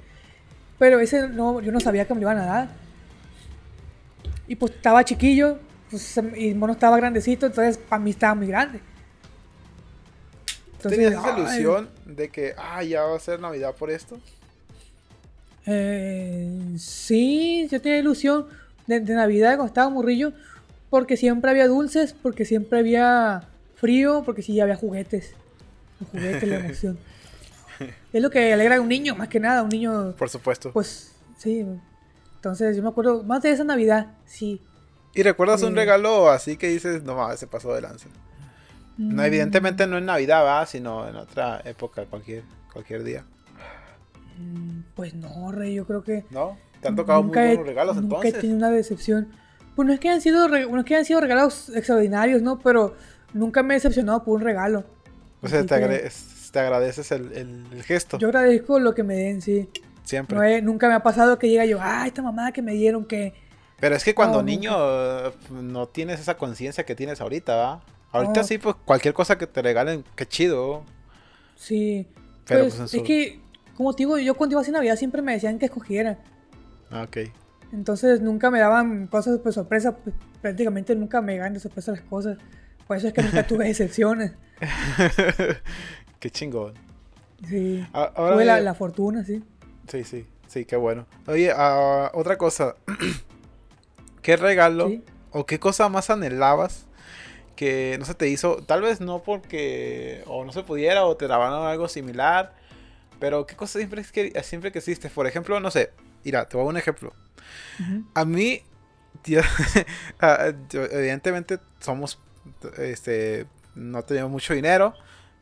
Pero 0.80 1.00
ese 1.00 1.28
no, 1.28 1.62
yo 1.62 1.72
no 1.72 1.80
sabía 1.80 2.08
que 2.08 2.14
me 2.14 2.22
lo 2.22 2.32
iban 2.32 2.40
a 2.40 2.46
dar. 2.46 2.70
Y 4.48 4.56
pues 4.56 4.72
estaba 4.72 5.04
chiquillo, 5.04 5.60
pues, 5.92 6.20
y 6.36 6.50
el 6.50 6.56
mono 6.56 6.74
estaba 6.74 6.98
grandecito, 6.98 7.46
entonces 7.46 7.78
para 7.78 8.02
mí 8.02 8.10
estaba 8.10 8.34
muy 8.34 8.48
grande. 8.48 8.80
¿Tenías 10.82 11.12
esa 11.12 11.38
ilusión 11.38 11.90
de 12.06 12.30
que, 12.30 12.54
ah, 12.58 12.82
ya 12.84 13.04
va 13.04 13.18
a 13.18 13.20
ser 13.20 13.40
Navidad 13.40 13.76
por 13.76 13.92
esto? 13.92 14.18
Eh, 15.66 16.76
sí, 16.78 17.68
yo 17.70 17.82
tenía 17.82 18.00
ilusión 18.00 18.48
de, 18.88 19.02
Navidad 19.02 19.50
cuando 19.58 19.66
estaba 19.66 19.90
morrillo, 19.90 20.32
porque 20.90 21.18
siempre 21.18 21.52
había 21.52 21.68
dulces, 21.68 22.14
porque 22.14 22.46
siempre 22.46 22.80
había 22.80 23.44
frío, 23.76 24.24
porque 24.26 24.42
sí 24.42 24.60
había 24.60 24.78
juguetes. 24.78 25.34
Los 26.00 26.10
juguetes, 26.10 26.50
la 26.50 26.56
emoción. 26.66 26.98
es 28.14 28.22
lo 28.22 28.30
que 28.30 28.54
alegra 28.54 28.78
a 28.78 28.82
un 28.82 28.90
niño, 28.90 29.16
más 29.16 29.28
que 29.28 29.40
nada, 29.40 29.64
un 29.64 29.70
niño. 29.70 30.14
Por 30.18 30.30
supuesto. 30.30 30.72
Pues 30.72 31.16
sí. 31.38 31.66
Entonces 32.36 32.78
yo 32.78 32.84
me 32.84 32.90
acuerdo 32.90 33.24
más 33.24 33.42
de 33.42 33.52
esa 33.52 33.64
Navidad, 33.64 34.14
sí. 34.26 34.62
¿Y 35.14 35.24
recuerdas 35.24 35.64
un 35.64 35.74
eh, 35.74 35.82
regalo 35.82 36.30
así 36.30 36.56
que 36.58 36.68
dices, 36.68 37.04
no 37.04 37.16
mames, 37.16 37.40
se 37.40 37.48
pasó 37.48 37.74
de 37.74 37.82
lanza? 37.82 38.08
No, 38.98 39.22
mm. 39.24 39.26
evidentemente 39.26 39.88
no 39.88 39.98
en 39.98 40.06
Navidad, 40.06 40.46
va, 40.46 40.66
sino 40.66 41.08
en 41.08 41.16
otra 41.16 41.62
época, 41.66 42.06
cualquier, 42.06 42.44
cualquier 42.72 43.04
día. 43.04 43.26
Mm, 44.38 44.82
pues 44.96 45.14
no, 45.14 45.52
Rey, 45.52 45.76
yo 45.76 45.86
creo 45.86 46.04
que. 46.04 46.26
¿No? 46.30 46.58
¿Te 46.82 46.88
han 46.88 46.96
tocado 46.96 47.24
muy 47.24 47.36
buenos 47.36 47.66
regalos 47.66 47.98
entonces? 47.98 48.26
Nunca 48.26 48.38
he 48.38 48.42
tenido 48.42 48.58
una 48.58 48.70
decepción. 48.70 49.30
Pues 49.76 49.88
no 49.88 49.94
es 49.94 50.00
que 50.00 50.10
hayan 50.10 50.22
sido, 50.22 50.48
no 50.48 50.80
es 50.80 50.86
que 50.86 50.96
hayan 50.96 51.06
sido 51.06 51.22
regalos 51.22 51.70
extraordinarios, 51.70 52.42
¿no? 52.42 52.60
Pero 52.60 52.96
nunca 53.34 53.64
me 53.64 53.74
he 53.74 53.78
decepcionado 53.78 54.24
por 54.24 54.36
un 54.36 54.42
regalo. 54.42 54.86
O 55.42 55.48
sea, 55.48 55.62
te, 55.62 55.68
que 55.68 55.76
agrade- 55.76 56.12
te 56.52 56.60
agradeces 56.60 57.12
el, 57.12 57.32
el- 57.34 57.66
el 57.72 57.84
gesto. 57.84 58.18
Yo 58.18 58.28
agradezco 58.28 58.80
lo 58.80 58.94
que 58.96 59.04
me 59.04 59.16
den, 59.16 59.42
sí. 59.42 59.70
siempre. 60.04 60.36
No 60.38 60.44
he- 60.44 60.62
nunca 60.62 60.88
me 60.88 60.94
ha 60.96 61.04
pasado 61.04 61.38
que 61.40 61.50
llega 61.50 61.66
yo, 61.66 61.80
ah, 61.82 62.06
esta 62.08 62.22
mamada 62.22 62.52
que 62.52 62.62
me 62.62 62.74
dieron 62.74 63.06
que... 63.06 63.34
Pero 63.80 63.96
es 63.96 64.04
que 64.04 64.14
cuando 64.16 64.40
No, 64.40 64.44
niño 64.44 64.72
eh, 64.76 65.32
no 65.52 65.88
tienes 65.88 66.20
esa 66.20 66.36
conciencia 66.38 66.86
que 66.86 66.96
tienes 66.96 67.22
ahorita, 67.22 67.56
¿va? 67.56 67.82
Ahorita 68.12 68.42
No. 68.42 68.44
sí, 68.48 68.58
pues 68.58 68.76
cualquier 68.86 69.14
cosa 69.14 69.38
que 69.38 69.48
te 69.48 69.62
regalen, 69.62 70.04
qué 70.16 70.26
chido. 70.28 70.84
Sí. 71.56 72.08
Pero, 72.46 72.62
pues, 72.64 72.76
pues, 72.76 72.80
en 72.80 72.86
es 72.86 72.92
su- 72.92 73.04
que, 73.04 73.40
como 73.78 73.94
te 73.94 74.00
digo, 74.04 74.18
yo 74.18 74.34
cuando 74.34 74.56
iba 74.60 74.68
a 74.68 74.72
Navidad 74.72 74.96
siempre 74.98 75.22
me 75.22 75.34
decían 75.34 75.60
que 75.60 75.66
escogiera. 75.68 76.18
Ah, 76.92 77.04
Ok. 77.04 77.18
Entonces 77.72 78.20
nunca 78.20 78.50
me 78.50 78.58
daban 78.60 79.06
cosas 79.06 79.38
por 79.40 79.54
sorpresa, 79.54 79.96
pues, 79.96 80.16
prácticamente 80.42 80.96
nunca 80.96 81.22
me 81.22 81.38
ganan 81.38 81.54
de 81.54 81.60
sorpresa 81.60 81.92
las 81.92 82.02
cosas. 82.02 82.38
Por 82.88 82.98
eso 82.98 83.08
es 83.10 83.14
que 83.14 83.22
nunca 83.22 83.46
tuve 83.46 83.66
decepciones. 83.68 84.32
qué 86.20 86.30
chingón. 86.30 86.74
Sí. 87.48 87.86
A- 87.94 88.12
Ahora, 88.16 88.34
Tuve 88.34 88.46
la, 88.46 88.60
la 88.62 88.74
fortuna, 88.74 89.24
sí. 89.24 89.44
Sí, 89.88 90.04
sí, 90.04 90.28
sí, 90.48 90.66
qué 90.66 90.76
bueno. 90.76 91.06
Oye, 91.28 91.52
ah, 91.56 92.12
otra 92.14 92.38
cosa. 92.38 92.76
¿Qué 94.22 94.36
regalo 94.38 94.88
Sí. 94.90 95.04
o 95.32 95.46
qué 95.46 95.60
cosa 95.60 95.90
más 95.90 96.10
anhelabas 96.10 96.86
que 97.56 97.96
no 98.00 98.06
se 98.06 98.14
te 98.14 98.28
hizo? 98.28 98.58
Tal 98.58 98.82
vez 98.82 99.02
no 99.02 99.24
porque 99.24 100.24
o 100.28 100.44
no 100.46 100.52
se 100.52 100.64
pudiera 100.64 101.06
o 101.06 101.16
te 101.18 101.28
daban 101.28 101.54
algo 101.54 101.88
similar, 101.88 102.54
pero 103.20 103.46
qué 103.46 103.56
cosa 103.56 103.80
siempre, 103.80 104.04
que, 104.12 104.44
siempre 104.44 104.72
que 104.72 104.80
hiciste. 104.80 105.10
Por 105.10 105.26
ejemplo, 105.28 105.60
no 105.60 105.72
sé, 105.72 105.92
mira, 106.24 106.48
te 106.48 106.58
voy 106.58 106.64
a 106.64 106.66
dar 106.66 106.74
un 106.74 106.78
ejemplo. 106.78 107.14
A 108.14 108.26
mí, 108.26 108.62
tío, 109.24 109.42
ah, 110.20 110.52
yo- 110.70 110.84
evidentemente 110.86 111.60
somos, 111.80 112.20
este, 112.78 113.48
no 113.76 114.04
teníamos 114.04 114.32
mucho 114.32 114.54
dinero, 114.54 114.94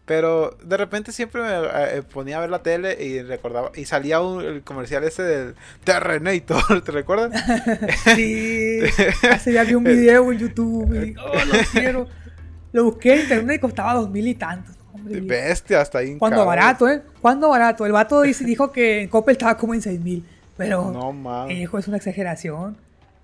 pero 0.08 0.58
de 0.63 0.78
repente 0.78 1.12
siempre 1.12 1.41
me 1.43 1.50
eh, 1.98 2.02
ponía 2.02 2.38
a 2.38 2.39
ver 2.39 2.50
la 2.50 2.63
tele 2.63 2.98
y 3.04 3.22
recordaba, 3.22 3.72
y 3.76 3.84
salía 3.86 4.22
un, 4.22 4.41
el 4.41 4.63
comercial 4.63 5.04
ese 5.04 5.22
del 5.22 5.56
Terrenator, 5.84 6.82
¿te 6.84 6.91
recuerdas? 6.91 7.32
Sí. 8.15 8.80
Hace 9.32 9.54
ya 9.54 9.63
vi 9.65 9.76
un 9.76 9.84
video 9.84 10.32
en 10.32 10.39
YouTube 10.39 10.93
y 10.96 11.13
oh, 11.20 11.46
lo 11.46 11.54
quiero. 11.72 12.08
Lo 12.72 12.86
busqué 12.86 13.15
en 13.15 13.20
internet 13.22 13.58
y 13.58 13.60
costaba 13.60 13.93
dos 13.93 14.10
mil 14.10 14.28
y 14.28 14.34
tantos. 14.36 14.76
Hombre, 14.93 15.20
Bestia, 15.22 15.82
hasta 15.82 16.00
ahí. 16.00 16.17
Cuando 16.17 16.46
barato, 16.46 16.88
¿eh? 16.88 17.02
Cuando 17.22 17.50
barato. 17.50 17.86
El 17.86 17.91
vato 17.91 18.22
dice- 18.22 18.46
dijo 18.46 18.72
que 18.72 19.02
en 19.04 19.10
Coppel 19.10 19.34
estaba 19.34 19.58
como 19.58 19.74
en 19.74 19.82
seis 19.82 20.00
mil. 20.00 20.26
Pero, 20.56 20.89
No 20.91 21.12
mames. 21.13 21.58
hijo, 21.58 21.78
es 21.78 21.88
una 21.88 21.98
exageración. 21.98 22.78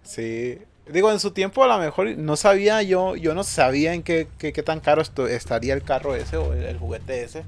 Sí. 0.04 0.60
Digo, 0.92 1.12
en 1.12 1.20
su 1.20 1.32
tiempo 1.32 1.64
a 1.64 1.68
lo 1.68 1.78
mejor 1.78 2.18
no 2.18 2.36
sabía 2.36 2.82
yo, 2.84 3.16
yo 3.16 3.34
no 3.34 3.44
sabía 3.44 3.94
en 3.94 4.04
qué, 4.04 4.28
qué, 4.38 4.52
qué 4.52 4.64
tan 4.64 4.80
caro 4.82 5.02
esto- 5.02 5.28
estaría 5.28 5.74
el 5.74 5.82
carro 5.84 6.14
ese 6.16 6.36
o 6.38 6.54
el, 6.54 6.64
el 6.64 6.78
juguete 6.78 7.24
ese. 7.24 7.44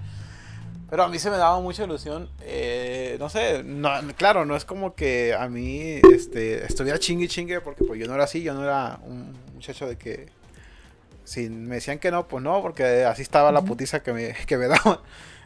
Pero 0.90 1.04
a 1.04 1.08
mí 1.10 1.20
se 1.20 1.30
me 1.30 1.38
daba 1.38 1.60
mucha 1.60 1.84
ilusión. 1.84 2.30
eh, 2.42 3.18
no 3.20 3.28
sé, 3.30 3.64
no, 3.64 3.90
claro, 4.16 4.46
no 4.46 4.56
es 4.56 4.64
como 4.64 4.96
que 4.96 5.34
a 5.38 5.50
mí 5.50 6.00
este, 6.14 6.64
estuviera 6.66 6.98
chingue 7.00 7.28
chingue, 7.28 7.60
porque 7.60 7.84
pues 7.84 8.00
yo 8.00 8.08
no 8.08 8.14
era 8.14 8.24
así, 8.24 8.42
yo 8.42 8.54
no 8.54 8.64
era 8.64 9.00
un 9.04 9.34
muchacho 9.54 9.88
de 9.88 9.98
que 9.98 10.28
si 11.26 11.50
me 11.50 11.76
decían 11.76 11.98
que 12.00 12.12
no, 12.12 12.28
pues 12.28 12.44
no, 12.44 12.62
porque 12.62 13.04
así 13.04 13.22
estaba 13.24 13.52
la 13.52 13.64
putiza 13.64 14.02
que 14.02 14.14
me, 14.14 14.34
que 14.46 14.58
me 14.58 14.68
daban. 14.70 15.00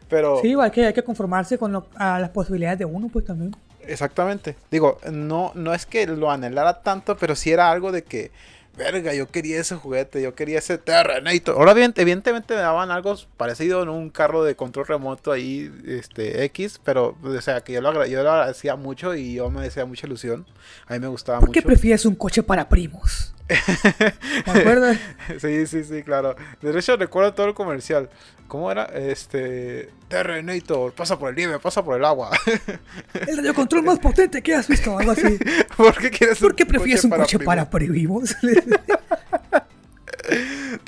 Pero 0.09 0.39
Sí, 0.41 0.49
igual 0.49 0.71
que 0.71 0.85
hay 0.85 0.93
que 0.93 1.03
conformarse 1.03 1.57
con 1.57 1.71
lo- 1.71 1.87
a 1.95 2.19
las 2.19 2.29
posibilidades 2.29 2.77
de 2.79 2.85
uno, 2.85 3.07
pues 3.11 3.25
también. 3.25 3.55
Exactamente. 3.89 4.55
Digo, 4.71 4.99
no, 5.11 5.51
no 5.55 5.73
es 5.73 5.85
que 5.85 6.05
lo 6.07 6.31
anhelara 6.31 6.81
tanto, 6.81 7.17
pero 7.17 7.35
sí 7.35 7.51
era 7.51 7.71
algo 7.71 7.91
de 7.91 8.03
que, 8.03 8.31
verga, 8.77 9.13
yo 9.13 9.29
quería 9.29 9.59
ese 9.59 9.75
juguete, 9.75 10.21
yo 10.21 10.35
quería 10.35 10.59
ese 10.59 10.77
Terrenator. 10.77 11.55
Ahora 11.57 11.73
bien, 11.73 11.93
evidentemente 11.97 12.55
me 12.55 12.61
daban 12.61 12.91
algo 12.91 13.15
parecido 13.35 13.83
en 13.83 13.89
un 13.89 14.09
carro 14.09 14.43
de 14.43 14.55
control 14.55 14.87
remoto 14.87 15.31
ahí, 15.31 15.71
este, 15.85 16.43
X, 16.45 16.79
pero, 16.83 17.17
o 17.21 17.41
sea, 17.41 17.61
que 17.61 17.73
yo 17.73 17.81
lo, 17.81 18.05
yo 18.05 18.23
lo 18.23 18.31
agradecía 18.31 18.75
mucho 18.75 19.15
y 19.15 19.33
yo 19.35 19.49
me 19.49 19.61
decía 19.61 19.85
mucha 19.85 20.07
ilusión. 20.07 20.45
A 20.87 20.93
mí 20.93 20.99
me 20.99 21.07
gustaba 21.07 21.39
¿Por 21.39 21.51
qué 21.51 21.59
mucho. 21.59 21.67
prefieres 21.67 22.05
un 22.05 22.15
coche 22.15 22.43
para 22.43 22.69
primos? 22.69 23.33
¿Te 23.49 24.51
acuerdas? 24.51 24.97
sí, 25.39 25.65
sí, 25.65 25.83
sí, 25.83 26.03
claro. 26.03 26.35
De 26.61 26.77
hecho, 26.77 26.95
recuerdo 26.97 27.33
todo 27.33 27.47
el 27.47 27.53
comercial. 27.53 28.09
¿Cómo 28.47 28.71
era? 28.71 28.85
Este, 28.85 29.89
Terrenator, 30.07 30.93
pasa 30.93 31.19
por 31.19 31.29
el 31.29 31.35
nieve, 31.35 31.59
pasa 31.59 31.83
por 31.83 31.97
el 31.97 32.05
agua. 32.05 32.31
El 33.13 33.37
radiocontrol 33.37 33.83
más 33.83 33.99
potente 33.99 34.41
que 34.41 34.55
has 34.55 34.67
visto, 34.67 34.97
algo 34.97 35.11
así. 35.11 35.37
¿Por 35.77 35.95
qué 35.97 36.09
quieres 36.09 36.39
¿Por 36.39 36.55
qué 36.55 36.65
prefieres 36.65 37.03
un 37.03 37.11
coche 37.11 37.37
primos? 37.37 37.45
para 37.45 37.69
primos? 37.69 38.35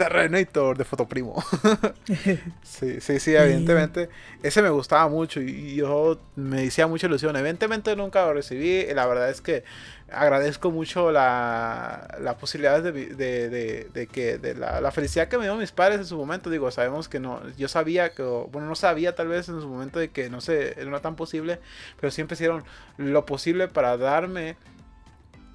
Terrenator 0.04 0.78
de 0.78 0.86
Fotoprimo. 0.86 1.36
sí, 2.64 3.02
sí, 3.02 3.20
sí, 3.20 3.36
evidentemente. 3.36 4.10
Ese 4.42 4.62
me 4.62 4.70
gustaba 4.70 5.08
mucho 5.10 5.42
y 5.42 5.76
yo 5.76 6.20
me 6.36 6.68
hacía 6.68 6.88
mucha 6.88 7.08
ilusión. 7.08 7.36
Evidentemente 7.36 7.96
nunca 7.96 8.26
lo 8.26 8.34
recibí. 8.34 8.80
y 8.90 8.94
La 8.94 9.06
verdad 9.06 9.30
es 9.30 9.42
que 9.42 9.64
agradezco 10.12 10.72
mucho 10.72 11.12
la, 11.12 12.18
la 12.20 12.38
posibilidad 12.38 12.82
de, 12.84 12.92
vi- 12.92 13.06
de, 13.06 13.50
de- 13.50 13.90
de 13.94 14.08
que 14.08 14.38
de 14.38 14.56
la, 14.56 14.82
la 14.82 14.92
felicidad 14.92 15.28
que 15.28 15.38
me 15.38 15.46
dio 15.46 15.56
mis 15.56 15.72
padres 15.72 16.00
en 16.00 16.06
su 16.06 16.18
momento. 16.18 16.50
Digo, 16.50 16.70
sabemos 16.72 17.08
que 17.10 17.20
no, 17.20 17.42
yo 17.58 17.68
sabía 17.68 18.12
que, 18.14 18.24
bueno, 18.24 18.68
no 18.68 18.76
sabía 18.76 19.16
tal 19.16 19.28
vez 19.28 19.50
en 19.50 19.62
su 19.62 19.68
momento 19.70 20.00
de 20.00 20.10
que 20.12 20.30
no 20.30 20.42
sé, 20.42 20.76
no 20.80 20.90
era 20.90 21.02
tan 21.02 21.16
posible, 21.16 21.60
pero 22.00 22.12
siempre 22.12 22.36
hicieron 22.36 22.64
lo 22.98 23.26
posible 23.26 23.68
para 23.68 23.98
darme 23.98 24.58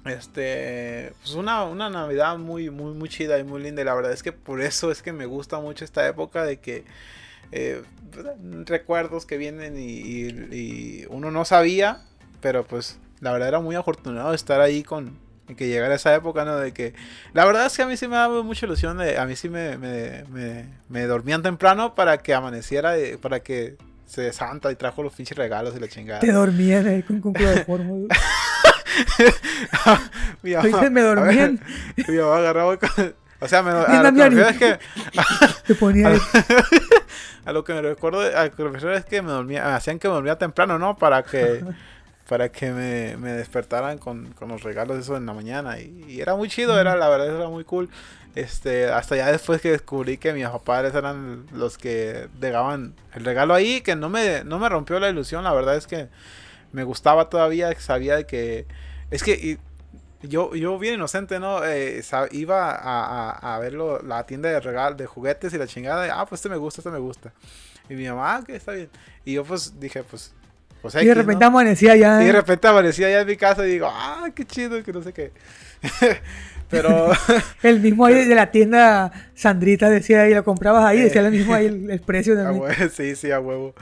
este 0.09 1.13
pues 1.21 1.35
una, 1.35 1.63
una 1.63 1.89
navidad 1.89 2.37
muy 2.37 2.69
muy 2.69 2.93
muy 2.93 3.09
chida 3.09 3.37
y 3.39 3.43
muy 3.43 3.61
linda 3.61 3.81
y 3.81 3.85
la 3.85 3.93
verdad 3.95 4.11
es 4.11 4.23
que 4.23 4.31
por 4.31 4.61
eso 4.61 4.91
es 4.91 5.01
que 5.01 5.13
me 5.13 5.25
gusta 5.25 5.59
mucho 5.59 5.85
esta 5.85 6.07
época 6.07 6.43
de 6.43 6.57
que 6.59 6.83
eh, 7.51 7.81
¿verdad? 8.15 8.35
recuerdos 8.65 9.25
que 9.25 9.37
vienen 9.37 9.77
y, 9.77 9.83
y- 9.85 10.47
y 10.51 11.05
uno 11.09 11.31
no 11.31 11.45
sabía 11.45 12.01
pero 12.41 12.63
pues 12.65 12.99
la 13.21 13.31
verdad 13.31 13.47
era 13.49 13.59
muy 13.59 13.75
afortunado 13.75 14.29
de 14.31 14.35
estar 14.35 14.59
ahí 14.61 14.83
con 14.83 15.17
que 15.55 15.67
llegara 15.69 15.95
esa 15.95 16.13
época 16.13 16.43
no 16.43 16.57
de 16.57 16.73
que 16.73 16.93
la 17.33 17.45
verdad 17.45 17.65
es 17.67 17.75
que 17.77 17.83
a 17.83 17.87
mí 17.87 17.95
sí 17.95 18.07
me 18.09 18.17
daba 18.17 18.43
mucha 18.43 18.65
ilusión 18.65 18.97
de, 18.97 19.17
a 19.17 19.25
mí 19.25 19.35
sí 19.37 19.47
me, 19.49 19.77
me, 19.77 20.23
me- 20.29 20.65
me 20.89 21.03
dormían 21.05 21.41
temprano 21.41 21.95
para 21.95 22.17
que 22.17 22.33
amaneciera 22.33 22.99
y 22.99 23.15
para 23.17 23.39
que 23.39 23.77
se 24.05 24.31
Santa 24.33 24.71
y 24.71 24.75
trajo 24.75 25.03
los 25.03 25.13
pinches 25.13 25.37
regalos 25.37 25.73
y 25.75 25.79
la 25.79 25.87
chingada 25.87 26.19
Te 26.19 26.31
dormían 26.31 26.85
ahí 26.87 27.01
con, 27.03 27.19
con 27.21 27.33
cloroformo. 27.33 28.07
Mi 30.43 30.53
Ahorita 30.53 30.89
me 30.89 31.01
ver, 31.03 31.15
dormían. 31.15 31.59
Mi 32.07 32.15
mamá 32.17 32.37
agarraba 32.37 32.77
con- 32.77 33.15
O 33.39 33.47
sea, 33.47 33.61
me, 33.63 33.71
a, 33.71 33.73
lo 33.73 33.85
que 33.85 33.91
me 33.91 34.03
Damiani. 34.03 34.35
refiero 34.35 34.49
es 34.49 34.57
que 34.57 34.79
Te 35.67 35.75
ponía 35.75 36.07
ahí. 36.09 36.19
a 37.45 37.51
lo 37.51 37.63
que 37.63 37.73
me 37.73 37.81
recuerdo, 37.81 38.21
a 38.21 38.45
lo 38.45 38.51
que 38.55 38.63
me 38.63 38.95
es 38.95 39.05
que 39.05 39.21
me 39.21 39.31
dormía, 39.31 39.63
me 39.65 39.71
hacían 39.71 39.99
que 39.99 40.07
me 40.07 40.13
dormía 40.15 40.37
temprano, 40.37 40.77
¿no? 40.79 40.97
Para 40.97 41.23
que 41.23 41.63
para 42.27 42.49
que 42.49 42.71
me, 42.71 43.15
me 43.17 43.31
despertaran 43.31 43.97
con, 43.99 44.33
con 44.33 44.49
los 44.49 44.61
regalos 44.61 44.99
eso 44.99 45.15
en 45.15 45.25
la 45.25 45.31
mañana 45.33 45.79
y, 45.79 46.03
y 46.09 46.19
era 46.21 46.35
muy 46.35 46.49
chido, 46.49 46.77
era 46.77 46.97
la 46.97 47.07
verdad 47.07 47.33
era 47.33 47.47
muy 47.47 47.63
cool. 47.63 47.89
Este, 48.35 48.91
hasta 48.91 49.15
ya 49.15 49.31
después 49.31 49.61
que 49.61 49.71
descubrí 49.71 50.17
que 50.17 50.33
mis 50.33 50.45
padres 50.65 50.93
eran 50.93 51.45
los 51.53 51.77
que 51.77 52.27
dejaban 52.39 52.93
el 53.13 53.23
regalo 53.25 53.53
ahí, 53.53 53.79
que 53.81 53.95
no 53.95 54.09
me 54.09 54.43
no 54.43 54.59
me 54.59 54.67
rompió 54.69 54.99
la 54.99 55.09
ilusión, 55.09 55.43
la 55.43 55.53
verdad 55.53 55.75
es 55.77 55.87
que 55.87 56.09
me 56.73 56.83
gustaba 56.83 57.29
todavía, 57.29 57.73
sabía 57.79 58.17
de 58.17 58.25
que 58.25 58.67
es 59.11 59.23
que 59.23 59.31
y- 59.33 59.57
yo, 60.27 60.55
yo 60.55 60.79
bien 60.79 60.95
inocente, 60.95 61.39
¿no? 61.39 61.63
Eh, 61.63 62.01
iba 62.31 62.71
a, 62.71 63.31
a, 63.31 63.55
a 63.55 63.59
ver 63.59 63.73
la 63.73 64.25
tienda 64.25 64.49
de 64.49 64.59
regal, 64.59 64.97
de 64.97 65.05
juguetes 65.05 65.53
y 65.53 65.57
la 65.59 65.67
chingada. 65.67 66.07
y, 66.07 66.09
ah, 66.11 66.25
pues 66.27 66.39
este 66.39 66.49
me 66.49 66.57
gusta, 66.57 66.81
este 66.81 66.89
me 66.89 66.97
gusta. 66.97 67.31
Y 67.89 67.93
mi 67.93 68.07
mamá, 68.09 68.35
ah, 68.37 68.43
que 68.45 68.55
está 68.55 68.71
bien. 68.71 68.89
Y 69.25 69.33
yo 69.33 69.43
pues 69.45 69.79
dije, 69.79 70.03
pues... 70.03 70.33
pues 70.81 70.95
Y 70.95 70.97
de 70.97 71.03
X, 71.03 71.15
¿no? 71.15 71.21
repente 71.21 71.45
amanecía 71.45 71.95
ya. 71.95 72.21
Y 72.23 72.25
de 72.25 72.31
repente 72.31 72.67
aparecía 72.67 73.07
allá 73.07 73.21
en 73.21 73.27
mi 73.27 73.37
casa 73.37 73.65
y 73.65 73.71
digo, 73.71 73.87
ah, 73.89 74.27
qué 74.35 74.43
chido, 74.43 74.81
que 74.83 74.91
no 74.91 75.03
sé 75.03 75.13
qué. 75.13 75.31
Pero... 76.69 77.11
El 77.63 77.79
mismo 77.79 78.05
ahí 78.05 78.25
de 78.25 78.35
la 78.35 78.51
tienda 78.51 79.11
Sandrita 79.35 79.89
decía 79.89 80.23
ahí, 80.23 80.33
lo 80.33 80.43
comprabas 80.43 80.83
ahí, 80.83 80.99
Eh. 80.99 81.03
decía 81.05 81.21
el 81.21 81.31
mismo 81.31 81.53
ahí 81.53 81.67
el, 81.67 81.91
el 81.91 82.01
precio 82.05 82.33
A 82.33 82.43
también. 82.43 82.63
huevo, 82.63 82.89
sí, 82.93 83.15
sí, 83.15 83.31
a 83.31 83.39
huevo. 83.39 83.73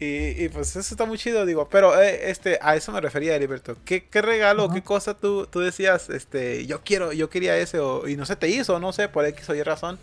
Y, 0.00 0.44
y, 0.44 0.48
pues 0.48 0.76
eso 0.76 0.94
está 0.94 1.04
muy 1.06 1.18
chido, 1.18 1.44
digo. 1.44 1.68
Pero 1.68 2.00
eh, 2.00 2.30
este, 2.30 2.58
a 2.62 2.76
eso 2.76 2.92
me 2.92 3.00
refería, 3.00 3.34
Heriberto. 3.34 3.76
¿Qué, 3.84 4.06
qué 4.06 4.22
regalo, 4.22 4.66
Ajá. 4.66 4.74
qué 4.74 4.82
cosa 4.82 5.14
tú, 5.14 5.46
tú 5.46 5.60
decías, 5.60 6.08
este, 6.10 6.66
yo 6.66 6.82
quiero, 6.82 7.12
yo 7.12 7.28
quería 7.30 7.56
ese, 7.56 7.80
o, 7.80 8.06
y 8.06 8.16
no 8.16 8.24
se 8.24 8.36
te 8.36 8.48
hizo, 8.48 8.78
no 8.78 8.92
sé, 8.92 9.08
por 9.08 9.24
X 9.24 9.48
o 9.50 9.54
Y 9.54 9.62
razón. 9.62 9.98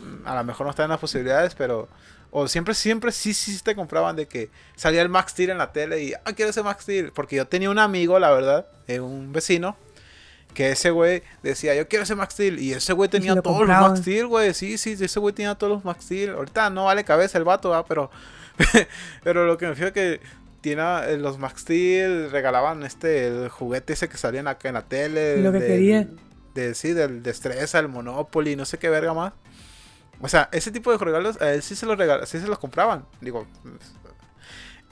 Mm, 0.00 0.26
A 0.28 0.36
lo 0.36 0.44
mejor 0.44 0.66
no 0.66 0.70
están 0.70 0.88
las 0.90 1.00
posibilidades, 1.00 1.54
pero. 1.54 1.88
O 2.30 2.48
siempre, 2.48 2.74
siempre 2.74 3.12
sí, 3.12 3.32
sí 3.32 3.58
te 3.62 3.74
compraban 3.74 4.14
de 4.14 4.26
que 4.26 4.50
salía 4.74 5.00
el 5.00 5.08
Max 5.08 5.32
Steel 5.32 5.50
en 5.50 5.58
la 5.58 5.72
tele 5.72 6.02
y, 6.02 6.12
ah, 6.12 6.32
quiero 6.34 6.50
ese 6.50 6.62
Max 6.62 6.82
Steel. 6.82 7.10
Porque 7.12 7.36
yo 7.36 7.46
tenía 7.46 7.70
un 7.70 7.78
amigo, 7.78 8.18
la 8.18 8.30
verdad, 8.30 8.66
eh, 8.88 9.00
un 9.00 9.32
vecino, 9.32 9.76
que 10.56 10.70
ese 10.70 10.90
güey 10.90 11.22
decía, 11.42 11.74
yo 11.74 11.86
quiero 11.86 12.04
ese 12.04 12.14
Max 12.14 12.32
Steel. 12.32 12.58
Y 12.58 12.72
ese 12.72 12.94
güey 12.94 13.10
tenía 13.10 13.34
lo 13.34 13.42
todos 13.42 13.60
los 13.60 13.68
Max 13.68 14.00
Steel, 14.00 14.26
güey. 14.26 14.54
Sí, 14.54 14.78
sí, 14.78 14.96
ese 14.98 15.20
güey 15.20 15.34
tenía 15.34 15.54
todos 15.54 15.70
los 15.70 15.84
Max 15.84 16.04
Steel. 16.06 16.30
Ahorita 16.30 16.70
no 16.70 16.86
vale 16.86 17.04
cabeza 17.04 17.36
el 17.36 17.44
vato, 17.44 17.68
¿va? 17.68 17.84
Pero, 17.84 18.10
pero 19.22 19.44
lo 19.44 19.58
que 19.58 19.66
me 19.66 19.74
fío 19.74 19.88
es 19.88 19.92
que 19.92 20.20
tiene 20.62 20.82
eh, 21.08 21.18
los 21.18 21.36
Max 21.38 21.60
Steel 21.60 22.30
regalaban 22.30 22.84
este 22.84 23.26
el 23.26 23.48
juguete 23.50 23.92
ese 23.92 24.08
que 24.08 24.16
salía 24.16 24.40
en 24.40 24.46
la, 24.46 24.56
en 24.62 24.72
la 24.72 24.80
tele. 24.80 25.42
Lo 25.42 25.52
que 25.52 25.58
del- 25.58 25.68
quería. 25.68 26.08
De, 26.54 26.74
sí, 26.74 26.94
del 26.94 27.22
Destreza, 27.22 27.78
el 27.78 27.88
Monopoly, 27.88 28.56
no 28.56 28.64
sé 28.64 28.78
qué 28.78 28.88
verga 28.88 29.12
más. 29.12 29.34
O 30.22 30.28
sea, 30.30 30.48
ese 30.52 30.70
tipo 30.70 30.90
de 30.90 30.96
regalos 30.96 31.38
a 31.42 31.52
él 31.52 31.62
sí 31.62 31.76
se 31.76 31.84
los 31.84 31.98
regal 31.98 32.26
sí 32.26 32.40
se 32.40 32.46
los 32.48 32.58
compraban. 32.58 33.04
Digo. 33.20 33.46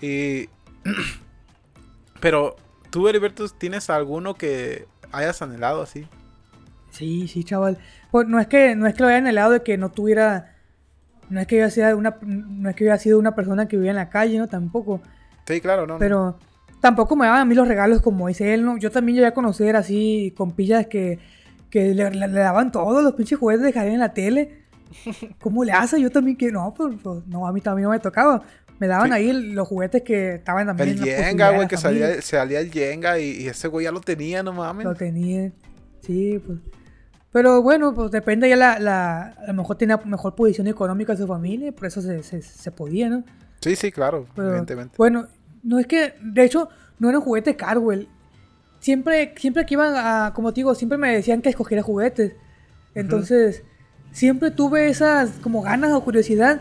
Y. 0.03 0.51
Pero, 2.21 2.57
tú, 2.91 3.09
Heriberto, 3.09 3.49
¿tienes 3.49 3.89
alguno 3.91 4.35
que 4.35 4.87
hayas 5.17 5.41
anhelado 5.43 5.83
así? 5.83 6.07
Sí, 6.91 7.27
sí, 7.29 7.43
chaval. 7.45 7.79
Pues 8.11 8.29
no 8.29 8.39
es 8.39 8.47
que 8.47 8.77
no 8.77 8.87
es 8.87 8.95
que 8.95 9.03
lo 9.03 9.09
haya 9.09 9.19
anhelado 9.19 9.53
de 9.53 9.63
que 9.63 9.77
no 9.77 9.91
tuviera 9.91 10.55
no 11.31 11.41
es 11.41 11.47
que 11.47 11.59
yo 11.59 11.71
sea 11.71 11.97
una 11.97 12.17
no 12.23 12.69
es 12.71 12.77
que 12.77 12.85
haya 12.85 12.99
sido 12.99 13.19
una 13.19 13.35
persona 13.35 13.67
que 13.67 13.77
vivía 13.77 13.91
en 13.91 13.97
la 13.97 14.11
calle, 14.11 14.39
no 14.39 14.49
tampoco, 14.49 15.01
Sí, 15.47 15.61
claro, 15.61 15.87
no. 15.87 15.95
no. 15.95 15.99
pero 15.99 16.39
tampoco 16.81 17.17
me 17.17 17.27
daban 17.27 17.41
a 17.41 17.45
mí 17.45 17.55
los 17.55 17.67
regalos 17.67 18.01
como 18.01 18.29
dice 18.29 18.55
él, 18.55 18.65
no. 18.65 18.77
Yo 18.77 18.91
también 18.91 19.17
llegué 19.17 19.27
a 19.29 19.35
conocer 19.35 19.75
así 19.77 20.33
compillas 20.37 20.87
que 20.87 21.19
que 21.71 21.93
le, 21.95 22.11
le- 22.11 22.29
le 22.29 22.41
daban 22.41 22.71
todos 22.71 23.03
los 23.03 23.15
pinches 23.15 23.39
juguetes 23.39 23.65
de 23.65 23.73
Javier 23.73 23.95
en 23.95 24.01
la 24.01 24.13
tele. 24.15 24.63
¿Cómo 25.41 25.65
le 25.65 25.73
hace? 25.73 26.01
Yo 26.01 26.11
también 26.11 26.37
que 26.37 26.53
no, 26.53 26.73
pues, 26.73 26.95
pues, 27.03 27.27
no, 27.27 27.47
a 27.49 27.53
mí 27.53 27.61
también 27.61 27.85
no 27.85 27.91
me 27.91 27.99
tocaba. 27.99 28.43
Me 28.79 28.87
daban 28.89 29.09
Sí. 29.09 29.15
ahí 29.15 29.33
los 29.33 29.69
juguetes 29.69 30.03
que 30.03 30.35
estaban 30.37 30.67
también 30.67 30.91
El 30.91 31.09
en 31.09 31.37
güey, 31.57 31.69
que 31.69 31.77
salía, 31.77 32.21
salía 32.23 32.61
el 32.61 32.71
Jenga 32.73 33.19
y, 33.19 33.43
y 33.43 33.47
ese 33.47 33.69
güey 33.69 33.85
ya 33.85 33.93
lo 33.93 34.01
tenía, 34.01 34.43
no 34.43 34.53
mames. 34.53 34.85
Lo 34.85 34.95
tenía. 34.95 35.53
Sí, 36.01 36.41
pues. 36.45 36.59
Pero 37.33 37.63
bueno, 37.63 37.95
pues 37.95 38.11
depende 38.11 38.49
ya 38.49 38.57
la, 38.57 38.79
la 38.79 39.23
a 39.23 39.47
lo 39.49 39.55
mejor 39.55 39.77
tenía 39.77 39.97
mejor 40.05 40.35
posición 40.35 40.67
económica 40.69 41.13
de 41.13 41.19
su 41.19 41.27
familia, 41.27 41.73
por 41.73 41.87
eso 41.87 42.01
se, 42.01 42.23
se, 42.23 42.43
se 42.43 42.71
podía, 42.71 43.09
¿no? 43.09 43.25
Sí, 43.61 43.75
sí, 43.77 43.91
claro, 43.91 44.27
Pero, 44.37 44.49
evidentemente. 44.49 44.95
Bueno, 44.99 45.27
no 45.63 45.79
es 45.79 45.87
que, 45.87 46.15
de 46.23 46.45
hecho, 46.45 46.69
no 46.99 47.09
era 47.09 47.19
un 47.19 47.25
juguete 47.25 47.57
caro, 47.57 47.81
güey. 47.81 48.09
Siempre, 48.81 49.35
siempre 49.39 49.65
que 49.67 49.75
iban 49.75 49.95
a, 49.97 50.33
como 50.35 50.53
te 50.53 50.57
digo, 50.61 50.75
siempre 50.75 50.99
me 50.99 51.13
decían 51.15 51.41
que 51.43 51.49
escogiera 51.49 51.83
juguetes. 51.83 52.35
Entonces, 52.95 53.63
siempre 54.13 54.51
tuve 54.51 54.89
esas 54.89 55.31
como 55.43 55.63
ganas 55.63 55.93
o 55.93 56.05
curiosidad 56.05 56.61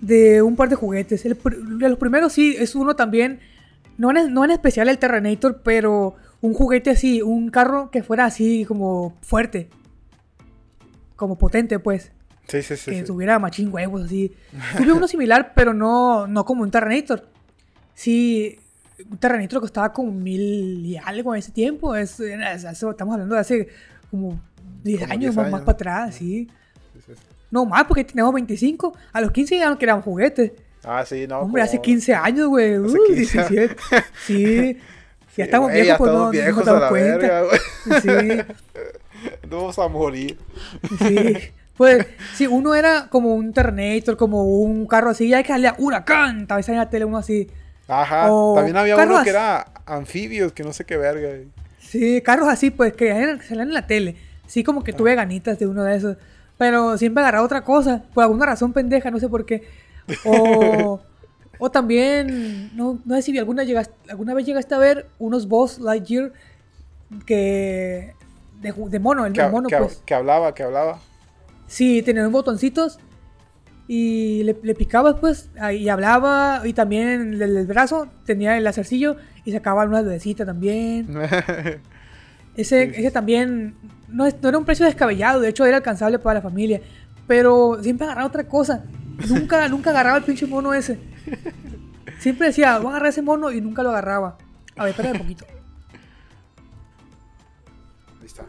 de 0.00 0.42
un 0.42 0.56
par 0.56 0.68
de 0.68 0.76
juguetes. 0.76 1.24
El 1.24 1.36
de 1.78 1.88
los 1.88 1.98
primeros 1.98 2.32
sí, 2.32 2.54
es 2.58 2.74
uno 2.74 2.96
también, 2.96 3.40
no 3.96 4.10
en, 4.16 4.32
no 4.32 4.44
en 4.44 4.50
especial 4.50 4.88
el 4.88 4.98
Terrenator, 4.98 5.60
pero 5.62 6.14
un 6.40 6.54
juguete 6.54 6.90
así, 6.90 7.20
un 7.22 7.50
carro 7.50 7.90
que 7.90 8.02
fuera 8.02 8.24
así 8.24 8.64
como 8.64 9.16
fuerte. 9.22 9.68
Como 11.16 11.36
potente, 11.36 11.78
pues 11.78 12.12
Sí, 12.46 12.62
sí, 12.62 12.76
sí. 12.76 12.90
que 12.92 12.98
sí. 13.00 13.04
tuviera 13.04 13.38
machín 13.38 13.72
huevos 13.72 14.04
así. 14.04 14.32
Tuve 14.78 14.92
uno 14.92 15.06
similar, 15.08 15.52
pero 15.56 15.74
no, 15.74 16.26
no 16.26 16.44
como 16.44 16.62
un 16.62 16.70
Terrenator. 16.70 17.28
Sí, 17.94 18.58
un 19.10 19.18
Terrenator 19.18 19.60
costaba 19.60 19.92
como 19.92 20.12
mil 20.12 20.86
y 20.86 20.96
algo 20.96 21.34
en 21.34 21.40
ese 21.40 21.52
tiempo. 21.52 21.94
Es, 21.96 22.18
estamos 22.20 23.12
hablando 23.14 23.34
de 23.34 23.40
hace 23.40 23.68
como 24.10 24.40
10 24.84 25.00
Como 25.00 25.12
años, 25.12 25.20
10 25.20 25.36
más, 25.36 25.44
años. 25.44 25.52
más 25.52 25.60
para 25.62 25.72
atrás, 25.74 26.14
sí. 26.14 26.48
Sí, 26.94 27.00
sí, 27.04 27.12
sí. 27.14 27.22
No 27.50 27.64
más, 27.64 27.84
porque 27.84 28.04
tenemos 28.04 28.32
25. 28.34 28.94
A 29.12 29.20
los 29.20 29.30
15 29.32 29.56
ya 29.58 29.68
no 29.70 29.78
queríamos 29.78 30.04
juguetes. 30.04 30.52
Ah, 30.84 31.04
sí, 31.04 31.26
no. 31.26 31.40
Hombre, 31.40 31.62
hace 31.62 31.76
como- 31.76 31.82
15 31.84 32.14
años, 32.14 32.48
güey. 32.48 32.78
Uh, 32.78 32.86
15. 33.08 33.48
17. 33.48 33.76
Sí. 34.26 34.78
Ya 35.36 35.44
estamos 35.44 35.70
viejos, 35.72 35.86
ya 35.86 35.96
pues 35.98 36.08
estamos 36.10 36.20
no, 36.20 36.24
no 36.24 36.30
viejos 36.30 36.56
nos 36.56 36.66
damos 36.66 36.80
la 36.82 36.88
cuenta. 36.88 37.16
verga. 37.18 38.44
Sí. 38.46 38.54
No 39.50 39.56
vamos 39.56 39.78
a 39.80 39.88
morir. 39.88 40.38
Sí, 40.98 41.34
pues 41.76 42.06
sí, 42.34 42.46
uno 42.46 42.74
era 42.76 43.08
como 43.10 43.34
un 43.34 43.52
Terminator, 43.52 44.16
como 44.16 44.44
un 44.44 44.86
carro 44.86 45.10
así, 45.10 45.28
ya 45.28 45.38
hay 45.38 45.42
que 45.42 45.52
darle 45.52 45.68
a 45.68 45.74
huracán, 45.78 46.46
tal 46.46 46.58
vez 46.58 46.68
en 46.68 46.76
la 46.76 46.88
tele 46.88 47.04
uno 47.04 47.18
así. 47.18 47.50
Ajá. 47.88 48.30
O 48.30 48.54
También 48.54 48.76
había 48.76 48.96
uno 48.96 49.22
que 49.24 49.30
era 49.30 49.66
anfibios, 49.86 50.52
que 50.52 50.62
no 50.62 50.72
sé 50.72 50.84
qué 50.84 50.96
verga. 50.96 51.30
Sí, 51.80 52.20
carros 52.22 52.48
así, 52.48 52.70
pues 52.70 52.92
que 52.92 53.08
salían 53.48 53.68
en 53.68 53.74
la 53.74 53.86
tele. 53.88 54.14
Sí, 54.46 54.62
como 54.62 54.84
que 54.84 54.92
tuve 54.92 55.14
ganitas 55.16 55.58
de 55.58 55.66
uno 55.66 55.82
de 55.82 55.96
esos. 55.96 56.16
Pero 56.58 56.98
siempre 56.98 57.22
agarraba 57.22 57.44
otra 57.46 57.62
cosa, 57.64 58.02
por 58.12 58.24
alguna 58.24 58.44
razón 58.46 58.72
pendeja, 58.72 59.10
no 59.10 59.18
sé 59.20 59.28
por 59.28 59.46
qué. 59.46 59.62
O, 60.24 61.00
o 61.58 61.70
también, 61.70 62.76
no, 62.76 62.98
no 63.04 63.14
sé 63.14 63.22
si 63.22 63.38
alguna, 63.38 63.62
llegaste, 63.64 63.94
alguna 64.10 64.34
vez 64.34 64.44
llegaste 64.44 64.74
a 64.74 64.78
ver 64.78 65.06
unos 65.18 65.46
Boss 65.48 65.78
Lightyear 65.78 66.32
que... 67.26 68.14
De, 68.60 68.98
mono, 68.98 69.24
el 69.24 69.32
Que, 69.32 69.46
mono, 69.48 69.68
que- 69.68 69.76
pues. 69.76 70.02
que 70.04 70.14
hablaba, 70.14 70.52
que 70.52 70.64
hablaba. 70.64 70.98
Sí, 71.68 72.02
tenía 72.02 72.22
unos 72.22 72.32
botoncitos 72.32 72.98
y 73.86 74.42
le, 74.42 74.56
le 74.62 74.74
picabas 74.74 75.14
pues 75.20 75.48
y 75.72 75.88
hablaba 75.88 76.62
y 76.64 76.72
también 76.72 77.34
el, 77.34 77.40
el 77.42 77.66
brazo 77.66 78.08
tenía 78.26 78.56
el 78.58 78.64
lacercillo 78.64 79.16
y 79.44 79.52
sacaba 79.52 79.84
una 79.84 80.02
lucecita 80.02 80.44
también. 80.44 81.06
Ese, 82.56 82.82
ese 82.82 83.10
también 83.12 83.76
no, 84.08 84.26
no 84.26 84.48
era 84.48 84.58
un 84.58 84.64
precio 84.64 84.86
descabellado, 84.86 85.40
de 85.40 85.48
hecho 85.48 85.66
era 85.66 85.78
alcanzable 85.78 86.18
para 86.18 86.40
la 86.40 86.42
familia, 86.42 86.80
pero 87.26 87.78
siempre 87.82 88.06
agarraba 88.06 88.26
otra 88.28 88.44
cosa. 88.44 88.84
Nunca, 89.28 89.68
nunca 89.70 89.90
agarraba 89.90 90.18
el 90.18 90.24
pinche 90.24 90.46
mono 90.46 90.72
ese. 90.74 90.98
Siempre 92.18 92.48
decía, 92.48 92.78
voy 92.78 92.86
a 92.86 92.90
agarrar 92.90 93.10
ese 93.10 93.22
mono 93.22 93.50
y 93.52 93.60
nunca 93.60 93.82
lo 93.82 93.90
agarraba. 93.90 94.36
A 94.76 94.84
ver, 94.84 94.90
espera 94.90 95.12
un 95.12 95.18
poquito. 95.18 95.44
Ahí 98.20 98.26
está. 98.26 98.44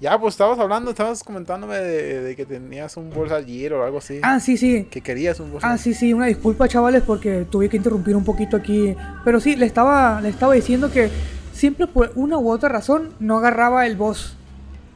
Ya, 0.00 0.18
pues 0.18 0.34
estabas 0.34 0.58
hablando, 0.58 0.90
estabas 0.90 1.22
comentándome 1.22 1.76
de, 1.76 2.20
de 2.22 2.36
que 2.36 2.44
tenías 2.44 2.96
un 2.96 3.10
bolsa 3.10 3.42
Gear 3.42 3.74
o 3.74 3.84
algo 3.84 3.98
así. 3.98 4.18
Ah, 4.22 4.40
sí, 4.40 4.56
sí. 4.56 4.88
Que 4.90 5.00
querías 5.00 5.40
un 5.40 5.52
bolsa 5.52 5.70
Ah, 5.70 5.78
sí, 5.78 5.94
sí, 5.94 6.12
una 6.12 6.26
disculpa, 6.26 6.68
chavales, 6.68 7.02
porque 7.02 7.46
tuve 7.50 7.68
que 7.68 7.76
interrumpir 7.76 8.16
un 8.16 8.24
poquito 8.24 8.56
aquí. 8.56 8.94
Pero 9.24 9.40
sí, 9.40 9.56
le 9.56 9.66
estaba, 9.66 10.20
le 10.20 10.28
estaba 10.28 10.54
diciendo 10.54 10.90
que 10.90 11.10
siempre 11.52 11.86
por 11.86 12.12
una 12.16 12.36
u 12.36 12.50
otra 12.50 12.68
razón 12.68 13.14
no 13.20 13.38
agarraba 13.38 13.86
el 13.86 13.96
boss. 13.96 14.36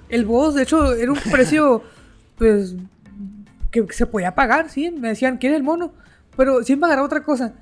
El 0.08 0.24
boss, 0.24 0.54
de 0.54 0.62
hecho, 0.62 0.94
era 0.94 1.12
un 1.12 1.18
precio, 1.18 1.82
pues, 2.38 2.76
que 3.70 3.86
se 3.90 4.06
podía 4.06 4.34
pagar, 4.34 4.70
sí. 4.70 4.90
Me 4.90 5.08
decían, 5.08 5.38
¿quieres 5.38 5.58
el 5.58 5.62
mono? 5.62 5.92
Pero 6.36 6.62
siempre 6.62 6.86
agarraba 6.86 7.06
otra 7.06 7.22
cosa. 7.22 7.54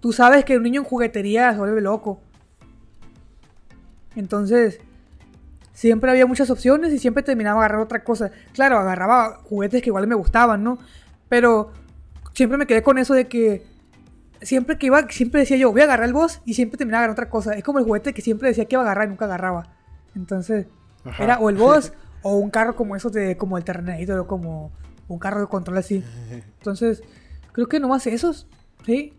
Tú 0.00 0.12
sabes 0.12 0.44
que 0.44 0.56
un 0.56 0.62
niño 0.62 0.80
en 0.80 0.86
juguetería 0.86 1.52
se 1.52 1.58
vuelve 1.58 1.80
loco. 1.80 2.20
Entonces, 4.16 4.80
siempre 5.72 6.10
había 6.10 6.26
muchas 6.26 6.50
opciones 6.50 6.92
y 6.92 6.98
siempre 6.98 7.22
terminaba 7.22 7.60
agarrando 7.60 7.84
otra 7.84 8.02
cosa. 8.04 8.30
Claro, 8.52 8.78
agarraba 8.78 9.40
juguetes 9.44 9.82
que 9.82 9.90
igual 9.90 10.06
me 10.06 10.14
gustaban, 10.14 10.64
¿no? 10.64 10.78
Pero 11.28 11.72
siempre 12.34 12.58
me 12.58 12.66
quedé 12.66 12.82
con 12.82 12.98
eso 12.98 13.14
de 13.14 13.28
que 13.28 13.66
siempre 14.42 14.78
que 14.78 14.86
iba, 14.86 15.06
siempre 15.10 15.40
decía 15.40 15.56
yo, 15.56 15.70
voy 15.72 15.82
a 15.82 15.84
agarrar 15.84 16.06
el 16.06 16.12
boss 16.12 16.40
y 16.44 16.54
siempre 16.54 16.78
terminaba 16.78 17.04
agarrando 17.04 17.20
otra 17.20 17.30
cosa. 17.30 17.54
Es 17.54 17.64
como 17.64 17.78
el 17.78 17.84
juguete 17.84 18.14
que 18.14 18.22
siempre 18.22 18.48
decía 18.48 18.64
que 18.64 18.74
iba 18.74 18.82
a 18.82 18.86
agarrar 18.86 19.06
y 19.06 19.10
nunca 19.10 19.26
agarraba. 19.26 19.68
Entonces, 20.14 20.66
Ajá. 21.04 21.24
era 21.24 21.38
o 21.38 21.48
el 21.50 21.56
boss 21.56 21.92
o 22.22 22.36
un 22.36 22.50
carro 22.50 22.76
como 22.76 22.96
esos 22.96 23.12
de 23.12 23.36
como 23.36 23.56
el 23.58 23.64
Terrenator 23.64 24.18
o 24.20 24.26
como 24.26 24.70
un 25.08 25.18
carro 25.18 25.40
de 25.40 25.46
control 25.46 25.78
así. 25.78 26.04
Entonces, 26.58 27.02
creo 27.52 27.68
que 27.68 27.80
nomás 27.80 28.06
esos, 28.06 28.46
¿sí? 28.84 29.14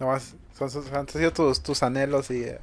Nomás, 0.00 0.34
son, 0.56 0.70
son- 0.70 0.84
han 0.94 1.08
sido 1.08 1.32
tus, 1.32 1.62
tus 1.62 1.82
anhelos 1.82 2.30
y... 2.30 2.42
eh, 2.44 2.58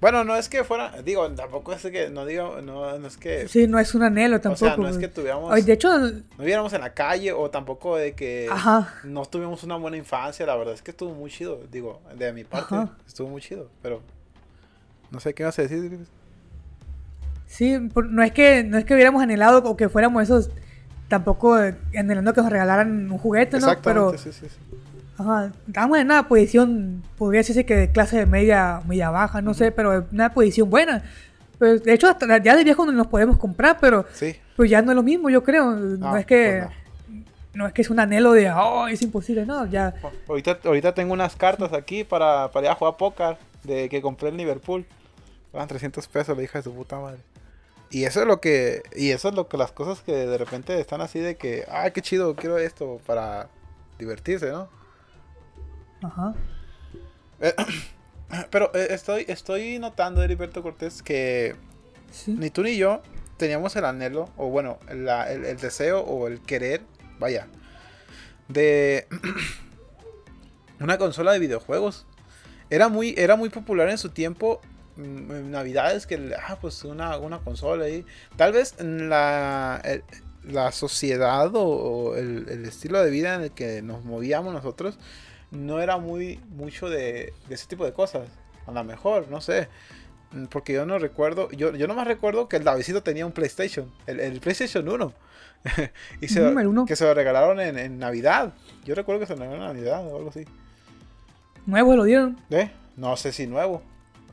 Bueno, 0.00 0.24
no 0.24 0.34
es 0.36 0.48
que 0.48 0.64
fuera... 0.64 1.02
Digo, 1.02 1.28
tampoco 1.32 1.72
es 1.72 1.82
que... 1.82 2.08
No 2.08 2.24
digo... 2.24 2.60
No, 2.62 2.98
no 2.98 3.06
es 3.06 3.16
que... 3.16 3.48
Sí, 3.48 3.66
no 3.66 3.78
es 3.78 3.94
un 3.94 4.02
anhelo 4.04 4.36
o 4.36 4.40
tampoco. 4.40 4.64
sea, 4.64 4.76
no 4.76 4.88
es 4.88 4.96
que 4.96 5.08
tuviéramos... 5.08 5.52
Ay, 5.52 5.62
de 5.62 5.72
hecho, 5.72 5.98
No 5.98 6.22
viviéramos 6.38 6.72
en 6.72 6.80
la 6.82 6.94
calle 6.94 7.32
o 7.32 7.50
tampoco 7.50 7.96
de 7.96 8.14
que... 8.14 8.48
ajá. 8.50 8.94
No 9.04 9.24
tuvimos 9.26 9.62
una 9.64 9.76
buena 9.76 9.96
infancia. 9.96 10.46
La 10.46 10.56
verdad 10.56 10.74
es 10.74 10.82
que 10.82 10.92
estuvo 10.92 11.12
muy 11.14 11.30
chido. 11.30 11.60
Digo, 11.70 12.00
de 12.16 12.32
mi 12.32 12.44
parte, 12.44 12.74
Ajá. 12.76 12.96
estuvo 13.06 13.28
muy 13.28 13.42
chido. 13.42 13.68
Pero... 13.82 14.00
No 15.10 15.18
sé 15.20 15.34
qué 15.34 15.42
ibas 15.42 15.58
a 15.58 15.62
decir. 15.62 16.06
Sí, 17.50 17.78
no 18.10 18.22
es 18.22 18.30
que 18.32 18.62
no 18.62 18.78
es 18.78 18.84
que 18.84 18.94
hubiéramos 18.94 19.20
anhelado 19.22 19.58
o 19.64 19.76
que 19.76 19.88
fuéramos 19.88 20.22
esos 20.22 20.50
tampoco 21.08 21.60
eh, 21.60 21.74
anhelando 21.98 22.32
que 22.32 22.40
nos 22.40 22.50
regalaran 22.50 23.10
un 23.10 23.18
juguete, 23.18 23.58
¿no? 23.58 23.66
Pero 23.82 24.16
sí, 24.16 24.30
sí, 24.32 24.46
sí. 24.48 24.56
ajá, 25.18 25.50
estábamos 25.66 25.98
en 25.98 26.06
una 26.06 26.28
posición, 26.28 27.02
podría 27.18 27.40
decirse 27.40 27.66
que 27.66 27.74
de 27.74 27.90
clase 27.90 28.24
media, 28.24 28.80
media 28.86 29.10
baja, 29.10 29.42
no 29.42 29.52
sé, 29.52 29.72
pero 29.72 30.06
una 30.12 30.32
posición 30.32 30.70
buena. 30.70 31.02
Pues, 31.58 31.82
de 31.82 31.92
hecho, 31.92 32.08
hasta 32.08 32.38
ya 32.38 32.54
de 32.56 32.62
viejo 32.64 32.86
nos 32.90 33.08
podemos 33.08 33.36
comprar, 33.36 33.78
pero 33.80 34.06
Sí. 34.12 34.36
pues 34.56 34.70
ya 34.70 34.80
no 34.80 34.92
es 34.92 34.96
lo 34.96 35.02
mismo, 35.02 35.28
yo 35.28 35.42
creo. 35.42 35.72
No, 35.72 36.12
No, 36.12 36.16
es 36.16 36.24
que 36.24 36.62
pues 36.64 37.24
no. 37.54 37.66
es 37.66 37.72
que 37.72 37.82
es 37.82 37.90
un 37.90 37.98
anhelo 37.98 38.32
de, 38.32 38.48
oh, 38.52 38.86
es 38.86 39.02
imposible, 39.02 39.44
no, 39.44 39.66
ya. 39.66 39.92
Ahorita, 40.28 40.60
ahorita 40.64 40.94
tengo 40.94 41.12
unas 41.12 41.34
cartas 41.34 41.72
aquí 41.72 42.04
para, 42.04 42.48
para 42.52 42.66
ir 42.68 42.70
a 42.72 42.76
jugar 42.76 42.96
póker 42.96 43.36
de 43.64 43.88
que 43.88 44.00
compré 44.00 44.28
en 44.28 44.36
Liverpool. 44.36 44.86
Van 45.52 45.66
300 45.66 46.06
pesos, 46.06 46.36
la 46.36 46.44
hija 46.44 46.60
de 46.60 46.62
su 46.62 46.72
puta 46.72 46.98
madre. 47.00 47.18
Y 47.90 48.04
eso 48.04 48.20
es 48.20 48.26
lo 48.26 48.40
que. 48.40 48.82
Y 48.94 49.10
eso 49.10 49.28
es 49.30 49.34
lo 49.34 49.48
que 49.48 49.56
las 49.56 49.72
cosas 49.72 50.00
que 50.02 50.12
de 50.12 50.38
repente 50.38 50.78
están 50.80 51.00
así 51.00 51.18
de 51.18 51.36
que. 51.36 51.64
Ay, 51.70 51.90
qué 51.92 52.02
chido, 52.02 52.36
quiero 52.36 52.58
esto 52.58 53.00
para 53.06 53.48
divertirse, 53.98 54.50
¿no? 54.50 54.68
Ajá. 56.02 56.34
Pero 58.50 58.70
eh, 58.74 58.88
estoy, 58.90 59.24
estoy 59.28 59.78
notando, 59.78 60.22
Heriberto 60.22 60.62
Cortés, 60.62 61.02
que 61.02 61.56
Sí. 62.12 62.32
ni 62.38 62.50
tú 62.50 62.62
ni 62.62 62.76
yo 62.76 63.02
teníamos 63.36 63.74
el 63.76 63.84
anhelo, 63.84 64.28
o 64.36 64.48
bueno, 64.50 64.78
la- 64.92 65.30
el, 65.32 65.44
el 65.44 65.56
deseo 65.56 66.00
o 66.00 66.26
el 66.28 66.40
querer, 66.40 66.82
vaya, 67.18 67.48
de 68.48 69.06
una 70.80 70.98
consola 70.98 71.32
de 71.32 71.38
videojuegos. 71.38 72.06
era 72.68 72.88
muy, 72.88 73.14
era 73.18 73.34
muy 73.36 73.48
popular 73.48 73.88
en 73.88 73.98
su 73.98 74.10
tiempo. 74.10 74.60
Mm, 74.96 75.50
Navidades 75.50 76.06
que, 76.06 76.34
ah, 76.46 76.58
pues 76.60 76.84
una, 76.84 77.18
una 77.18 77.38
consola 77.40 77.84
ahí. 77.86 78.04
Tal 78.36 78.52
vez 78.52 78.74
la, 78.80 79.80
el- 79.84 80.04
la 80.44 80.72
sociedad 80.72 81.54
o, 81.54 81.62
o 81.64 82.16
el, 82.16 82.46
el 82.48 82.64
estilo 82.64 83.02
de 83.02 83.10
vida 83.10 83.34
en 83.34 83.42
el 83.42 83.50
que 83.50 83.82
nos 83.82 84.04
movíamos 84.04 84.54
nosotros 84.54 84.98
no 85.50 85.80
era 85.80 85.98
muy 85.98 86.40
mucho 86.50 86.88
de, 86.88 87.34
de 87.48 87.54
ese 87.54 87.66
tipo 87.66 87.84
de 87.84 87.92
cosas. 87.92 88.28
A 88.66 88.72
lo 88.72 88.84
mejor, 88.84 89.28
no 89.30 89.40
sé. 89.40 89.68
Mm, 90.32 90.44
Porque 90.46 90.72
yo 90.72 90.86
no 90.86 90.98
recuerdo, 90.98 91.50
yo, 91.50 91.74
yo 91.74 91.86
nomás 91.88 92.06
recuerdo 92.06 92.48
que 92.48 92.56
el 92.56 92.64
Davidcito 92.64 93.02
tenía 93.02 93.26
un 93.26 93.32
PlayStation, 93.32 93.90
el, 94.06 94.20
el 94.20 94.40
PlayStation 94.40 94.88
1. 94.88 95.12
y 96.22 96.28
se, 96.28 96.40
uno. 96.42 96.86
que 96.86 96.96
se 96.96 97.04
lo 97.04 97.12
regalaron 97.12 97.60
en, 97.60 97.76
en 97.78 97.98
Navidad. 97.98 98.54
Yo 98.84 98.94
recuerdo 98.94 99.20
que 99.20 99.26
se 99.26 99.34
lo 99.34 99.40
regalaron 99.40 99.70
en 99.70 99.76
Navidad 99.76 100.06
o 100.06 100.16
algo 100.16 100.30
así. 100.30 100.46
Nuevo 101.66 101.96
lo 101.96 102.04
dieron. 102.04 102.38
¿Eh? 102.50 102.70
No 102.96 103.16
sé 103.16 103.32
si 103.32 103.46
nuevo. 103.46 103.82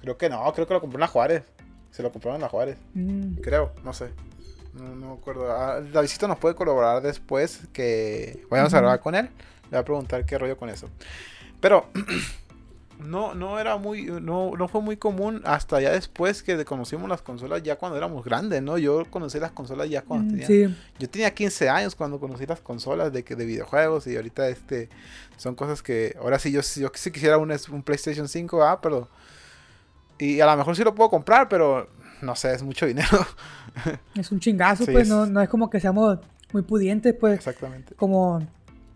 Creo 0.07 0.17
que 0.17 0.29
no, 0.29 0.53
creo 0.53 0.65
que 0.65 0.73
lo 0.73 0.79
compró 0.79 0.95
en 0.95 1.01
la 1.01 1.07
Juárez. 1.07 1.43
Se 1.91 2.01
lo 2.01 2.13
compraron 2.13 2.37
en 2.37 2.43
la 2.43 2.47
Juárez. 2.47 2.77
Mm, 2.93 3.41
Creo, 3.41 3.73
no 3.83 3.91
sé. 3.91 4.11
No, 4.73 4.95
no 4.95 5.07
me 5.07 5.13
acuerdo. 5.15 5.51
Ah, 5.51 5.81
Davidcito 5.81 6.29
nos 6.29 6.37
puede 6.37 6.55
colaborar 6.55 7.01
después 7.01 7.67
que 7.73 8.45
vayamos 8.49 8.73
a 8.73 8.79
grabar 8.79 9.01
con 9.01 9.15
él. 9.15 9.25
Le 9.25 9.71
voy 9.71 9.79
a 9.79 9.83
preguntar 9.83 10.25
qué 10.25 10.37
rollo 10.37 10.55
con 10.55 10.69
eso. 10.69 10.87
Pero 11.59 11.87
no, 12.99 13.35
no 13.35 13.59
era 13.59 13.75
muy, 13.75 14.03
no, 14.05 14.53
no 14.55 14.69
fue 14.69 14.79
muy 14.79 14.95
común 14.95 15.41
hasta 15.43 15.81
ya 15.81 15.91
después 15.91 16.41
que 16.41 16.63
conocimos 16.63 17.09
las 17.09 17.21
consolas 17.21 17.61
ya 17.63 17.75
cuando 17.75 17.97
éramos 17.97 18.23
grandes, 18.23 18.61
¿no? 18.61 18.77
Yo 18.77 19.03
conocí 19.09 19.41
las 19.41 19.51
consolas 19.51 19.89
ya 19.89 20.03
cuando 20.03 20.27
mm, 20.27 20.39
tenía 20.39 20.47
sí. 20.47 20.75
yo 20.99 21.09
tenía 21.09 21.33
15 21.33 21.67
años 21.67 21.95
cuando 21.95 22.17
conocí 22.17 22.45
las 22.45 22.61
consolas 22.61 23.11
de, 23.11 23.23
de 23.23 23.45
videojuegos 23.45 24.07
y 24.07 24.15
ahorita 24.15 24.47
este 24.47 24.87
son 25.35 25.53
cosas 25.55 25.83
que 25.83 26.15
ahora 26.21 26.39
sí 26.39 26.53
yo, 26.53 26.61
yo 26.61 26.91
sí 26.93 27.11
quisiera 27.11 27.37
un, 27.37 27.51
un 27.71 27.83
PlayStation 27.83 28.29
5, 28.29 28.63
ah, 28.63 28.79
pero 28.79 29.09
y 30.19 30.39
a 30.39 30.45
lo 30.45 30.57
mejor 30.57 30.75
sí 30.75 30.83
lo 30.83 30.93
puedo 30.95 31.09
comprar, 31.09 31.47
pero 31.49 31.89
no 32.21 32.35
sé, 32.35 32.53
es 32.53 32.63
mucho 32.63 32.85
dinero. 32.85 33.07
Es 34.15 34.31
un 34.31 34.39
chingazo, 34.39 34.85
Sí, 34.85 34.91
pues. 34.91 35.03
es- 35.03 35.09
No, 35.09 35.25
no 35.27 35.39
es 35.41 35.49
como 35.49 35.69
que 35.69 35.79
seamos 35.79 36.17
muy 36.51 36.63
pudientes, 36.63 37.13
pues. 37.13 37.35
Exactamente. 37.35 37.93
Como. 37.95 38.39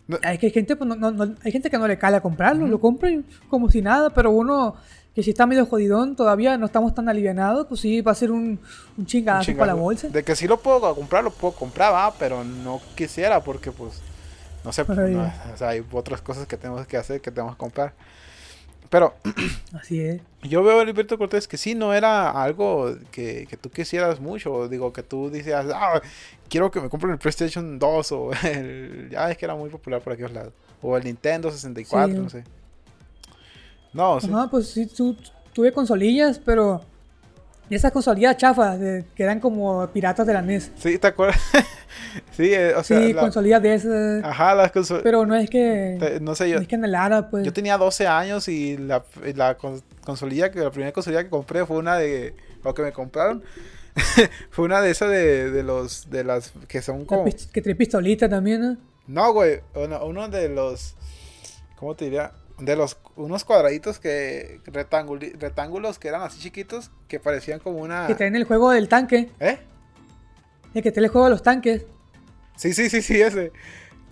No- 0.08 0.18
Hay 0.24 0.36
que 0.38 0.46
hay 0.46 0.52
gente, 0.52 0.74
pues, 0.74 0.88
no, 0.88 1.10
no- 1.12 1.34
hay 1.44 1.52
gente 1.52 1.70
que 1.70 1.78
no 1.78 1.86
le 1.86 1.96
cala 1.98 2.20
comprarlo, 2.20 2.62
Ujú. 2.64 2.70
lo 2.72 2.80
compra 2.80 3.10
y 3.10 3.24
como 3.48 3.70
si 3.70 3.80
nada, 3.80 4.10
pero 4.10 4.30
uno 4.32 4.74
que 5.14 5.22
si 5.22 5.30
está 5.30 5.46
medio 5.46 5.66
jodidón, 5.66 6.16
todavía 6.16 6.56
no 6.58 6.66
estamos 6.66 6.94
tan 6.94 7.08
alivianados, 7.08 7.66
pues 7.68 7.80
sí, 7.82 8.00
va 8.00 8.12
a 8.12 8.14
ser 8.16 8.32
un, 8.32 8.58
un 8.96 9.06
chingadazo 9.06 9.52
Un 9.52 9.58
para 9.58 9.74
la 9.74 9.80
bolsa. 9.80 10.08
De 10.08 10.24
que 10.24 10.34
sí 10.34 10.48
lo 10.48 10.58
puedo 10.58 10.92
comprar, 10.94 11.22
lo 11.22 11.30
puedo 11.30 11.54
comprar, 11.54 11.92
va, 11.92 12.12
pero 12.18 12.42
no 12.42 12.80
quisiera 12.96 13.40
porque 13.44 13.70
pues 13.70 14.00
no 14.64 14.72
sé, 14.72 14.84
pues, 14.84 14.98
no, 15.10 15.30
o 15.52 15.56
sea, 15.56 15.68
hay 15.68 15.84
otras 15.92 16.22
cosas 16.22 16.46
que 16.46 16.56
tenemos 16.56 16.86
que 16.86 16.96
hacer, 16.96 17.20
que 17.20 17.30
tenemos 17.30 17.54
que 17.54 17.58
comprar. 17.60 17.92
Pero 18.92 19.14
Así 19.72 20.00
es. 20.02 20.20
Yo 20.42 20.62
veo 20.62 20.78
a 20.78 20.82
Heriberto 20.82 21.16
Cortés 21.16 21.48
que 21.48 21.56
sí, 21.56 21.74
no 21.74 21.94
era 21.94 22.30
algo 22.30 22.94
que, 23.10 23.46
que 23.48 23.56
tú 23.56 23.70
quisieras 23.70 24.20
mucho. 24.20 24.68
Digo, 24.68 24.92
que 24.92 25.02
tú 25.02 25.30
decías, 25.30 25.66
ah, 25.74 26.02
quiero 26.50 26.70
que 26.70 26.78
me 26.80 26.90
compren 26.90 27.12
el 27.14 27.18
PlayStation 27.18 27.78
2 27.78 28.12
o 28.12 28.30
el... 28.44 29.08
Ya 29.10 29.30
es 29.30 29.38
que 29.38 29.46
era 29.46 29.54
muy 29.54 29.70
popular 29.70 30.02
por 30.02 30.12
aquellos 30.12 30.32
lados. 30.32 30.52
O 30.82 30.94
el 30.96 31.04
Nintendo 31.04 31.50
64, 31.50 32.08
Sí. 32.14 32.20
no 32.20 32.28
sé. 32.28 32.44
No, 33.94 34.20
sí. 34.20 34.28
Ajá, 34.30 34.48
pues 34.50 34.68
sí, 34.68 34.86
tu- 34.86 35.16
tuve 35.54 35.72
consolillas, 35.72 36.38
pero. 36.38 36.82
Y 37.72 37.74
esas 37.74 37.90
consolillas 37.90 38.36
chafas, 38.36 38.78
de- 38.78 39.06
que 39.14 39.22
eran 39.22 39.40
como 39.40 39.86
piratas 39.88 40.26
de 40.26 40.34
la 40.34 40.42
NES. 40.42 40.72
Sí, 40.76 40.98
¿te 40.98 41.06
acuerdas? 41.06 41.40
sí, 42.32 42.52
eh, 42.52 42.74
o 42.76 42.84
sea, 42.84 43.00
sí, 43.00 43.14
la- 43.14 43.22
consolillas 43.22 43.62
de 43.62 43.72
esas. 43.74 44.22
Ajá, 44.22 44.54
las 44.54 44.70
consolas... 44.72 45.02
Pero 45.02 45.24
no 45.24 45.34
es 45.34 45.48
que. 45.48 46.18
No 46.20 46.34
sé, 46.34 46.50
yo, 46.50 46.56
no 46.56 46.60
es 46.60 46.68
que 46.68 46.74
anhelara, 46.74 47.30
pues. 47.30 47.46
yo 47.46 47.52
tenía 47.54 47.78
12 47.78 48.06
años 48.06 48.46
y 48.48 48.76
la, 48.76 49.02
la 49.36 49.56
cons- 49.56 49.82
consolilla, 50.04 50.50
que 50.50 50.58
la 50.60 50.70
primera 50.70 50.92
consolilla 50.92 51.24
que 51.24 51.30
compré 51.30 51.64
fue 51.64 51.78
una 51.78 51.96
de... 51.96 52.34
O 52.62 52.74
que 52.74 52.82
me 52.82 52.92
compraron. 52.92 53.42
fue 54.50 54.66
una 54.66 54.82
de 54.82 54.90
esas 54.90 55.08
de, 55.10 55.50
de 55.50 55.62
los... 55.62 56.10
De 56.10 56.24
las 56.24 56.52
que 56.68 56.82
son 56.82 57.06
como... 57.06 57.24
que 57.24 57.62
trae 57.62 57.74
pistolita 57.74 58.28
también, 58.28 58.60
¿no? 58.60 58.76
No, 59.06 59.32
güey, 59.32 59.60
uno, 59.76 60.04
uno 60.04 60.28
de 60.28 60.50
los, 60.50 60.94
¿cómo 61.76 61.94
te 61.96 62.04
diría? 62.04 62.32
De 62.64 62.76
los, 62.76 62.96
unos 63.16 63.44
cuadraditos 63.44 63.98
que, 63.98 64.60
rectángulos 64.66 65.98
que 65.98 66.08
eran 66.08 66.22
así 66.22 66.38
chiquitos, 66.40 66.90
que 67.08 67.18
parecían 67.18 67.58
como 67.60 67.78
una... 67.78 68.06
Que 68.06 68.14
traen 68.14 68.36
el 68.36 68.44
juego 68.44 68.70
del 68.70 68.88
tanque. 68.88 69.30
¿Eh? 69.40 69.58
El 70.74 70.82
que 70.82 70.92
trae 70.92 71.04
el 71.06 71.10
juego 71.10 71.26
de 71.26 71.30
los 71.30 71.42
tanques. 71.42 71.84
Sí, 72.56 72.72
sí, 72.72 72.88
sí, 72.88 73.02
sí, 73.02 73.20
ese. 73.20 73.50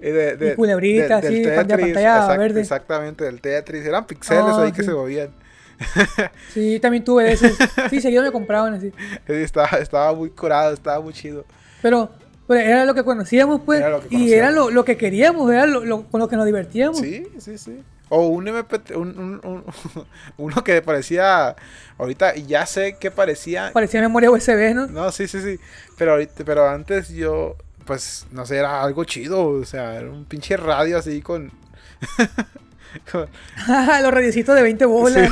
Eh, 0.00 0.12
De, 0.12 0.36
de- 0.36 0.52
Y 0.52 0.54
culebrita, 0.56 1.20
del 1.20 1.32
así, 1.34 1.44
pantalla 1.44 1.66
Tetris, 1.76 1.94
pantalla 1.94 2.36
verde. 2.38 2.60
Exactamente, 2.60 3.24
del 3.24 3.40
Tetris. 3.40 3.84
Eran 3.86 4.06
pixeles 4.06 4.44
Ah, 4.56 4.62
ahí 4.64 4.72
que 4.72 4.82
se 4.82 4.92
movían. 4.92 5.30
Sí, 6.52 6.78
también 6.80 7.04
tuve 7.04 7.24
de 7.24 7.32
esos. 7.32 7.52
Sí, 7.88 8.00
seguido 8.00 8.22
me 8.22 8.32
compraban 8.32 8.74
así. 8.74 8.92
Estaba, 9.26 9.68
estaba 9.78 10.14
muy 10.14 10.30
curado, 10.30 10.74
estaba 10.74 11.00
muy 11.00 11.12
chido. 11.12 11.44
Pero, 11.82 12.10
pero 12.46 12.60
era 12.60 12.84
lo 12.84 12.94
que 12.94 13.04
conocíamos, 13.04 13.60
pues. 13.64 13.80
Era 13.80 13.90
lo 13.90 14.00
que 14.00 14.14
y 14.14 14.32
era 14.32 14.50
lo, 14.50 14.70
lo 14.70 14.84
que 14.84 14.96
queríamos, 14.96 15.50
era 15.50 15.66
lo, 15.66 15.84
lo- 15.84 16.04
con 16.08 16.20
lo 16.20 16.28
que 16.28 16.36
nos 16.36 16.44
divertíamos. 16.46 16.98
Sí, 16.98 17.26
sí, 17.38 17.56
sí. 17.56 17.82
O 18.10 18.26
un 18.26 18.46
MP3, 18.46 18.96
un, 18.96 19.18
un- 19.18 19.40
un- 19.44 19.64
uno 20.36 20.62
que 20.64 20.82
parecía, 20.82 21.54
ahorita 21.96 22.34
ya 22.34 22.66
sé 22.66 22.96
que 23.00 23.10
parecía 23.10 23.70
Parecía 23.72 24.00
memoria 24.02 24.30
USB, 24.30 24.74
¿no? 24.74 24.86
No, 24.88 25.10
sí, 25.12 25.26
sí, 25.28 25.40
sí. 25.40 25.58
Pero 25.96 26.12
ahorita, 26.12 26.44
pero 26.44 26.68
antes 26.68 27.08
yo, 27.10 27.56
pues, 27.86 28.26
no 28.32 28.44
sé, 28.46 28.56
era 28.58 28.82
algo 28.82 29.04
chido. 29.04 29.46
O 29.48 29.64
sea, 29.64 29.94
era 29.96 30.10
un 30.10 30.24
pinche 30.24 30.56
radio 30.56 30.98
así 30.98 31.22
con. 31.22 31.52
con- 33.12 33.28
los 34.02 34.12
radiecitos 34.12 34.56
de 34.56 34.62
20 34.62 34.84
bolas. 34.86 35.30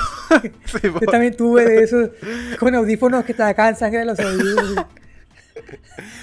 sí, 0.66 0.79
Yo 0.83 1.01
también 1.11 1.37
tuve 1.37 1.64
de 1.64 1.83
esos 1.83 2.11
con 2.59 2.74
audífonos 2.74 3.24
que 3.24 3.35
te 3.35 3.43
sacaban 3.43 3.76
sangre 3.76 4.01
de 4.01 4.05
los 4.05 4.18
oídos. 4.20 4.85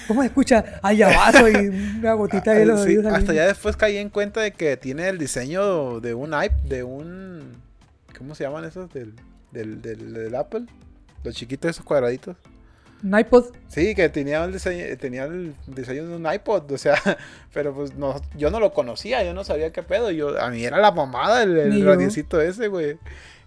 ¿Cómo 0.08 0.22
se 0.22 0.28
escucha? 0.28 0.80
Ay, 0.82 1.00
vaso 1.00 1.48
y 1.48 1.54
una 1.98 2.12
gotita 2.14 2.52
de 2.52 2.66
los 2.66 2.84
Sí, 2.84 2.96
hasta 3.06 3.32
ya 3.32 3.46
después 3.46 3.76
caí 3.76 3.96
en 3.96 4.10
cuenta 4.10 4.40
de 4.40 4.52
que 4.52 4.76
tiene 4.76 5.08
el 5.08 5.18
diseño 5.18 6.00
de 6.00 6.14
un 6.14 6.32
iP, 6.32 6.52
de 6.64 6.82
un. 6.82 7.52
¿Cómo 8.16 8.34
se 8.34 8.44
llaman 8.44 8.64
esos? 8.64 8.92
Del, 8.92 9.14
del, 9.52 9.82
del, 9.82 10.12
del 10.12 10.34
Apple. 10.34 10.66
Los 11.22 11.34
chiquitos, 11.34 11.70
esos 11.70 11.84
cuadraditos. 11.84 12.36
Un 13.02 13.18
iPod. 13.18 13.46
Sí, 13.68 13.94
que 13.94 14.08
tenía 14.08 14.42
el 14.44 14.52
diseño, 14.52 14.96
tenía 14.98 15.24
el 15.24 15.54
diseño 15.66 16.08
de 16.08 16.16
un 16.16 16.32
iPod, 16.32 16.70
o 16.72 16.78
sea, 16.78 16.96
pero 17.52 17.74
pues 17.74 17.94
no, 17.94 18.20
yo 18.36 18.50
no 18.50 18.58
lo 18.58 18.72
conocía, 18.72 19.22
yo 19.22 19.34
no 19.34 19.44
sabía 19.44 19.70
qué 19.70 19.82
pedo, 19.82 20.10
yo, 20.10 20.40
a 20.40 20.50
mí 20.50 20.64
era 20.64 20.78
la 20.78 20.92
mamada 20.92 21.42
el, 21.42 21.56
el 21.58 22.00
ese, 22.00 22.68
güey. 22.68 22.98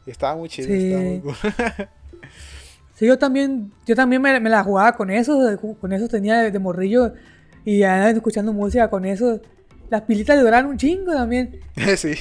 Estaba 0.05 0.35
muy 0.35 0.49
chido, 0.49 0.67
Sí. 0.67 0.91
estaba 0.91 1.03
muy 1.03 1.19
cool. 1.19 1.35
Sí, 2.99 3.05
yo 3.05 3.17
también, 3.17 3.71
yo 3.85 3.95
también 3.95 4.21
me, 4.21 4.37
me 4.41 4.49
la 4.49 4.61
jugaba 4.61 4.91
con 4.91 5.09
eso, 5.09 5.39
con 5.79 5.93
eso 5.93 6.09
tenía 6.09 6.37
de, 6.41 6.51
de 6.51 6.59
morrillo 6.59 7.13
y 7.63 7.81
escuchando 7.81 8.51
música 8.51 8.89
con 8.89 9.05
eso. 9.05 9.39
Las 9.89 10.01
pilitas 10.01 10.37
duraban 10.37 10.65
un 10.65 10.75
chingo 10.77 11.13
también, 11.13 11.61
sí. 11.95 12.11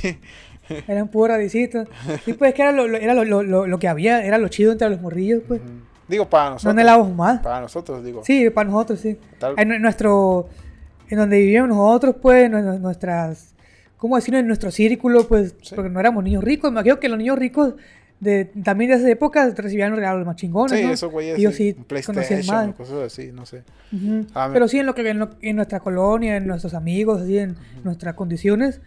eran 0.86 1.08
puros 1.08 1.30
radicitos. 1.36 1.88
Y 2.26 2.34
pues 2.34 2.54
que 2.54 2.62
era, 2.62 2.70
lo, 2.70 2.84
era 2.96 3.12
lo, 3.12 3.24
lo- 3.42 3.66
lo- 3.66 3.78
que 3.80 3.88
había, 3.88 4.24
era 4.24 4.38
lo 4.38 4.46
chido 4.46 4.70
entre 4.70 4.88
los 4.88 5.00
morrillos, 5.00 5.42
pues. 5.48 5.60
Digo, 6.06 6.30
para 6.30 6.44
No 6.44 6.50
nosotros. 6.52 6.70
anhelábamos 6.74 7.12
más. 7.16 7.40
Para 7.40 7.60
nosotros, 7.60 8.04
digo. 8.04 8.22
Sí, 8.24 8.48
para 8.50 8.70
nosotros, 8.70 9.00
sí. 9.00 9.18
Tal- 9.40 9.54
En, 9.58 9.72
en 9.72 9.82
nuestro, 9.82 10.48
en 11.10 11.18
donde 11.18 11.38
vivíamos 11.38 11.76
nosotros, 11.76 12.14
pues, 12.22 12.48
nuestras, 12.50 13.52
¿cómo 13.96 14.14
decirlo? 14.14 14.38
En 14.38 14.46
nuestro 14.46 14.70
círculo, 14.70 15.26
pues, 15.26 15.56
Sí. 15.60 15.74
porque 15.74 15.90
no 15.90 15.98
éramos 15.98 16.22
niños 16.22 16.44
ricos. 16.44 16.70
Me 16.70 16.76
imagino 16.76 17.00
que 17.00 17.08
los 17.08 17.18
niños 17.18 17.36
ricos 17.36 17.74
de, 18.20 18.46
también 18.64 18.90
de 18.90 18.96
esa 18.96 19.08
época 19.10 19.48
recibían 19.56 19.90
los 19.90 19.98
regalos 20.00 20.26
más 20.26 20.36
chingones, 20.36 20.78
Sí, 20.78 20.84
¿no? 20.84 20.92
eso, 20.92 21.10
güey, 21.10 21.30
Ellos 21.30 21.54
sí 21.54 21.74
un 21.76 21.84
conocían 21.84 22.04
PlayStation, 22.14 22.66
más. 22.68 22.74
cosas 22.74 22.98
así, 23.12 23.30
no 23.32 23.46
sé. 23.46 23.62
Ujú. 23.92 24.26
Ah, 24.34 24.48
me- 24.48 24.54
Pero 24.54 24.66
sí, 24.68 24.78
en 24.80 24.86
lo 24.86 24.94
que 24.94 25.08
en, 25.08 25.18
lo- 25.20 25.30
en 25.40 25.56
nuestra 25.56 25.80
colonia, 25.80 26.36
en 26.36 26.46
nuestros 26.46 26.74
amigos, 26.74 27.22
así, 27.22 27.38
en 27.38 27.56
nuestras 27.84 28.14
condiciones, 28.14 28.80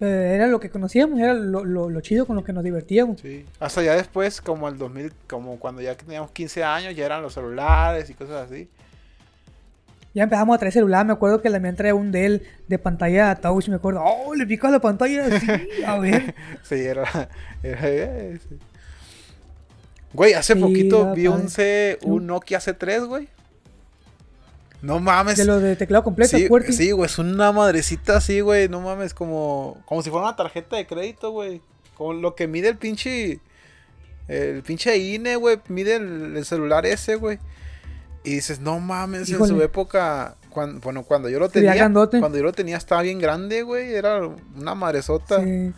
eh, 0.00 0.32
era 0.34 0.46
lo 0.46 0.60
que 0.60 0.70
conocíamos, 0.70 1.18
era 1.18 1.34
lo, 1.34 1.64
lo- 1.64 1.90
lo 1.90 2.00
chido 2.00 2.26
con 2.26 2.36
lo 2.36 2.44
que 2.44 2.52
nos 2.52 2.62
divertíamos. 2.64 3.20
Sí. 3.20 3.44
Hasta 3.58 3.82
ya 3.82 3.94
después, 3.96 4.40
como 4.40 4.68
el 4.68 4.78
2000, 4.78 5.12
como 5.28 5.58
cuando 5.58 5.82
ya 5.82 5.94
teníamos 5.96 6.30
15 6.30 6.62
años, 6.64 6.94
ya 6.96 7.04
eran 7.06 7.22
los 7.22 7.34
celulares 7.34 8.08
y 8.08 8.14
cosas 8.14 8.48
así. 8.50 8.68
Ya 10.12 10.24
empezamos 10.24 10.56
a 10.56 10.58
traer 10.58 10.72
celular, 10.72 11.06
me 11.06 11.12
acuerdo 11.12 11.40
que 11.40 11.48
la 11.50 11.60
mía 11.60 11.74
traía 11.74 11.94
un 11.94 12.10
Dell 12.10 12.42
de 12.66 12.78
pantalla 12.78 13.34
touch, 13.36 13.68
me 13.68 13.76
acuerdo, 13.76 14.02
oh, 14.04 14.34
le 14.34 14.44
picas 14.46 14.72
la 14.72 14.80
pantalla 14.80 15.26
así, 15.26 15.46
a 15.86 15.98
ver. 15.98 16.34
Sí, 16.64 16.74
era. 16.76 17.04
era- 17.62 17.78
eh, 17.88 18.38
sí. 18.48 18.56
Güey, 20.12 20.34
hace 20.34 20.54
Sí, 20.54 20.60
poquito 20.60 21.14
vi 21.14 21.28
un. 21.28 21.48
C, 21.48 21.98
un 22.02 22.26
Nokia 22.26 22.58
C3, 22.58 23.06
güey. 23.06 23.28
No 24.82 24.98
mames. 24.98 25.36
De 25.36 25.44
lo 25.44 25.60
de 25.60 25.76
teclado 25.76 26.02
completo, 26.02 26.36
sí, 26.36 26.48
sí, 26.72 26.90
güey, 26.90 27.06
es 27.06 27.18
una 27.18 27.52
madrecita 27.52 28.16
así, 28.16 28.40
güey. 28.40 28.68
No 28.68 28.80
mames, 28.80 29.14
como, 29.14 29.78
como 29.84 30.02
si 30.02 30.10
fuera 30.10 30.26
una 30.26 30.36
tarjeta 30.36 30.76
de 30.76 30.86
crédito, 30.86 31.30
güey. 31.30 31.60
Con 31.96 32.22
lo 32.22 32.34
que 32.34 32.48
mide 32.48 32.68
el 32.68 32.78
pinche. 32.78 33.40
El 34.26 34.62
pinche 34.62 34.96
INE, 34.96 35.36
güey. 35.36 35.60
Mide 35.68 35.96
el, 35.96 36.36
el 36.36 36.44
celular 36.44 36.86
ese, 36.86 37.16
güey. 37.16 37.38
Y 38.22 38.34
dices, 38.34 38.60
no 38.60 38.80
mames, 38.80 39.30
en 39.30 39.46
su 39.46 39.62
época. 39.62 40.36
Cuando, 40.50 40.80
bueno, 40.80 41.04
cuando 41.04 41.28
yo 41.28 41.38
lo 41.38 41.48
tenía. 41.48 41.72
Cuando 41.92 42.36
yo 42.36 42.42
lo 42.42 42.52
tenía 42.52 42.76
estaba 42.76 43.02
bien 43.02 43.18
grande, 43.18 43.62
güey. 43.62 43.94
Era 43.94 44.20
una 44.56 44.74
madresota. 44.74 45.42
Sí. 45.42 45.72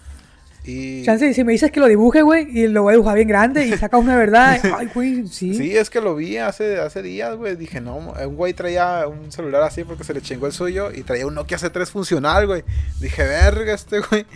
Y... 0.64 1.05
Chance, 1.05 1.34
si 1.34 1.43
me 1.43 1.53
dices 1.53 1.72
que 1.72 1.80
lo 1.80 1.88
dibuje, 1.88 2.22
güey, 2.22 2.47
y 2.57 2.68
lo 2.68 2.84
voy 2.84 2.93
a 2.93 2.95
dibujar 2.95 3.16
bien 3.16 3.26
grande 3.26 3.66
y 3.66 3.72
sacas 3.72 4.01
una 4.01 4.16
verdad. 4.16 4.61
Ay, 4.78 4.88
güey, 4.95 5.26
sí. 5.26 5.55
Sí, 5.55 5.76
es 5.76 5.90
que 5.90 6.01
lo 6.01 6.14
vi 6.14 6.36
hace, 6.36 6.78
hace 6.78 7.03
días, 7.03 7.36
güey. 7.36 7.57
Dije, 7.57 7.80
no, 7.80 7.97
un 7.97 8.36
güey 8.36 8.55
traía 8.55 9.09
un 9.09 9.32
celular 9.32 9.62
así 9.62 9.82
porque 9.82 10.05
se 10.05 10.14
le 10.14 10.22
chingó 10.22 10.47
el 10.47 10.53
suyo 10.53 10.93
y 10.93 11.03
traía 11.03 11.26
un 11.26 11.34
Nokia 11.34 11.59
C3 11.59 11.86
funcional, 11.86 12.47
güey. 12.47 12.62
Dije, 13.01 13.24
verga, 13.24 13.74
este 13.74 14.01
güey. 14.01 14.26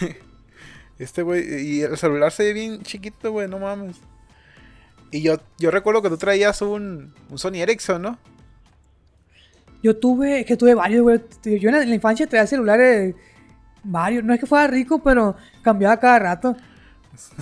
Este 0.98 1.20
güey, 1.20 1.44
y 1.62 1.82
el 1.82 1.98
celular 1.98 2.32
se 2.32 2.44
ve 2.44 2.52
bien 2.54 2.82
chiquito, 2.82 3.30
güey, 3.30 3.46
no 3.46 3.58
mames. 3.58 3.96
Y 5.10 5.22
yo, 5.22 5.36
yo 5.58 5.70
recuerdo 5.70 6.02
que 6.02 6.08
tú 6.08 6.16
traías 6.16 6.60
un, 6.62 7.14
un 7.30 7.38
Sony 7.38 7.56
Ericsson, 7.62 8.02
¿no? 8.02 8.18
Yo 9.82 9.96
tuve, 9.96 10.40
es 10.40 10.46
que 10.46 10.56
tuve 10.56 10.74
varios, 10.74 11.02
güey. 11.02 11.20
Yo 11.60 11.68
en 11.70 11.88
la 11.88 11.94
infancia 11.94 12.26
traía 12.26 12.46
celulares 12.46 13.14
varios. 13.84 14.24
No 14.24 14.34
es 14.34 14.40
que 14.40 14.46
fuera 14.46 14.66
rico, 14.66 15.02
pero 15.02 15.36
cambiaba 15.62 15.98
cada 15.98 16.18
rato. 16.18 16.56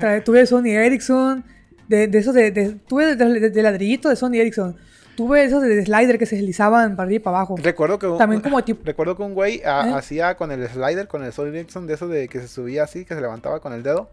Trae- 0.00 0.22
tuve 0.22 0.46
Sony 0.46 0.68
Ericsson, 0.68 1.44
de, 1.88 2.06
de 2.06 2.18
esos 2.18 2.34
de, 2.34 2.50
de- 2.50 2.72
tuve 2.86 3.16
de, 3.16 3.50
de- 3.50 3.62
ladrillito 3.62 4.08
de 4.08 4.16
Sony 4.16 4.34
Ericsson. 4.36 4.76
Tuve 5.16 5.44
esos 5.44 5.62
de, 5.62 5.68
de 5.68 5.84
slider 5.84 6.18
que 6.18 6.26
se 6.26 6.36
deslizaban 6.36 6.96
para 6.96 7.06
arriba 7.06 7.16
y 7.20 7.24
para 7.24 7.36
abajo. 7.38 7.56
Recuerdo 7.62 7.98
que 7.98 8.06
un, 8.08 8.18
También 8.18 8.40
como 8.42 8.62
tipo... 8.64 8.82
recuerdo 8.84 9.16
que 9.16 9.22
un 9.22 9.34
güey 9.34 9.62
ah, 9.64 9.86
¿Eh? 9.88 9.92
hacía 9.94 10.36
con 10.36 10.50
el 10.50 10.66
slider, 10.68 11.06
con 11.06 11.22
el 11.24 11.32
Sony 11.32 11.46
Ericsson, 11.48 11.86
de 11.86 11.94
eso 11.94 12.08
de 12.08 12.28
que 12.28 12.40
se 12.40 12.48
subía 12.48 12.84
así, 12.84 13.04
que 13.04 13.14
se 13.14 13.20
levantaba 13.20 13.60
con 13.60 13.72
el 13.72 13.82
dedo. 13.82 14.10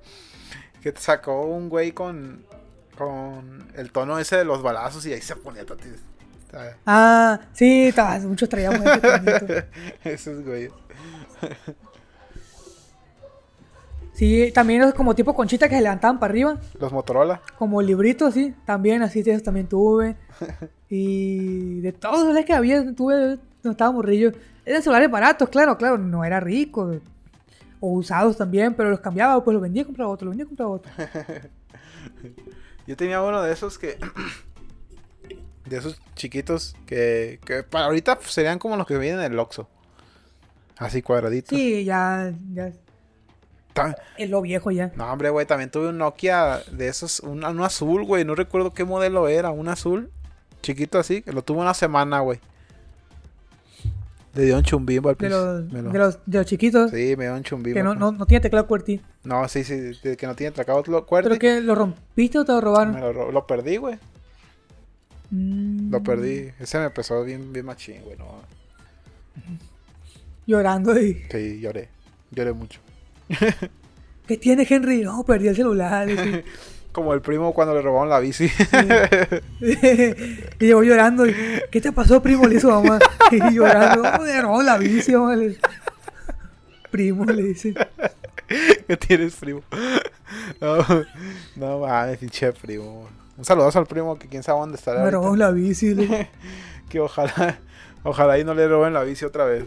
Que 0.84 0.94
sacó 0.98 1.46
un 1.46 1.70
güey 1.70 1.92
con, 1.92 2.44
con 2.98 3.68
el 3.76 3.92
tono 3.92 4.20
ese 4.20 4.38
de 4.38 4.46
los 4.46 4.62
balazos 4.62 5.06
y 5.06 5.14
ahí 5.14 5.22
se 5.22 5.36
ponía 5.36 5.66
tati- 5.66 5.96
ah, 6.86 7.40
sí, 7.54 7.94
muchos 8.26 8.50
traíamos. 8.50 8.82
Esos 10.04 10.44
güeyes. 10.44 10.72
Sí, 14.14 14.52
también 14.54 14.82
esos 14.82 14.94
como 14.94 15.16
tipo 15.16 15.34
conchita 15.34 15.68
que 15.68 15.76
se 15.76 15.82
levantaban 15.82 16.20
para 16.20 16.32
arriba. 16.32 16.60
Los 16.80 16.92
Motorola. 16.92 17.42
Como 17.58 17.82
libritos, 17.82 18.34
sí. 18.34 18.54
También 18.66 19.02
así 19.02 19.24
de 19.24 19.32
esos 19.32 19.44
también 19.44 19.68
tuve. 19.68 20.16
Y 20.94 21.80
de 21.80 21.94
todos 21.94 22.34
los 22.36 22.44
que 22.44 22.52
había, 22.52 22.94
tuve, 22.94 23.40
no 23.64 23.72
estaba 23.72 23.94
morrillo. 23.94 24.34
Eran 24.66 24.82
celulares 24.82 25.10
baratos, 25.10 25.48
claro, 25.48 25.78
claro, 25.78 25.98
no 25.98 26.26
era 26.26 26.42
rico. 26.42 26.92
O 27.80 27.94
usados 27.94 28.36
también, 28.36 28.74
pero 28.74 28.90
los 28.90 29.00
cambiaba, 29.00 29.42
pues 29.42 29.54
los 29.54 29.62
vendía 29.64 29.84
y 29.84 29.86
compraba 29.86 30.12
otro, 30.12 30.26
los 30.26 30.32
vendía 30.36 30.44
y 30.44 30.48
compraba 30.48 30.72
otro. 30.72 30.92
Yo 32.92 32.98
tenía 32.98 33.22
uno 33.22 33.42
de 33.42 33.54
esos 33.54 33.78
que. 33.78 33.98
De 35.66 35.78
esos 35.78 35.98
chiquitos 36.16 36.76
que, 36.86 37.40
que 37.46 37.64
para 37.64 37.86
ahorita 37.86 38.20
serían 38.26 38.60
como 38.60 38.76
los 38.76 38.86
que 38.86 38.98
vienen 38.98 39.22
en 39.22 39.32
el 39.32 39.40
Oxxo. 39.40 39.70
Así 40.76 41.02
cuadraditos. 41.02 41.58
Sí, 41.58 41.86
ya, 41.86 42.34
ya 42.52 42.74
es 44.18 44.30
lo 44.30 44.42
viejo 44.42 44.72
ya. 44.72 44.92
No, 44.98 45.10
hombre, 45.10 45.30
güey, 45.30 45.46
también 45.46 45.72
tuve 45.72 45.88
un 45.88 45.98
Nokia 46.00 46.60
de 46.70 46.90
esos, 46.90 47.22
un, 47.22 47.46
un 47.46 47.62
azul, 47.62 48.04
güey. 48.04 48.26
No 48.26 48.36
recuerdo 48.36 48.74
qué 48.74 48.84
modelo 48.84 49.30
era, 49.30 49.52
un 49.52 49.70
azul. 49.70 50.12
Chiquito 50.62 51.00
así, 51.00 51.22
que 51.22 51.32
lo 51.32 51.42
tuve 51.42 51.62
una 51.62 51.74
semana, 51.74 52.20
güey. 52.20 52.42
Le 54.34 54.46
dio 54.46 54.58
un 54.58 54.64
chumbimbo 54.64 55.10
al 55.10 55.18
principio. 55.18 55.44
lo- 55.46 55.62
de 55.92 56.00
los, 56.00 56.20
de 56.26 56.38
los 56.38 56.48
chiquitos, 56.48 56.92
Sí, 56.92 57.16
me 57.18 57.26
dio 57.26 57.34
un 57.36 57.44
chumbimbo. 57.44 57.76
que 57.76 57.84
no, 57.84 57.96
no, 57.96 58.12
no 58.14 58.26
tiene 58.26 58.42
teclado 58.42 58.66
QWERTY. 58.68 59.02
no, 59.26 59.48
sí, 59.50 59.64
sí, 59.64 59.92
que 60.18 60.26
no 60.28 60.36
tiene 60.36 60.54
lo 60.88 61.06
cuerda. 61.06 61.30
¿Pero 61.30 61.40
que 61.40 61.60
lo 61.62 61.76
rompiste 61.76 62.40
o 62.40 62.46
te 62.46 62.52
lo 62.54 62.62
robaron? 62.62 62.94
Me 62.96 63.02
lo, 63.02 63.32
lo 63.32 63.46
perdí, 63.48 63.78
güey. 63.78 63.98
Mm, 65.32 65.92
Lo 65.92 66.02
perdí. 66.04 66.50
Ese 66.60 66.78
me 66.80 66.86
empezó 66.86 67.24
bien, 67.24 67.52
bien 67.54 67.66
machín, 67.66 68.02
güey. 68.04 68.18
No. 68.18 68.26
Llorando 70.48 71.00
y... 71.00 71.22
Sí, 71.32 71.60
lloré. 71.62 71.90
Lloré 72.32 72.54
mucho. 72.54 72.80
¿Qué 74.28 74.38
tiene 74.38 74.66
Henry? 74.70 75.02
No, 75.02 75.24
perdí 75.24 75.48
el 75.50 75.56
celular. 75.56 76.08
Como 76.92 77.14
el 77.14 77.22
primo 77.22 77.54
cuando 77.54 77.74
le 77.74 77.82
robaron 77.82 78.10
la 78.10 78.20
bici. 78.20 78.52
y 79.62 80.66
llegó 80.66 80.84
llorando. 80.84 81.26
y, 81.26 81.36
¿Qué 81.72 81.80
te 81.82 81.92
pasó, 81.92 82.22
primo? 82.22 82.48
Le 82.48 82.56
hizo 82.56 82.70
mamá. 82.70 83.00
Y 83.32 83.54
llorando. 83.54 84.04
"Oh, 84.20 84.22
me 84.24 84.42
robó 84.42 84.62
la 84.62 84.78
bici, 84.78 85.14
mamá. 85.14 85.36
Le- 85.36 85.58
Primo, 86.90 87.24
le 87.26 87.42
dice. 87.44 87.74
¿Qué 88.88 88.98
tienes, 88.98 89.36
primo? 89.36 89.62
No, 90.60 90.78
no 91.56 91.80
mames, 91.80 92.18
pinche 92.18 92.52
primo. 92.52 93.08
Un 93.38 93.46
saludo 93.46 93.72
al 93.74 93.88
primo 93.88 94.20
que 94.20 94.28
quién 94.28 94.44
sabe 94.44 94.60
dónde 94.60 94.76
estará. 94.78 95.02
Me 95.04 95.12
robó 95.12 95.36
la 95.38 95.52
bici. 95.52 95.96
Le, 95.96 96.30
Que 96.90 97.00
ojalá, 97.00 97.60
ojalá 98.04 98.38
y 98.38 98.44
no 98.44 98.54
le 98.54 98.68
roben 98.68 98.94
la 98.94 99.04
bici 99.04 99.24
otra 99.24 99.46
vez. 99.46 99.64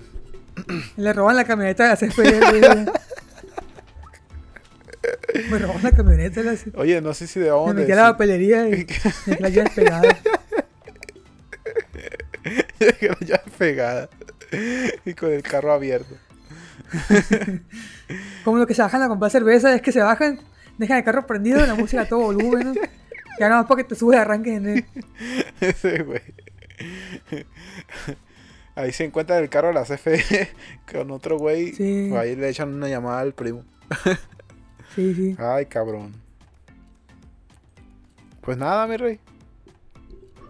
le 0.99 1.12
roban 1.14 1.37
la 1.37 1.45
camioneta 1.45 1.85
de 1.97 2.09
la 2.09 2.51
le- 2.51 2.93
Me 5.50 5.59
roban 5.59 5.82
la 5.82 5.90
camioneta. 5.90 6.42
La. 6.42 6.55
Oye, 6.76 7.00
no 7.00 7.12
sé 7.14 7.26
si 7.26 7.40
de 7.40 7.46
me 7.46 7.50
dónde. 7.50 7.82
metí 7.82 7.92
a 7.92 7.96
la 7.96 8.12
papelería 8.12 8.68
y 8.68 8.86
me 9.26 9.36
la 9.40 9.48
llaves 9.48 9.72
pegadas. 9.74 10.16
que 13.00 13.09
la 13.09 13.18
llave 13.20 13.42
pegada. 13.59 14.09
Y 15.05 15.14
con 15.14 15.32
el 15.32 15.42
carro 15.42 15.72
abierto. 15.72 16.14
Como 18.44 18.59
los 18.59 18.66
que 18.66 18.74
se 18.74 18.82
bajan 18.82 19.02
a 19.02 19.09
comprar 19.09 19.30
cerveza, 19.30 19.74
es 19.74 19.82
que 19.82 19.92
se 19.92 20.00
bajan, 20.00 20.40
dejan 20.78 20.98
el 20.98 21.05
carro 21.05 21.26
prendido, 21.26 21.64
la 21.66 21.74
música 21.74 22.02
a 22.02 22.09
todo 22.09 22.20
volumen. 22.20 22.68
¿no? 22.68 22.74
Ya 23.40 23.48
nada 23.48 23.62
más 23.62 23.68
para 23.68 23.82
que 23.82 23.88
te 23.88 23.94
subes 23.94 24.18
y 24.18 24.20
arranques 24.20 24.57
en 24.59 24.68
él. 24.68 24.84
Ese 25.61 26.02
güey. 26.02 26.20
Ahí 28.76 28.92
se 28.92 29.05
encuentra 29.05 29.38
el 29.38 29.48
carro 29.48 29.68
de 29.68 29.74
la 29.74 29.84
CFE 29.84 30.50
con 30.90 31.11
otro 31.11 31.38
güey. 31.38 31.72
Sí. 31.72 32.11
Ahí 32.16 32.36
le 32.36 32.48
echan 32.48 32.74
una 32.74 32.88
llamada 32.88 33.20
al 33.20 33.32
primo. 33.32 33.64
Sí, 34.95 35.14
sí. 35.14 35.36
Ay, 35.38 35.66
cabrón. 35.66 36.12
Pues 38.40 38.57
nada, 38.59 38.86
mi 38.86 38.97
rey. 38.97 39.18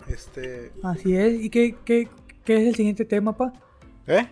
Este. 0.09 0.73
Así 0.83 1.17
es. 1.17 1.41
¿Y 1.43 1.51
qué, 1.51 1.77
qué, 1.85 2.09
qué 2.45 2.57
es 2.57 2.69
el 2.69 2.75
siguiente 2.75 3.05
tema, 3.05 3.37
pa? 3.37 3.53
¿Eh? 4.07 4.27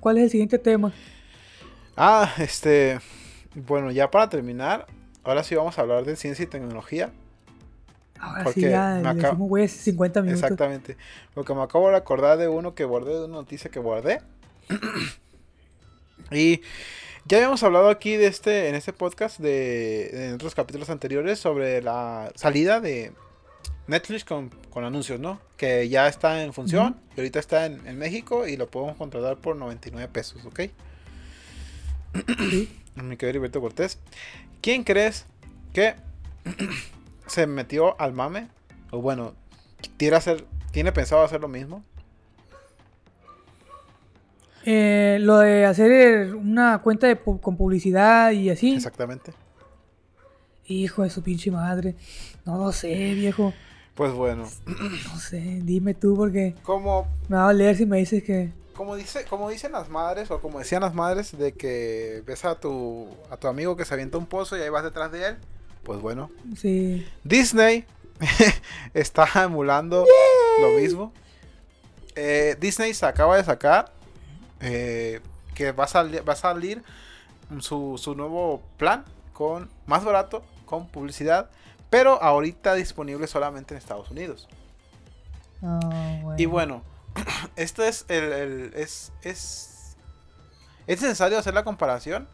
¿Cuál 0.00 0.18
es 0.18 0.24
el 0.24 0.30
siguiente 0.30 0.58
tema? 0.58 0.92
Ah, 1.96 2.32
este. 2.38 3.00
Bueno, 3.54 3.90
ya 3.90 4.10
para 4.10 4.28
terminar. 4.28 4.86
Ahora 5.24 5.42
sí 5.42 5.54
vamos 5.56 5.76
a 5.78 5.82
hablar 5.82 6.04
de 6.04 6.14
ciencia 6.16 6.44
y 6.44 6.46
tecnología. 6.46 7.10
Ahora 8.18 8.44
Porque 8.44 8.60
sí, 8.60 8.68
ya 8.70 9.00
me 9.02 9.08
acabo- 9.08 9.22
decimos, 9.22 9.48
güey, 9.48 9.68
50 9.68 10.22
minutos. 10.22 10.42
Exactamente. 10.42 10.96
Porque 11.34 11.52
me 11.54 11.62
acabo 11.62 11.90
de 11.90 11.96
acordar 11.96 12.38
de 12.38 12.48
uno 12.48 12.74
que 12.74 12.84
guardé, 12.84 13.12
de 13.14 13.24
una 13.24 13.34
noticia 13.34 13.70
que 13.70 13.80
guardé. 13.80 14.20
y 16.30 16.60
ya 17.28 17.38
habíamos 17.38 17.62
hablado 17.62 17.88
aquí 17.88 18.16
de 18.16 18.26
este, 18.26 18.68
en 18.68 18.74
este 18.74 18.92
podcast, 18.92 19.38
de, 19.40 20.28
en 20.28 20.34
otros 20.34 20.54
capítulos 20.54 20.90
anteriores, 20.90 21.38
sobre 21.38 21.82
la 21.82 22.32
salida 22.36 22.80
de 22.80 23.12
Netflix 23.88 24.24
con, 24.24 24.50
con 24.70 24.84
anuncios, 24.84 25.18
¿no? 25.18 25.40
Que 25.56 25.88
ya 25.88 26.06
está 26.06 26.42
en 26.42 26.52
función 26.52 26.96
y 27.16 27.20
ahorita 27.20 27.38
está 27.38 27.66
en, 27.66 27.86
en 27.86 27.98
México 27.98 28.46
y 28.46 28.56
lo 28.56 28.68
podemos 28.70 28.96
contratar 28.96 29.38
por 29.38 29.56
99 29.56 30.08
pesos, 30.12 30.44
¿ok? 30.44 30.60
Sí. 32.38 32.82
Mi 32.94 33.16
querido 33.16 33.30
Heriberto 33.30 33.60
Cortés. 33.60 33.98
¿Quién 34.60 34.84
crees 34.84 35.26
que 35.72 35.96
se 37.26 37.46
metió 37.46 38.00
al 38.00 38.12
mame? 38.12 38.48
O 38.90 39.00
bueno, 39.00 39.34
quiere 39.98 40.16
hacer, 40.16 40.44
tiene 40.70 40.92
pensado 40.92 41.22
hacer 41.22 41.40
lo 41.40 41.48
mismo. 41.48 41.84
Eh, 44.68 45.18
lo 45.20 45.38
de 45.38 45.64
hacer 45.64 46.34
una 46.34 46.78
cuenta 46.82 47.06
de 47.06 47.16
con 47.16 47.56
publicidad 47.56 48.32
y 48.32 48.50
así. 48.50 48.74
Exactamente. 48.74 49.32
Hijo 50.66 51.04
de 51.04 51.10
su 51.10 51.22
pinche 51.22 51.52
madre. 51.52 51.94
No 52.44 52.58
lo 52.58 52.72
sé, 52.72 53.14
viejo. 53.14 53.54
Pues 53.94 54.12
bueno, 54.12 54.44
No 54.66 55.18
sé. 55.20 55.60
Dime 55.62 55.94
tú 55.94 56.16
porque 56.16 56.54
como, 56.64 57.06
me 57.28 57.36
va 57.36 57.48
a 57.48 57.52
leer 57.52 57.76
si 57.76 57.86
me 57.86 57.98
dices 57.98 58.24
que... 58.24 58.52
como, 58.74 58.96
dice, 58.96 59.24
como 59.24 59.48
dicen 59.48 59.70
las 59.72 59.88
madres, 59.88 60.30
o 60.32 60.40
como 60.40 60.58
decían 60.58 60.82
las 60.82 60.94
madres, 60.94 61.38
de 61.38 61.52
que 61.52 62.22
ves 62.26 62.44
a 62.44 62.58
tu, 62.58 63.06
a 63.30 63.36
tu 63.36 63.46
amigo 63.46 63.76
que 63.76 63.84
se 63.84 63.94
avienta 63.94 64.18
un 64.18 64.26
pozo 64.26 64.56
y 64.58 64.62
ahí 64.62 64.68
vas 64.68 64.82
detrás 64.82 65.12
de 65.12 65.28
él. 65.28 65.36
Pues 65.84 66.00
bueno, 66.00 66.28
Sí. 66.56 67.06
Disney 67.22 67.84
está 68.94 69.28
emulando 69.44 70.04
lo 70.60 70.80
mismo. 70.80 71.12
Eh, 72.16 72.56
Disney 72.58 72.92
se 72.94 73.06
acaba 73.06 73.36
de 73.36 73.44
sacar 73.44 73.92
eh, 74.60 75.20
que 75.54 75.72
va 75.72 75.84
a, 75.84 75.88
salir 75.88 76.28
va 76.28 76.32
a 76.34 76.36
salir 76.36 76.82
su, 77.60 77.98
su 77.98 78.14
nuevo 78.14 78.62
plan 78.76 79.04
con 79.32 79.70
más 79.86 80.04
barato, 80.04 80.42
con 80.64 80.86
publicidad, 80.88 81.50
pero 81.90 82.22
ahorita 82.22 82.74
disponible 82.74 83.26
solamente 83.26 83.74
en 83.74 83.78
Estados 83.78 84.10
Unidos. 84.10 84.48
Ah, 85.62 85.78
bueno. 86.22 86.34
Y 86.38 86.46
bueno, 86.46 86.82
esto 87.56 87.82
es 87.82 88.04
el, 88.08 88.32
el- 88.32 88.72
es, 88.74 89.12
es 89.22 89.96
es 90.86 91.02
necesario 91.02 91.36
hacer 91.38 91.52
la 91.54 91.64
comparación 91.64 92.28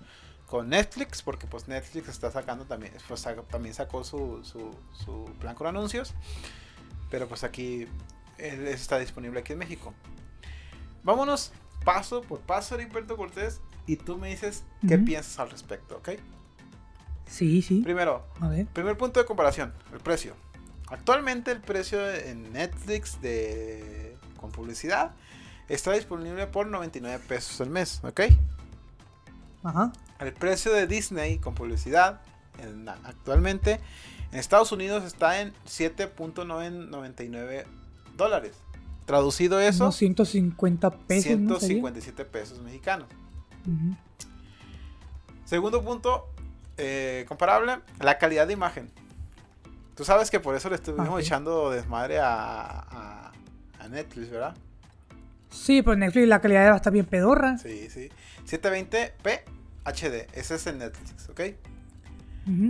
con 0.47 0.69
Netflix 0.69 1.23
porque 1.23 1.47
pues 1.47 1.69
Netflix 1.69 2.09
está 2.09 2.31
sacando 2.31 2.67
también 2.67 2.93
pues, 3.09 3.27
también 3.51 3.75
sacó 3.75 4.05
su, 4.05 4.45
su, 4.45 4.77
su 4.93 5.25
plan 5.41 5.55
con 5.55 5.67
anuncios 5.67 6.13
pero 7.11 7.27
pues 7.29 7.43
aquí 7.45 7.89
él 8.37 8.69
está 8.69 8.99
disponible 8.99 9.41
aquí 9.41 9.55
en 9.55 9.59
México 9.61 9.95
vámonos 11.03 11.53
paso 11.85 12.23
por 12.23 12.41
paso 12.41 12.75
Heriberto 12.75 13.17
Cortés 13.17 13.61
y 13.87 13.97
tú 13.97 14.19
me 14.19 14.29
dices 14.31 14.63
qué 14.89 14.99
piensas 14.99 15.39
al 15.39 15.51
respecto, 15.51 15.97
¿ok? 15.97 16.11
Sí, 17.27 17.63
sí. 17.63 17.81
Primero, 17.83 18.27
A 18.41 18.49
ver. 18.49 18.67
primer 18.67 18.97
punto 18.97 19.19
de 19.21 19.27
comparación, 19.27 19.73
el 19.93 20.01
precio. 20.01 20.35
Actualmente 20.89 21.51
el 21.51 21.61
precio 21.61 22.11
en 22.15 22.53
Netflix 22.53 23.21
de 23.23 24.17
con 24.37 24.51
publicidad 24.53 25.13
está 25.69 25.93
disponible 25.93 26.47
por 26.47 26.67
99 26.67 27.25
pesos 27.27 27.61
al 27.61 27.71
mes, 27.71 28.01
¿ok? 28.05 28.21
Ajá. 29.65 29.93
El 30.19 30.33
precio 30.35 30.73
de 30.73 30.87
Disney 30.87 31.39
con 31.39 31.55
publicidad 31.55 32.21
en- 32.59 32.89
actualmente 32.89 33.81
en 34.33 34.39
Estados 34.39 34.73
Unidos 34.73 35.05
está 35.05 35.41
en 35.41 35.53
7.99 35.67 37.65
dólares. 38.17 38.53
Traducido 39.05 39.61
eso, 39.61 39.85
Unos 39.85 39.97
150 39.97 40.91
pesos. 40.91 41.39
¿no 41.39 41.59
sería? 41.59 41.75
157 41.81 42.25
pesos 42.25 42.61
mexicanos. 42.61 43.07
Segundo 45.45 45.83
punto, 45.83 46.29
eh, 46.79 47.25
comparable, 47.29 47.79
la 48.01 48.19
calidad 48.19 48.47
de 48.47 48.53
imagen. 48.55 48.91
Tú 49.95 50.05
sabes 50.05 50.31
que 50.31 50.41
por 50.41 50.55
eso 50.55 50.71
le 50.71 50.77
estuvimos 50.77 51.21
echando 51.21 51.71
desmadre 51.71 52.19
a, 52.19 52.65
a, 52.65 53.33
a 53.79 53.89
Netflix, 53.89 54.31
¿verdad? 54.31 54.57
Sí, 55.51 55.83
pero 55.83 55.93
en 55.95 56.01
Netflix 56.01 56.29
la 56.29 56.41
calidad 56.41 56.69
va 56.69 56.73
a 56.75 56.77
estar 56.77 56.93
bien 56.93 57.05
pedorra. 57.05 57.59
Sí, 57.59 57.89
sí. 57.91 58.09
720p 58.49 59.43
HD, 59.85 60.27
ese 60.33 60.55
es 60.55 60.67
en 60.67 60.79
Netflix, 60.79 61.29
¿ok? 61.29 61.41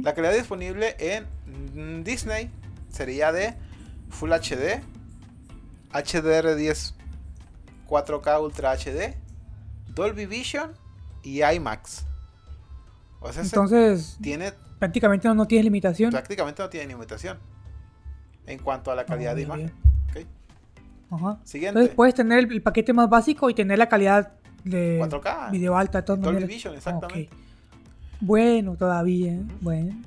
La 0.03 0.12
calidad 0.12 0.35
disponible 0.35 0.97
en 0.99 2.05
Disney 2.05 2.51
sería 2.91 3.33
de 3.33 3.55
Full 4.11 4.30
HD, 4.30 4.83
HDR10 5.93 6.95
4K 7.88 8.43
Ultra 8.43 8.72
HD, 8.76 9.14
Dolby 9.95 10.26
Vision 10.26 10.72
y 11.22 11.43
IMAX. 11.43 12.07
O 13.20 13.32
sea, 13.32 13.43
ese 13.43 13.55
Entonces, 13.55 14.16
tiene 14.20 14.53
prácticamente 14.78 15.28
no, 15.28 15.34
no 15.34 15.47
tienes 15.47 15.64
limitación. 15.64 16.11
prácticamente 16.11 16.62
no 16.62 16.68
tiene 16.68 16.86
limitación 16.88 17.38
en 18.47 18.59
cuanto 18.59 18.90
a 18.90 18.95
la 18.97 19.05
calidad 19.05 19.32
Ah, 19.32 19.34
de 19.36 19.43
imagen. 19.43 19.72
ya. 20.14 20.20
¿ok? 20.20 20.26
Ajá. 21.22 21.38
Siguiente, 21.45 21.78
Entonces 21.78 21.95
puedes 21.95 22.14
tener 22.14 22.38
el, 22.40 22.51
el 22.51 22.62
paquete 22.62 22.93
más 22.93 23.09
básico 23.09 23.49
y 23.51 23.55
tener 23.55 23.78
la 23.78 23.88
calidad 23.88 24.32
de 24.64 24.99
4K, 25.01 25.51
video 25.51 25.76
alta 25.76 25.99
de 25.99 26.03
todas 26.07 26.22
Dolby. 26.22 26.45
Vision, 26.45 26.74
exactamente. 26.74 27.28
Bueno, 28.20 28.76
todavía. 28.76 29.38
Bueno. 29.61 30.01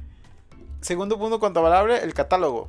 Segundo 0.82 1.18
punto 1.20 1.40
comparable, 1.40 2.04
el 2.04 2.14
catálogo. 2.14 2.68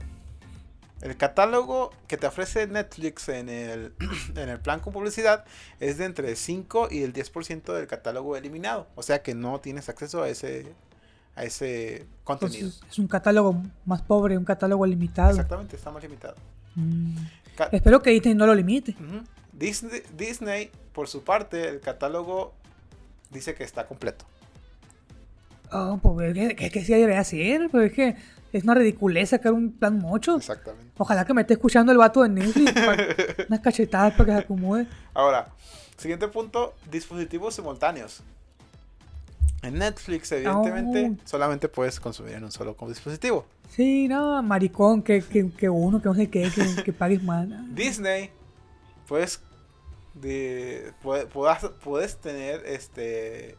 El 1.03 1.17
catálogo 1.17 1.91
que 2.09 2.17
te 2.17 2.27
ofrece 2.27 2.67
Netflix 2.67 3.29
en 3.29 3.49
el, 3.49 3.93
en 4.37 4.49
el 4.49 4.61
plan 4.61 4.81
con 4.81 4.93
publicidad 4.93 5.45
es 5.79 5.99
de 5.99 6.07
entre 6.07 6.35
5 6.35 6.89
y 6.91 7.03
el 7.03 7.13
10% 7.13 7.75
del 7.75 7.87
catálogo 7.87 8.37
eliminado. 8.37 8.87
O 8.95 9.03
sea 9.03 9.23
que 9.23 9.35
no 9.35 9.61
tienes 9.61 9.89
acceso 9.89 10.23
a 10.23 10.29
ese, 10.29 10.73
a 11.35 11.45
ese 11.45 12.07
contenido. 12.25 12.67
Entonces 12.67 12.91
es 12.91 12.99
un 12.99 13.09
catálogo 13.09 13.63
más 13.85 14.03
pobre, 14.03 14.39
un 14.39 14.45
catálogo 14.45 14.87
limitado. 14.87 15.31
Exactamente, 15.31 15.77
está 15.77 15.91
más 15.91 16.03
limitado. 16.03 16.35
Mm. 16.75 17.17
Espero 17.73 18.03
que 18.03 18.11
Disney 18.11 18.35
no 18.35 18.47
lo 18.47 18.55
limite. 18.55 18.97
Disney, 19.53 20.03
Disney, 20.17 20.71
por 20.93 21.09
su 21.09 21.25
parte, 21.25 21.69
el 21.69 21.81
catálogo 21.81 22.55
dice 23.31 23.55
que 23.55 23.65
está 23.65 23.87
completo. 23.87 24.25
Oh, 25.73 25.99
pues 26.03 26.33
que, 26.35 26.55
que, 26.55 26.71
que 26.71 26.85
sí 26.85 26.93
debería 26.93 27.25
ser, 27.25 27.69
pues 27.71 27.91
es 27.91 27.93
que 27.93 28.17
es 28.57 28.65
una 28.65 28.75
ridiculez 28.75 29.31
sacar 29.31 29.53
un 29.53 29.73
plan 29.73 29.99
mocho. 29.99 30.37
Exactamente. 30.37 30.93
Ojalá 30.99 31.25
que 31.25 31.35
me 31.35 31.43
esté 31.43 31.55
escuchando 31.55 31.93
el 31.93 31.99
vato 31.99 32.23
de 32.23 32.29
Netflix. 32.31 32.73
unas 33.49 33.61
cachetadas 33.61 34.13
para 34.15 34.25
que 34.27 34.33
se 34.33 34.39
acomode. 34.39 34.87
Ahora, 35.15 35.49
siguiente 35.97 36.29
punto, 36.29 36.75
dispositivos 36.91 37.55
simultáneos. 37.55 38.23
En 39.63 39.79
Netflix, 39.79 40.31
evidentemente, 40.33 41.13
Oh. 41.13 41.27
solamente 41.29 41.69
puedes 41.69 41.99
consumir 41.99 42.35
en 42.35 42.45
un 42.45 42.53
solo 42.53 42.77
dispositivo. 42.89 43.47
Sí, 43.71 44.07
no, 44.07 44.41
maricón, 44.43 45.03
que, 45.03 45.23
que, 45.23 45.51
que 45.51 45.69
uno, 45.69 46.01
que 46.01 46.09
no 46.09 46.15
sé 46.15 46.29
qué, 46.31 46.51
que, 46.55 46.83
que 46.85 46.93
pagues 46.93 47.23
más. 47.23 47.49
Disney, 47.75 48.31
puedes, 49.09 49.41
de, 50.15 50.93
puede- 51.03 51.27
puedas- 51.27 51.69
puedes 51.83 52.17
tener 52.19 52.63
este 52.67 53.57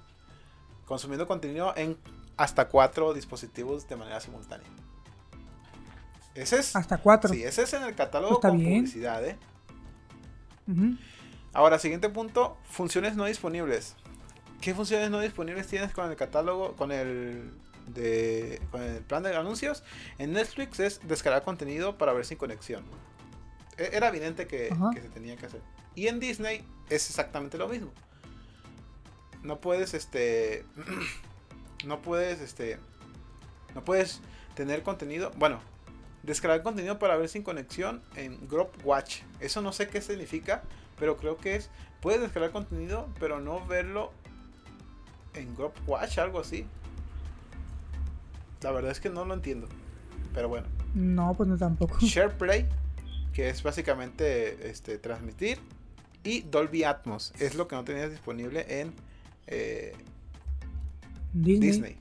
consumiendo 0.85 1.27
contenido 1.27 1.73
en 1.75 1.97
hasta 2.37 2.69
cuatro 2.69 3.13
dispositivos 3.13 3.89
de 3.89 3.95
manera 3.97 4.21
simultánea. 4.21 4.67
Ese 6.37 6.59
es, 6.59 6.75
Hasta 6.75 6.97
cuatro. 6.99 7.33
sí, 7.33 7.43
ese 7.43 7.63
es 7.63 7.73
en 7.73 7.83
el 7.83 7.95
catálogo 7.95 8.35
Está 8.35 8.49
con 8.49 8.59
bien. 8.59 8.81
publicidad, 8.81 9.25
¿eh? 9.25 9.37
Ahora, 11.53 11.79
siguiente 11.79 12.09
punto, 12.09 12.57
funciones 12.69 13.15
no 13.15 13.25
disponibles. 13.25 13.95
¿Qué 14.61 14.73
funciones 14.75 15.09
no 15.09 15.19
disponibles 15.19 15.67
tienes 15.67 15.91
con 15.93 16.09
el 16.09 16.15
catálogo, 16.15 16.75
con 16.75 16.91
el 16.91 17.51
de 17.87 18.61
con 18.71 18.81
el 18.83 19.01
plan 19.01 19.23
de 19.23 19.35
anuncios? 19.35 19.83
En 20.17 20.33
Netflix 20.33 20.79
es 20.79 20.99
descargar 21.07 21.43
contenido 21.43 21.97
para 21.97 22.13
ver 22.13 22.25
sin 22.25 22.37
conexión. 22.37 22.83
E- 23.77 23.89
Era 23.93 24.09
evidente 24.09 24.45
que, 24.47 24.75
que 24.93 25.01
se 25.01 25.09
tenía 25.09 25.35
que 25.37 25.45
hacer. 25.47 25.61
Y 25.95 26.07
en 26.07 26.19
Disney 26.19 26.63
es 26.89 27.09
exactamente 27.09 27.57
lo 27.57 27.67
mismo. 27.67 27.91
No 29.41 29.59
puedes 29.61 29.93
este 29.93 30.65
no 31.85 32.01
puedes 32.01 32.41
este 32.41 32.77
no 33.73 33.83
puedes 33.85 34.21
tener 34.55 34.81
contenido, 34.83 35.31
bueno, 35.37 35.59
descargar 36.27 36.61
contenido 36.61 36.99
para 36.99 37.15
ver 37.15 37.29
sin 37.29 37.41
conexión 37.41 38.01
en 38.15 38.47
Grop 38.47 38.69
Watch. 38.85 39.21
Eso 39.39 39.61
no 39.61 39.71
sé 39.71 39.87
qué 39.87 40.01
significa, 40.01 40.61
pero 40.99 41.17
creo 41.17 41.37
que 41.37 41.55
es 41.55 41.69
puedes 42.01 42.21
descargar 42.21 42.51
contenido, 42.51 43.07
pero 43.19 43.39
no 43.39 43.65
verlo 43.65 44.11
en 45.33 45.55
Grop 45.55 45.75
Watch, 45.87 46.19
algo 46.19 46.39
así. 46.39 46.65
La 48.61 48.71
verdad 48.71 48.91
es 48.91 48.99
que 48.99 49.09
no 49.09 49.23
lo 49.25 49.33
entiendo. 49.33 49.67
Pero 50.33 50.49
bueno, 50.49 50.67
No, 50.93 51.33
pues 51.33 51.47
no 51.47 51.57
tampoco. 51.57 51.97
SharePlay, 52.01 52.67
que 53.33 53.49
es 53.49 53.63
básicamente 53.63 54.69
este 54.69 54.97
transmitir 54.97 55.59
y 56.23 56.41
Dolby 56.41 56.83
Atmos, 56.83 57.33
es 57.39 57.55
lo 57.55 57.67
que 57.69 57.75
no 57.77 57.85
tenías 57.85 58.11
disponible 58.11 58.81
en 58.81 58.93
eh, 59.47 59.93
Disney. 61.31 61.69
Disney. 61.71 61.97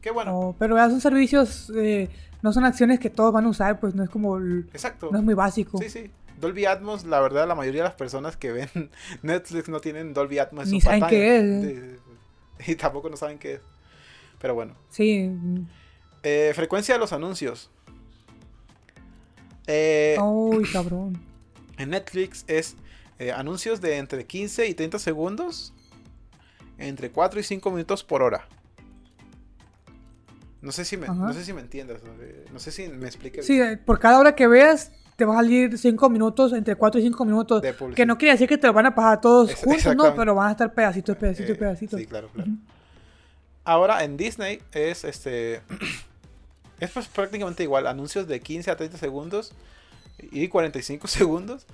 Qué 0.00 0.10
bueno. 0.10 0.38
Oh, 0.38 0.56
pero 0.58 0.78
son 0.88 1.00
servicios, 1.00 1.70
eh, 1.76 2.08
no 2.42 2.52
son 2.52 2.64
acciones 2.64 2.98
que 3.00 3.10
todos 3.10 3.32
van 3.32 3.44
a 3.46 3.48
usar, 3.48 3.80
pues 3.80 3.94
no 3.94 4.02
es 4.04 4.10
como, 4.10 4.36
el- 4.38 4.68
Exacto. 4.72 5.08
no 5.12 5.18
es 5.18 5.24
muy 5.24 5.34
básico. 5.34 5.78
Sí, 5.78 5.88
sí. 5.90 6.10
Dolby 6.40 6.64
Atmos, 6.64 7.04
la 7.04 7.20
verdad, 7.20 7.46
la 7.46 7.54
mayoría 7.54 7.82
de 7.82 7.88
las 7.88 7.96
personas 7.96 8.36
que 8.36 8.50
ven 8.52 8.68
Netflix 9.22 9.68
no 9.68 9.80
tienen 9.80 10.14
Dolby 10.14 10.38
Atmos 10.38 10.68
Ni 10.68 10.80
saben 10.80 11.00
pantalla. 11.00 11.20
qué 11.20 11.98
es. 12.60 12.68
Y 12.68 12.76
tampoco 12.76 13.08
no 13.10 13.16
saben 13.16 13.38
qué 13.38 13.54
es. 13.54 13.60
Pero 14.40 14.54
bueno. 14.54 14.74
Sí. 14.88 15.30
Eh, 16.22 16.52
frecuencia 16.54 16.94
de 16.94 16.98
los 16.98 17.12
anuncios. 17.12 17.70
Eh, 19.66 20.16
Uy, 20.22 20.64
cabrón. 20.72 21.20
En 21.78 21.90
Netflix 21.90 22.44
es 22.48 22.76
eh, 23.18 23.32
anuncios 23.32 23.80
de 23.80 23.98
entre 23.98 24.24
15 24.26 24.66
y 24.66 24.74
30 24.74 24.98
segundos. 24.98 25.72
Entre 26.78 27.10
4 27.10 27.40
y 27.40 27.42
5 27.42 27.70
minutos 27.70 28.02
por 28.04 28.22
hora. 28.22 28.48
No 30.62 30.72
sé 30.72 30.84
si 30.84 30.96
me, 30.96 31.06
Ajá. 31.06 31.14
no 31.14 31.32
sé 31.32 31.44
si 31.44 31.52
me 31.52 31.60
entiendas. 31.60 32.00
No 32.52 32.58
sé 32.58 32.70
si 32.70 32.88
me 32.88 33.06
expliques. 33.06 33.46
Sí, 33.46 33.60
eh, 33.60 33.78
por 33.78 33.98
cada 33.98 34.18
hora 34.18 34.34
que 34.34 34.46
veas, 34.46 34.92
te 35.16 35.24
va 35.24 35.34
a 35.34 35.36
salir 35.38 35.78
5 35.78 36.10
minutos, 36.10 36.52
entre 36.52 36.76
4 36.76 37.00
y 37.00 37.04
5 37.04 37.24
minutos. 37.24 37.62
De. 37.62 37.74
Que 37.94 38.04
no 38.06 38.18
quiere 38.18 38.32
decir 38.32 38.48
que 38.48 38.58
te 38.58 38.66
lo 38.66 38.72
van 38.72 38.86
a 38.86 38.94
pasar 38.94 39.20
todos 39.20 39.50
Es- 39.50 39.58
juntos, 39.58 39.96
¿no? 39.96 40.14
Pero 40.14 40.34
van 40.34 40.48
a 40.48 40.50
estar 40.52 40.72
pedacitos, 40.74 41.16
pedacitos, 41.16 41.50
Eh, 41.50 41.58
pedacitos. 41.58 41.98
Sí, 42.00 42.06
claro, 42.06 42.28
claro. 42.34 42.50
Ahora 43.64 44.04
en 44.04 44.16
Disney 44.16 44.60
es 44.72 45.04
este. 45.04 45.62
Es 46.80 46.90
pues 46.92 47.08
prácticamente 47.08 47.62
igual. 47.62 47.86
Anuncios 47.86 48.26
de 48.26 48.40
15 48.40 48.70
a 48.70 48.76
30 48.76 48.96
segundos 48.96 49.52
y 50.32 50.48
45 50.48 51.06
segundos 51.08 51.66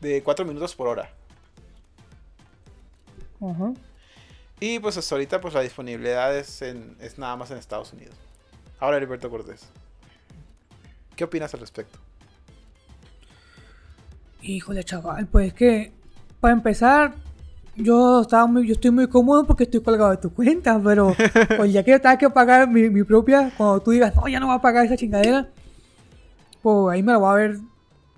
de 0.00 0.24
4 0.24 0.44
minutos 0.44 0.74
por 0.74 0.88
hora. 0.88 1.10
Ajá. 3.40 3.72
Y 4.60 4.78
pues 4.78 4.96
hasta 4.96 5.14
ahorita 5.14 5.40
pues 5.40 5.54
la 5.54 5.60
disponibilidad 5.62 6.36
es, 6.36 6.60
en- 6.62 6.96
es 7.00 7.18
nada 7.18 7.34
más 7.36 7.50
en 7.50 7.56
Estados 7.58 7.92
Unidos. 7.92 8.14
Ahora 8.78 8.98
Heriberto 8.98 9.30
Cortés. 9.30 9.66
¿Qué 11.16 11.24
opinas 11.24 11.52
al 11.54 11.60
respecto? 11.60 11.98
Híjole, 14.42 14.84
chaval, 14.84 15.26
pues 15.26 15.48
es 15.48 15.54
que, 15.54 15.92
para 16.40 16.54
empezar, 16.54 17.14
yo 17.76 18.22
estaba 18.22 18.46
muy, 18.46 18.66
yo 18.66 18.72
estoy 18.72 18.90
muy 18.90 19.06
cómodo 19.06 19.46
porque 19.46 19.64
estoy 19.64 19.82
colgado 19.82 20.10
de 20.12 20.16
tu 20.16 20.32
cuenta, 20.32 20.80
pero 20.82 21.14
pues 21.56 21.72
ya 21.72 21.82
que 21.82 21.90
yo 21.92 22.00
tenga 22.00 22.16
que 22.16 22.30
pagar 22.30 22.66
mi, 22.68 22.88
mi 22.88 23.02
propia, 23.02 23.52
cuando 23.56 23.80
tú 23.80 23.90
digas, 23.90 24.14
no, 24.16 24.26
ya 24.28 24.40
no 24.40 24.46
voy 24.46 24.56
a 24.56 24.60
pagar 24.60 24.86
esa 24.86 24.96
chingadera, 24.96 25.48
pues 26.62 26.94
ahí 26.94 27.02
me 27.02 27.12
lo 27.12 27.20
voy 27.20 27.30
a 27.30 27.34
ver, 27.34 27.58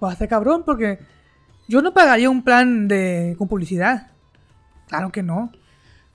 va 0.03 0.13
a 0.13 0.17
ser 0.17 0.29
cabrón, 0.29 0.63
porque 0.65 1.01
yo 1.67 1.83
no 1.83 1.93
pagaría 1.93 2.31
un 2.31 2.45
plan 2.45 2.87
de 2.87 3.35
con 3.37 3.49
publicidad. 3.49 4.09
Claro 4.89 5.11
que 5.11 5.23
no. 5.25 5.51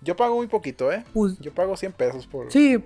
Yo 0.01 0.15
pago 0.15 0.35
muy 0.35 0.47
poquito, 0.47 0.91
¿eh? 0.91 1.03
Pues 1.13 1.37
Yo 1.39 1.53
pago 1.53 1.75
100 1.75 1.91
pesos 1.93 2.27
por... 2.27 2.51
sí, 2.51 2.77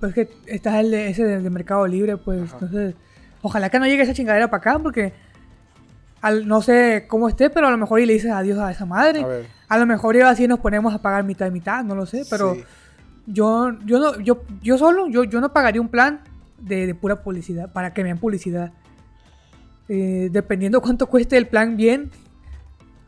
pues 0.00 0.14
que 0.14 0.28
está 0.46 0.80
el 0.80 0.90
de, 0.90 1.08
ese 1.08 1.24
de, 1.24 1.40
de 1.40 1.50
Mercado 1.50 1.86
Libre, 1.86 2.16
pues 2.16 2.42
Ajá. 2.42 2.52
entonces, 2.54 2.94
ojalá 3.40 3.68
que 3.70 3.78
no 3.78 3.86
llegue 3.86 4.02
esa 4.02 4.14
chingadera 4.14 4.48
para 4.50 4.58
acá, 4.60 4.78
porque 4.78 5.12
al, 6.20 6.46
no 6.46 6.62
sé 6.62 7.06
cómo 7.08 7.28
esté, 7.28 7.50
pero 7.50 7.66
a 7.66 7.70
lo 7.70 7.76
mejor 7.78 8.00
y 8.00 8.06
le 8.06 8.12
dices 8.14 8.30
adiós 8.30 8.58
a 8.58 8.70
esa 8.70 8.86
madre. 8.86 9.24
A 9.68 9.78
lo 9.78 9.86
mejor 9.86 10.14
y 10.16 10.20
así 10.20 10.46
nos 10.48 10.60
ponemos 10.60 10.92
a 10.94 11.00
pagar 11.02 11.24
mitad 11.24 11.46
y 11.46 11.50
mitad, 11.50 11.82
no 11.84 11.94
lo 11.94 12.06
sé, 12.06 12.24
pero 12.30 12.54
Sí. 12.54 12.64
yo, 13.26 13.72
yo 13.84 13.98
no, 13.98 14.20
yo, 14.20 14.42
yo 14.62 14.78
solo, 14.78 15.08
yo, 15.08 15.24
yo 15.24 15.40
no 15.40 15.52
pagaría 15.52 15.80
un 15.80 15.88
plan 15.88 16.20
de, 16.58 16.86
de 16.86 16.94
pura 16.94 17.22
publicidad, 17.22 17.72
para 17.72 17.92
que 17.92 18.02
me 18.02 18.08
den 18.10 18.18
publicidad. 18.18 18.72
Eh, 19.88 20.28
dependiendo 20.30 20.80
cuánto 20.82 21.06
cueste 21.08 21.36
el 21.36 21.48
plan 21.48 21.76
bien, 21.76 22.10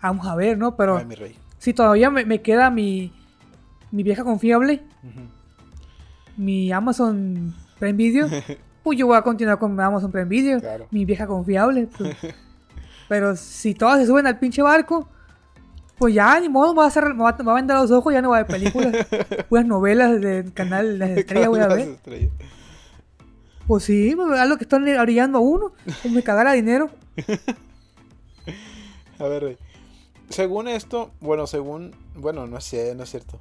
vamos 0.03 0.27
a 0.27 0.35
ver, 0.35 0.59
¿no? 0.59 0.77
Pero 0.77 0.99
Ay, 0.99 1.05
mi 1.07 1.15
rey. 1.15 1.37
si 1.59 1.73
todavía 1.73 2.11
me, 2.11 2.25
me 2.25 2.41
queda 2.43 2.71
mi, 2.71 3.13
mi 3.95 4.03
vieja 4.03 4.25
confiable, 4.25 4.83
mi 6.37 6.73
Amazon 6.73 7.55
Prime 7.79 7.93
Video, 7.97 8.29
pues 8.83 8.99
yo 8.99 9.07
voy 9.07 9.17
a 9.17 9.23
continuar 9.23 9.59
con 9.59 9.79
Amazon 9.81 10.11
Prime 10.11 10.27
Video, 10.29 10.61
Claro. 10.61 10.87
mi 10.91 11.05
vieja 11.05 11.27
confiable. 11.27 11.89
pues. 11.97 12.17
Pero 13.09 13.37
si 13.37 13.75
todas 13.75 14.01
se 14.01 14.07
suben 14.07 14.27
al 14.27 14.39
pinche 14.39 14.63
barco, 14.63 15.09
pues 15.99 16.15
ya, 16.15 16.41
ni 16.41 16.49
modo, 16.49 16.73
me 16.75 16.81
va 16.81 16.87
a, 16.89 17.01
me 17.15 17.23
va, 17.23 17.29
a- 17.31 17.37
me 17.39 17.45
va 17.45 17.53
a 17.53 17.57
vender 17.57 17.77
los 17.77 17.91
ojos, 17.91 18.13
ya 18.13 18.21
no 18.23 18.31
va 18.31 18.39
a 18.39 18.43
ver 18.43 18.51
películas. 18.51 19.07
Puras 19.49 19.67
novelas 19.67 20.21
del 20.21 20.53
canal 20.53 20.99
Las 20.99 21.11
Estrellas 21.11 21.49
voy 21.49 21.61
a 21.61 21.69
ver. 21.69 21.89
estrellas. 21.91 22.33
Pues 23.67 23.85
sí, 23.85 24.13
pues, 24.17 24.39
algo 24.41 24.57
que 24.57 24.65
están 24.65 24.87
orillando 24.99 25.39
a 25.39 25.41
uno, 25.41 25.73
como 26.03 26.15
me 26.15 26.23
cagara 26.23 26.53
dinero. 26.53 26.91
A 29.19 29.25
ver. 29.25 29.59
Según 30.31 30.67
esto, 30.69 31.13
bueno, 31.21 31.47
según. 31.47 31.93
Bueno, 32.17 32.47
no 32.47 32.61
sé, 32.61 32.95
no 32.95 33.05
es 33.05 33.11
cierto. 33.11 33.39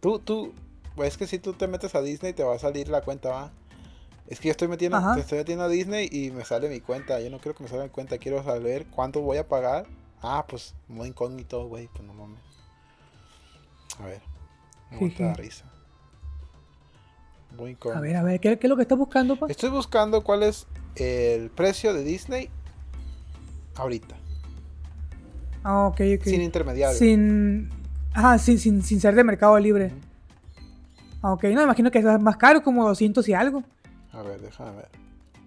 Tú, 0.00 0.18
tú. 0.18 0.52
Es 0.98 1.16
que 1.16 1.26
si 1.26 1.38
tú 1.38 1.52
te 1.52 1.66
metes 1.68 1.94
a 1.94 2.00
Disney 2.00 2.32
te 2.32 2.42
va 2.42 2.54
a 2.54 2.58
salir 2.58 2.88
la 2.88 3.02
cuenta, 3.02 3.28
va. 3.30 3.52
Es 4.28 4.40
que 4.40 4.48
yo 4.48 4.52
estoy 4.52 4.68
metiendo, 4.68 4.96
Ajá. 4.96 5.14
te 5.14 5.20
estoy 5.20 5.38
metiendo 5.38 5.64
a 5.64 5.68
Disney 5.68 6.08
y 6.10 6.30
me 6.30 6.44
sale 6.44 6.68
mi 6.68 6.80
cuenta. 6.80 7.20
Yo 7.20 7.30
no 7.30 7.38
quiero 7.38 7.56
que 7.56 7.62
me 7.62 7.68
salga 7.68 7.84
mi 7.84 7.90
cuenta, 7.90 8.18
quiero 8.18 8.42
saber 8.42 8.86
cuánto 8.86 9.20
voy 9.20 9.36
a 9.36 9.46
pagar. 9.46 9.86
Ah, 10.22 10.44
pues 10.48 10.74
muy 10.88 11.08
incógnito, 11.08 11.66
güey, 11.68 11.88
pues 11.88 12.04
no 12.04 12.14
mames. 12.14 12.40
A 14.00 14.06
ver. 14.06 14.22
Te 15.16 15.22
da 15.22 15.34
risa. 15.34 15.64
Muy 17.56 17.72
incógnito. 17.72 17.98
A 17.98 18.00
ver, 18.00 18.16
a 18.16 18.22
ver, 18.22 18.40
¿qué, 18.40 18.58
qué 18.58 18.66
es 18.66 18.68
lo 18.68 18.76
que 18.76 18.82
estás 18.82 18.98
buscando, 18.98 19.36
pa? 19.36 19.46
Estoy 19.48 19.70
buscando 19.70 20.22
cuál 20.22 20.42
es 20.42 20.66
el 20.96 21.50
precio 21.50 21.94
de 21.94 22.02
Disney 22.02 22.50
ahorita. 23.76 24.16
Ah, 25.62 25.86
ok, 25.86 26.00
ok. 26.18 26.24
Sin 26.24 26.42
intermediario. 26.42 26.98
Sin. 26.98 27.70
Ajá, 28.16 28.38
sin, 28.38 28.58
sin, 28.58 28.82
sin 28.82 29.00
ser 29.00 29.14
de 29.14 29.22
mercado 29.22 29.58
libre. 29.58 29.86
Ujú. 29.86 29.96
Ah, 31.22 31.36
no, 31.42 31.48
me 31.56 31.62
imagino 31.62 31.90
que 31.90 31.98
es 31.98 32.04
más 32.20 32.36
caro, 32.36 32.62
como 32.62 32.86
200 32.86 33.28
y 33.28 33.34
algo. 33.34 33.62
A 34.12 34.22
ver, 34.22 34.40
déjame 34.40 34.76
ver. 34.76 34.88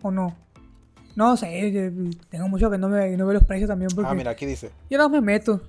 ¿O 0.01 0.11
no? 0.11 0.35
No 1.15 1.35
sé, 1.35 1.91
tengo 2.29 2.47
mucho 2.47 2.69
que 2.69 2.77
no 2.77 2.87
me 2.87 3.17
no 3.17 3.25
veo 3.25 3.33
los 3.33 3.43
precios 3.43 3.67
también 3.67 3.89
porque 3.93 4.09
Ah, 4.09 4.13
mira, 4.13 4.31
aquí 4.31 4.45
dice. 4.45 4.71
yo 4.89 4.97
no 4.97 5.09
me 5.09 5.19
meto. 5.19 5.61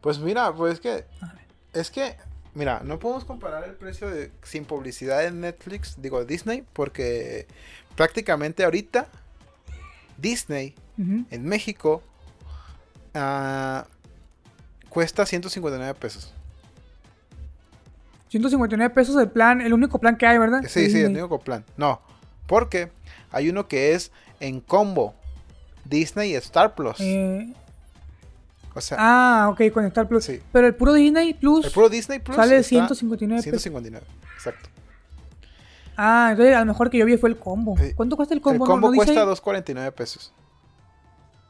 Pues 0.00 0.18
mira, 0.18 0.54
pues 0.54 0.74
es 0.74 0.80
que. 0.80 1.04
Es 1.72 1.90
que. 1.90 2.16
Mira, 2.54 2.82
no 2.84 3.00
podemos 3.00 3.24
comparar 3.24 3.64
el 3.64 3.72
precio 3.74 4.08
de 4.08 4.30
sin 4.44 4.64
publicidad 4.64 5.24
en 5.26 5.40
Netflix, 5.40 6.00
digo 6.00 6.24
Disney, 6.24 6.62
porque 6.72 7.48
prácticamente 7.96 8.64
ahorita 8.64 9.08
Disney 10.18 10.74
Ujú. 10.96 11.24
en 11.30 11.44
México 11.44 12.00
ah, 13.14 13.86
cuesta 14.88 15.26
159 15.26 15.94
pesos. 15.98 16.32
159 18.34 18.92
pesos 18.92 19.14
el 19.22 19.28
plan, 19.30 19.60
el 19.60 19.72
único 19.72 20.00
plan 20.00 20.16
que 20.16 20.26
hay, 20.26 20.38
¿verdad? 20.38 20.62
Sí, 20.66 20.90
sí, 20.90 20.98
el 21.00 21.12
único 21.16 21.38
plan. 21.38 21.64
No, 21.76 22.00
porque 22.48 22.90
hay 23.30 23.48
uno 23.48 23.68
que 23.68 23.92
es 23.94 24.10
en 24.40 24.60
combo 24.60 25.14
Disney 25.84 26.32
y 26.32 26.34
Star 26.34 26.74
Plus. 26.74 26.96
Eh, 26.98 27.52
o 28.74 28.80
sea, 28.80 28.96
ah, 28.98 29.48
ok, 29.50 29.72
con 29.72 29.84
Star 29.84 30.08
Plus. 30.08 30.24
Sí. 30.24 30.40
Pero 30.50 30.66
el 30.66 30.74
puro 30.74 30.92
Disney 30.94 31.32
Plus 31.34 31.66
el 31.66 31.70
puro 31.70 31.88
Disney 31.88 32.18
Plus 32.18 32.34
sale 32.34 32.56
está 32.56 32.68
159 32.70 33.40
pesos. 33.40 33.62
159. 33.62 34.04
Exacto. 34.34 34.68
Ah, 35.96 36.30
entonces 36.32 36.56
a 36.56 36.58
lo 36.60 36.66
mejor 36.66 36.90
que 36.90 36.98
yo 36.98 37.06
vi 37.06 37.16
fue 37.16 37.28
el 37.30 37.36
combo. 37.38 37.76
Sí. 37.78 37.92
¿Cuánto 37.94 38.16
cuesta 38.16 38.34
el 38.34 38.38
El 38.38 38.42
combo? 38.42 38.66
combo 38.66 38.88
¿No- 38.88 38.90
no 38.90 38.96
cuesta 38.96 39.12
ahí? 39.12 39.26
249 39.26 39.92
pesos. 39.92 40.32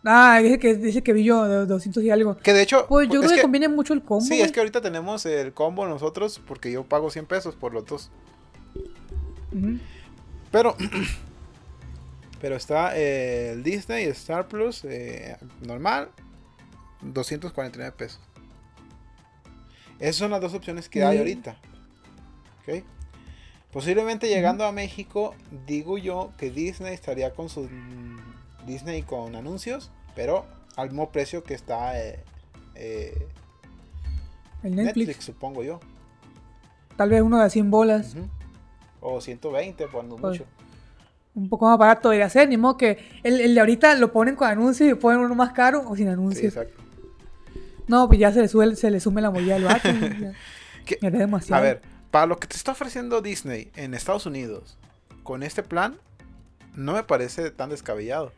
Ah, 0.04 0.40
ese 0.42 0.58
que, 0.58 0.70
ese 0.70 1.02
que 1.02 1.12
vi 1.14 1.24
yo, 1.24 1.44
de 1.46 1.66
200 1.66 2.02
y 2.02 2.10
algo. 2.10 2.36
Que 2.36 2.52
de 2.52 2.62
hecho, 2.62 2.86
Pues 2.88 3.08
yo 3.08 3.20
creo 3.20 3.30
que, 3.30 3.36
que- 3.36 3.42
conviene 3.42 3.68
mucho 3.68 3.94
el 3.94 4.02
combo. 4.02 4.24
Sí, 4.24 4.40
es 4.40 4.52
que 4.52 4.60
ahorita 4.60 4.80
tenemos 4.82 5.24
el 5.24 5.52
combo 5.54 5.86
nosotros 5.86 6.40
porque 6.46 6.70
yo 6.70 6.84
pago 6.84 7.10
100 7.10 7.26
pesos 7.26 7.54
por 7.54 7.72
los 7.72 7.86
dos. 7.86 8.10
Pero, 10.50 10.76
pero 12.40 12.56
está 12.56 12.96
eh, 12.96 13.52
el 13.52 13.62
Disney 13.62 14.04
Star 14.06 14.46
Plus 14.46 14.84
eh, 14.84 15.36
normal, 15.62 16.10
249 17.02 17.92
pesos. 17.96 18.20
Esas 19.98 20.16
son 20.16 20.32
las 20.32 20.40
dos 20.40 20.54
opciones 20.54 20.88
que 20.88 21.02
hay 21.04 21.18
ahorita. 21.18 21.56
¿Ok? 22.62 22.84
Posiblemente 23.72 24.28
llegando 24.28 24.64
a 24.64 24.72
México, 24.72 25.34
digo 25.66 25.98
yo 25.98 26.32
que 26.36 26.50
Disney 26.50 26.92
estaría 26.94 27.32
con 27.32 27.48
su 27.48 27.62
mm, 27.62 28.33
Disney 28.66 29.02
con 29.02 29.34
anuncios, 29.36 29.90
pero 30.14 30.46
al 30.76 30.88
mismo 30.90 31.10
precio 31.10 31.42
que 31.44 31.54
está 31.54 31.98
eh, 32.00 32.22
eh, 32.74 33.26
El 34.62 34.76
Netflix. 34.76 35.06
Netflix. 35.08 35.24
supongo 35.24 35.62
yo. 35.62 35.80
Tal 36.96 37.10
vez 37.10 37.22
uno 37.22 37.42
de 37.42 37.50
100 37.50 37.70
bolas. 37.70 38.14
O 39.00 39.20
120, 39.20 39.86
cuando 39.88 40.16
Pues, 40.16 40.40
mucho. 40.40 40.46
Un 41.34 41.48
poco 41.48 41.66
más 41.66 41.76
barato 41.78 42.10
debería 42.10 42.30
ser. 42.30 42.48
Ni 42.48 42.56
modo 42.56 42.76
que 42.76 42.98
el, 43.24 43.40
el 43.40 43.54
de 43.54 43.60
ahorita 43.60 43.94
lo 43.96 44.12
ponen 44.12 44.36
con 44.36 44.48
anuncios 44.48 44.88
y 44.90 44.94
ponen 44.94 45.20
uno 45.20 45.34
más 45.34 45.52
caro 45.52 45.82
o 45.88 45.96
sin 45.96 46.06
Sí, 46.06 46.12
anuncios. 46.12 46.56
exacto. 46.56 46.80
no, 47.88 48.06
pues 48.06 48.20
ya 48.20 48.32
se 48.32 48.40
le, 48.40 48.48
sube, 48.48 48.76
se 48.76 48.90
le 48.90 49.00
sume 49.00 49.20
la 49.20 49.30
mollera 49.30 49.56
al 49.56 49.64
vato. 49.64 49.88
A 51.50 51.60
ver, 51.60 51.80
para 52.10 52.26
lo 52.26 52.36
que 52.38 52.46
te 52.46 52.56
está 52.56 52.72
ofreciendo 52.72 53.20
Disney 53.22 53.70
en 53.74 53.94
Estados 53.94 54.26
Unidos, 54.26 54.78
con 55.22 55.42
este 55.42 55.62
plan, 55.62 55.96
no 56.74 56.92
me 56.92 57.02
parece 57.02 57.50
tan 57.50 57.70
descabellado. 57.70 58.32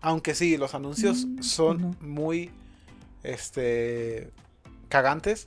Aunque 0.00 0.34
sí, 0.34 0.56
los 0.56 0.74
anuncios 0.74 1.24
Mm, 1.26 1.42
son 1.42 1.96
muy, 2.00 2.50
este, 3.22 4.30
cagantes. 4.88 5.46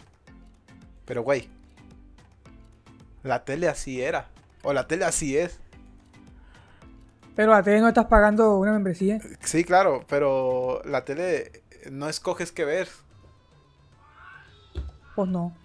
Pero, 1.05 1.23
güey, 1.23 1.49
la 3.23 3.45
tele 3.45 3.67
así 3.67 4.01
era. 4.01 4.29
O 4.63 4.73
la 4.73 4.87
tele 4.87 5.05
así 5.05 5.37
es. 5.37 5.59
Pero 7.35 7.53
a 7.53 7.63
ti 7.63 7.71
no 7.79 7.87
estás 7.87 8.07
pagando 8.07 8.57
una 8.57 8.73
membresía. 8.73 9.19
Sí, 9.41 9.63
claro, 9.63 10.03
pero 10.09 10.81
la 10.83 11.05
tele 11.05 11.63
no 11.89 12.09
escoges 12.09 12.51
qué 12.51 12.65
ver. 12.65 12.89
Pues 15.15 15.29
no. 15.29 15.55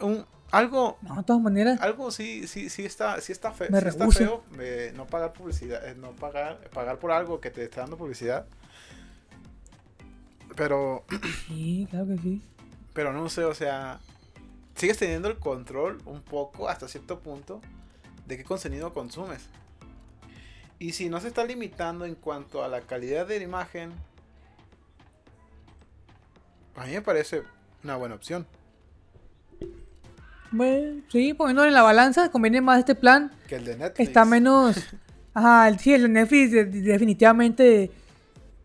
Un, 0.00 0.24
algo, 0.56 0.98
No, 1.02 1.16
de 1.16 1.22
todas 1.22 1.42
maneras. 1.42 1.80
algo 1.80 2.10
sí, 2.10 2.46
sí, 2.46 2.70
sí 2.70 2.84
está, 2.84 3.20
sí 3.20 3.32
está, 3.32 3.52
fe- 3.52 3.68
Me 3.70 3.80
sí 3.80 3.88
está 3.88 4.10
feo 4.10 4.42
eh, 4.58 4.92
no 4.96 5.06
pagar 5.06 5.32
publicidad, 5.32 5.86
eh, 5.88 5.94
no 5.94 6.12
pagar, 6.12 6.58
pagar 6.70 6.98
por 6.98 7.10
algo 7.12 7.40
que 7.40 7.50
te 7.50 7.64
está 7.64 7.80
dando 7.82 7.96
publicidad. 7.96 8.46
Pero, 10.56 11.04
Sí, 11.48 11.86
claro 11.90 12.06
que 12.06 12.18
sí. 12.18 12.42
pero 12.92 13.12
no 13.12 13.28
sé, 13.28 13.44
o 13.44 13.54
sea, 13.54 14.00
sigues 14.76 14.98
teniendo 14.98 15.28
el 15.28 15.38
control 15.38 16.00
un 16.06 16.22
poco 16.22 16.68
hasta 16.68 16.86
cierto 16.88 17.20
punto 17.20 17.60
de 18.26 18.36
qué 18.36 18.44
contenido 18.44 18.92
consumes. 18.94 19.48
Y 20.78 20.92
si 20.92 21.08
no 21.08 21.20
se 21.20 21.28
está 21.28 21.44
limitando 21.44 22.04
en 22.04 22.14
cuanto 22.14 22.62
a 22.64 22.68
la 22.68 22.82
calidad 22.82 23.26
de 23.26 23.38
la 23.38 23.44
imagen, 23.44 23.92
a 26.76 26.86
mí 26.86 26.92
me 26.92 27.02
parece 27.02 27.42
una 27.82 27.96
buena 27.96 28.14
opción. 28.16 28.46
Bueno, 30.56 31.02
sí, 31.10 31.34
poniendo 31.34 31.64
en 31.64 31.72
la 31.74 31.82
balanza, 31.82 32.30
conviene 32.30 32.60
más 32.60 32.78
este 32.78 32.94
plan. 32.94 33.32
Que 33.48 33.56
el 33.56 33.64
de 33.64 33.76
Netflix. 33.76 34.08
Está 34.08 34.24
menos. 34.24 34.76
Ajá, 35.34 35.66
el- 35.68 35.78
sí, 35.80 35.92
el 35.92 36.02
de 36.02 36.08
Netflix 36.08 36.52
de- 36.52 36.64
de- 36.64 36.80
definitivamente. 36.82 37.90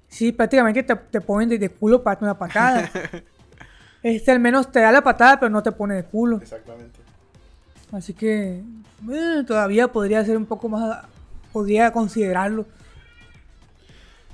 Sí, 0.07 0.31
prácticamente 0.31 0.83
te, 0.83 0.95
te 0.95 1.21
ponen 1.21 1.49
de, 1.49 1.57
de 1.57 1.69
culo 1.69 2.03
para 2.03 2.19
una 2.21 2.37
patada. 2.37 2.89
este 4.03 4.31
al 4.31 4.39
menos 4.39 4.71
te 4.71 4.79
da 4.79 4.91
la 4.91 5.01
patada, 5.01 5.39
pero 5.39 5.49
no 5.49 5.63
te 5.63 5.71
pone 5.71 5.95
de 5.95 6.03
culo. 6.03 6.37
Exactamente. 6.37 6.99
Así 7.91 8.13
que. 8.13 8.63
todavía 9.47 9.87
podría 9.91 10.23
ser 10.23 10.37
un 10.37 10.45
poco 10.45 10.69
más. 10.69 11.05
Podría 11.51 11.91
considerarlo. 11.91 12.65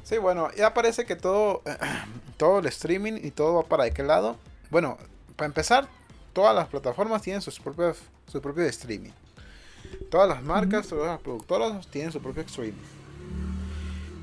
Sí, 0.03 0.17
bueno, 0.17 0.49
ya 0.57 0.73
parece 0.73 1.05
que 1.05 1.15
todo, 1.15 1.63
todo 2.37 2.59
el 2.59 2.65
streaming 2.67 3.13
y 3.23 3.31
todo 3.31 3.55
va 3.55 3.63
para 3.63 3.85
aquel 3.85 4.07
lado. 4.07 4.37
Bueno, 4.69 4.97
para 5.35 5.47
empezar, 5.47 5.87
todas 6.35 6.53
las 6.53 6.67
plataformas 6.67 7.21
tienen 7.21 7.41
sus 7.41 7.59
propios, 7.61 7.97
su 8.27 8.41
propio 8.41 8.65
streaming. 8.65 9.11
Todas 10.11 10.27
las 10.27 10.43
marcas, 10.43 10.85
todas 10.85 11.07
las 11.07 11.21
productoras 11.21 11.87
tienen 11.87 12.11
su 12.11 12.21
propio 12.21 12.43
streaming. 12.43 12.77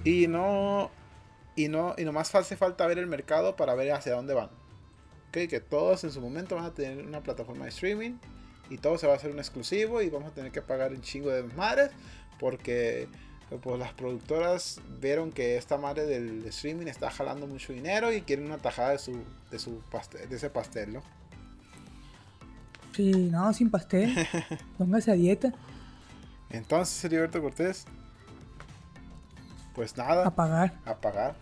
Y 0.04 0.26
no, 0.28 0.90
y 1.56 1.68
no, 1.68 1.94
y 1.96 2.04
nomás 2.04 2.34
hace 2.34 2.54
falta 2.54 2.86
ver 2.86 2.98
el 2.98 3.06
mercado 3.06 3.56
para 3.56 3.74
ver 3.74 3.92
hacia 3.92 4.14
dónde 4.14 4.34
van. 4.34 4.50
Ok, 5.28 5.48
que 5.48 5.60
todos 5.60 6.04
en 6.04 6.12
su 6.12 6.20
momento 6.20 6.54
van 6.54 6.66
a 6.66 6.74
tener 6.74 7.02
una 7.06 7.22
plataforma 7.22 7.64
de 7.64 7.70
streaming 7.70 8.18
y 8.68 8.76
todo 8.76 8.98
se 8.98 9.06
va 9.06 9.14
a 9.14 9.16
hacer 9.16 9.30
un 9.30 9.38
exclusivo 9.38 10.02
y 10.02 10.10
vamos 10.10 10.32
a 10.32 10.34
tener 10.34 10.52
que 10.52 10.60
pagar 10.60 10.92
un 10.92 11.00
chingo 11.00 11.30
de 11.30 11.42
madres 11.42 11.92
porque 12.38 13.08
pues 13.62 13.78
las 13.78 13.94
productoras 13.94 14.82
vieron 15.00 15.32
que 15.32 15.56
esta 15.56 15.78
madre 15.78 16.04
del 16.04 16.44
streaming 16.46 16.88
está 16.88 17.10
jalando 17.10 17.46
mucho 17.46 17.72
dinero 17.72 18.12
y 18.12 18.20
quieren 18.20 18.44
una 18.46 18.58
tajada 18.58 18.90
de 18.90 18.98
su, 18.98 19.18
de 19.50 19.58
su 19.58 19.80
pastel, 19.90 20.28
de 20.28 20.36
ese 20.36 20.50
pastel, 20.50 20.92
¿no? 20.92 21.21
Sí, 22.94 23.10
no, 23.30 23.52
sin 23.52 23.70
pastel. 23.70 24.14
Póngase 24.78 25.10
a 25.10 25.14
dieta. 25.14 25.52
Entonces, 26.50 27.02
Heriberto 27.04 27.40
Cortés, 27.40 27.86
pues 29.74 29.96
nada, 29.96 30.26
A 30.26 30.34
pagar. 30.34 30.74
a 30.84 30.94
pagar. 30.96 31.34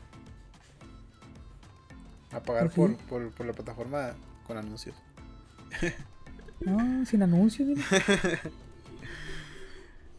A 2.32 2.40
pagar 2.40 2.70
Pues 2.70 2.74
sí. 2.74 2.96
por, 3.08 3.22
por, 3.24 3.30
por 3.32 3.46
la 3.46 3.52
plataforma 3.52 4.14
con 4.46 4.56
anuncios. 4.56 4.94
No, 6.60 7.06
sin 7.06 7.22
anuncios. 7.22 7.78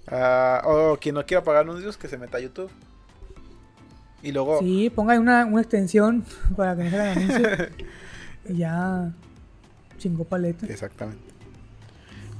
Ah, 0.07 0.61
o 0.65 0.97
quien 0.99 1.15
no 1.15 1.25
quiera 1.25 1.43
pagar 1.43 1.61
anuncios, 1.61 1.95
que 1.97 2.07
se 2.07 2.17
meta 2.17 2.37
a 2.37 2.41
YouTube. 2.41 2.69
Y 4.23 4.31
luego, 4.31 4.59
Sí, 4.59 4.89
ponga 4.89 5.19
una, 5.19 5.45
una 5.45 5.61
extensión 5.61 6.25
para 6.55 6.75
que 6.75 6.83
no 6.85 6.89
se 6.89 6.99
hagan 6.99 7.17
anuncios. 7.17 7.69
y 8.49 8.57
ya 8.57 9.13
chingó 10.01 10.23
paleta. 10.23 10.65
Exactamente. 10.65 11.23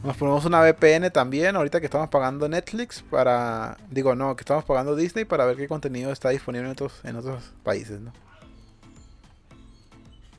Nos 0.03 0.17
ponemos 0.17 0.45
una 0.45 0.61
VPN 0.61 1.11
también, 1.11 1.55
ahorita 1.55 1.79
que 1.79 1.85
estamos 1.85 2.09
pagando 2.09 2.49
Netflix 2.49 3.03
para... 3.03 3.77
Digo, 3.91 4.15
no, 4.15 4.35
que 4.35 4.41
estamos 4.41 4.65
pagando 4.65 4.95
Disney 4.95 5.25
para 5.25 5.45
ver 5.45 5.57
qué 5.57 5.67
contenido 5.67 6.11
está 6.11 6.29
disponible 6.29 6.65
en 6.65 6.71
otros, 6.71 6.99
en 7.03 7.15
otros 7.17 7.53
países, 7.63 8.01
¿no? 8.01 8.11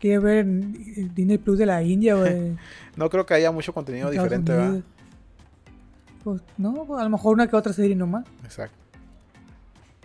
Quiere 0.00 0.18
ver 0.18 0.38
el 0.38 1.14
Disney 1.14 1.38
Plus 1.38 1.58
de 1.58 1.66
la 1.66 1.80
India 1.84 2.16
de 2.16 2.56
No 2.96 3.08
creo 3.08 3.24
que 3.24 3.34
haya 3.34 3.52
mucho 3.52 3.72
contenido 3.72 4.10
Estados 4.10 4.10
diferente, 4.10 4.52
¿verdad? 4.52 4.82
Pues 6.24 6.42
no, 6.58 6.84
pues, 6.84 7.00
a 7.00 7.04
lo 7.04 7.10
mejor 7.10 7.34
una 7.34 7.46
que 7.46 7.54
otra 7.54 7.72
serie 7.72 7.94
nomás. 7.94 8.26
Exacto. 8.42 8.76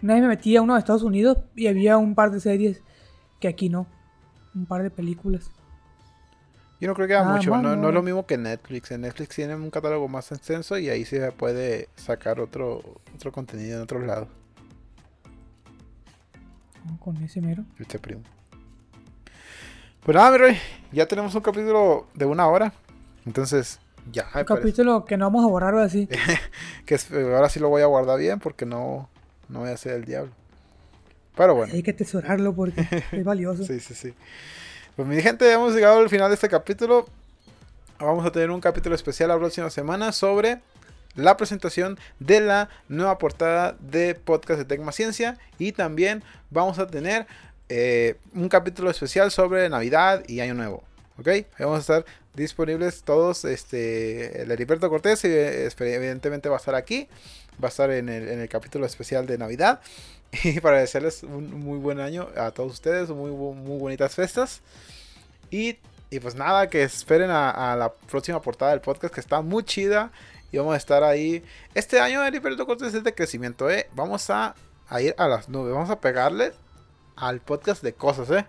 Una 0.03 0.13
vez 0.13 0.21
me 0.21 0.29
metí 0.29 0.55
a 0.55 0.61
uno 0.61 0.73
de 0.75 0.79
Estados 0.79 1.01
Unidos 1.01 1.39
y 1.55 1.65
había 1.65 1.97
un 1.97 2.13
par 2.13 2.29
de 2.29 2.39
series 2.39 2.83
que 3.39 3.47
aquí 3.47 3.69
no. 3.69 3.87
Un 4.53 4.67
par 4.67 4.83
de 4.83 4.91
películas. 4.91 5.49
Yo 6.79 6.87
no 6.87 6.93
creo 6.93 7.07
que 7.07 7.13
Nada 7.13 7.37
mucho, 7.37 7.57
no, 7.57 7.75
no 7.75 7.87
es 7.87 7.93
lo 7.93 8.03
mismo 8.03 8.25
que 8.25 8.37
Netflix. 8.37 8.91
En 8.91 9.01
Netflix 9.01 9.35
tienen 9.35 9.61
un 9.61 9.71
catálogo 9.71 10.07
más 10.07 10.31
extenso 10.31 10.77
y 10.77 10.89
ahí 10.89 11.05
sí 11.05 11.17
se 11.17 11.31
puede 11.31 11.89
sacar 11.95 12.39
otro, 12.39 12.83
otro 13.15 13.31
contenido 13.31 13.77
en 13.77 13.83
otros 13.83 14.03
lados. 14.03 14.27
¿no? 16.85 16.99
Con 16.99 17.17
ese 17.23 17.41
mero. 17.41 17.63
Este 17.79 17.97
primo. 17.97 18.21
Pues 20.03 20.15
nada, 20.15 20.31
mi 20.31 20.37
rey, 20.37 20.57
ya 20.91 21.07
tenemos 21.07 21.33
un 21.33 21.41
capítulo 21.41 22.07
de 22.13 22.25
una 22.25 22.47
hora. 22.47 22.71
Entonces, 23.25 23.79
ya. 24.11 24.25
Un 24.25 24.31
parece 24.31 24.45
capítulo 24.45 25.03
que 25.03 25.17
no 25.17 25.25
vamos 25.25 25.45
a 25.45 25.47
borrar 25.49 25.75
así. 25.79 26.07
que 26.85 26.95
eh, 26.95 27.33
ahora 27.35 27.49
sí 27.49 27.59
lo 27.59 27.69
voy 27.69 27.81
a 27.81 27.87
guardar 27.87 28.19
bien 28.19 28.39
porque 28.39 28.65
no, 28.65 29.09
no 29.49 29.61
voy 29.61 29.69
a 29.69 29.77
ser 29.77 29.93
el 29.93 30.05
diablo. 30.05 30.31
Pero 31.35 31.55
bueno. 31.55 31.73
Hay 31.73 31.83
que 31.83 31.91
atesorarlo 31.91 32.53
porque 32.53 32.87
es 33.11 33.23
valioso. 33.23 33.63
Sí, 33.63 33.79
sí, 33.79 33.95
sí. 33.95 34.13
Pues 34.97 35.07
mi 35.07 35.21
gente, 35.21 35.51
hemos 35.51 35.75
llegado 35.75 35.99
al 35.99 36.09
final 36.09 36.27
de 36.29 36.33
este 36.33 36.49
capítulo. 36.49 37.05
Vamos 37.99 38.25
a 38.25 38.31
tener 38.31 38.49
un 38.49 38.59
capítulo 38.59 38.95
especial 38.95 39.29
la 39.29 39.37
próxima 39.37 39.69
semana 39.69 40.11
sobre 40.11 40.59
la 41.13 41.37
presentación 41.37 41.99
de 42.19 42.41
la 42.41 42.69
nueva 42.89 43.19
portada 43.19 43.75
de 43.79 44.15
podcast 44.15 44.57
de 44.57 44.65
Tecma 44.65 44.91
Ciencia. 44.91 45.37
Y 45.59 45.73
también 45.73 46.23
vamos 46.49 46.79
a 46.79 46.87
tener 46.87 47.27
eh, 47.69 48.15
un 48.33 48.49
capítulo 48.49 48.89
especial 48.89 49.29
sobre 49.29 49.69
Navidad 49.69 50.23
y 50.27 50.39
Año 50.39 50.55
Nuevo. 50.55 50.83
¿Ok? 51.19 51.27
Ahí 51.27 51.45
vamos 51.59 51.77
a 51.77 51.81
estar 51.81 52.05
disponibles 52.33 53.03
todos. 53.03 53.45
Este, 53.45 54.41
el 54.41 54.49
Heriberto 54.49 54.89
Cortés, 54.89 55.23
eh, 55.25 55.69
evidentemente 55.79 56.49
va 56.49 56.55
a 56.55 56.59
estar 56.59 56.73
aquí. 56.73 57.07
Va 57.63 57.67
a 57.67 57.69
estar 57.69 57.91
en 57.91 58.09
el, 58.09 58.29
en 58.29 58.39
el 58.39 58.49
capítulo 58.49 58.87
especial 58.87 59.27
de 59.27 59.37
Navidad. 59.37 59.79
Y 60.43 60.59
para 60.61 60.79
desearles 60.79 61.23
un 61.23 61.59
muy 61.59 61.79
buen 61.79 61.99
año 61.99 62.27
a 62.37 62.51
todos 62.51 62.73
ustedes, 62.73 63.09
muy, 63.09 63.31
muy 63.31 63.79
bonitas 63.79 64.15
fiestas. 64.15 64.61
Y, 65.49 65.77
y 66.09 66.19
pues 66.19 66.35
nada, 66.35 66.67
que 66.69 66.83
esperen 66.83 67.29
a, 67.31 67.73
a 67.73 67.75
la 67.75 67.91
próxima 67.93 68.41
portada 68.41 68.71
del 68.71 68.81
podcast 68.81 69.13
que 69.13 69.21
está 69.21 69.41
muy 69.41 69.63
chida. 69.63 70.11
Y 70.51 70.57
vamos 70.57 70.73
a 70.73 70.77
estar 70.77 71.03
ahí. 71.03 71.43
Este 71.73 71.99
año 71.99 72.21
el 72.21 72.27
Heriberto 72.27 72.65
Cortés 72.65 72.93
es 72.93 73.03
de 73.03 73.13
crecimiento, 73.13 73.69
¿eh? 73.69 73.89
Vamos 73.93 74.29
a, 74.29 74.55
a 74.87 75.01
ir 75.01 75.13
a 75.17 75.27
las 75.27 75.49
nubes. 75.49 75.73
Vamos 75.73 75.89
a 75.89 75.99
pegarle 75.99 76.53
al 77.15 77.41
podcast 77.41 77.83
de 77.83 77.93
cosas, 77.93 78.29
¿eh? 78.31 78.45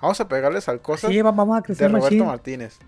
Vamos 0.00 0.20
a 0.20 0.28
pegarles 0.28 0.68
al 0.68 0.80
cosas 0.80 1.10
Sí, 1.10 1.22
vamos 1.22 1.48
a 1.50 1.56
de 1.56 1.62
crecer 1.62 1.90
Roberto 1.90 2.04
machín. 2.06 2.26
Martínez. 2.26 2.78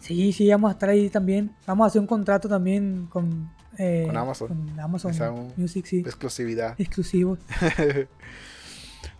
Sí, 0.00 0.32
sí, 0.32 0.48
vamos 0.50 0.68
a 0.70 0.72
estar 0.72 0.88
ahí 0.88 1.08
también. 1.10 1.54
Vamos 1.66 1.84
a 1.84 1.88
hacer 1.88 2.00
un 2.00 2.06
contrato 2.06 2.48
también 2.48 3.08
con, 3.10 3.50
eh, 3.78 4.04
Con 4.06 4.16
Amazon. 4.16 4.48
con 4.48 4.80
Amazon 4.80 5.52
Music, 5.56 5.86
sí. 5.86 5.98
Exclusividad. 6.00 6.74
Exclusivo. 6.78 7.38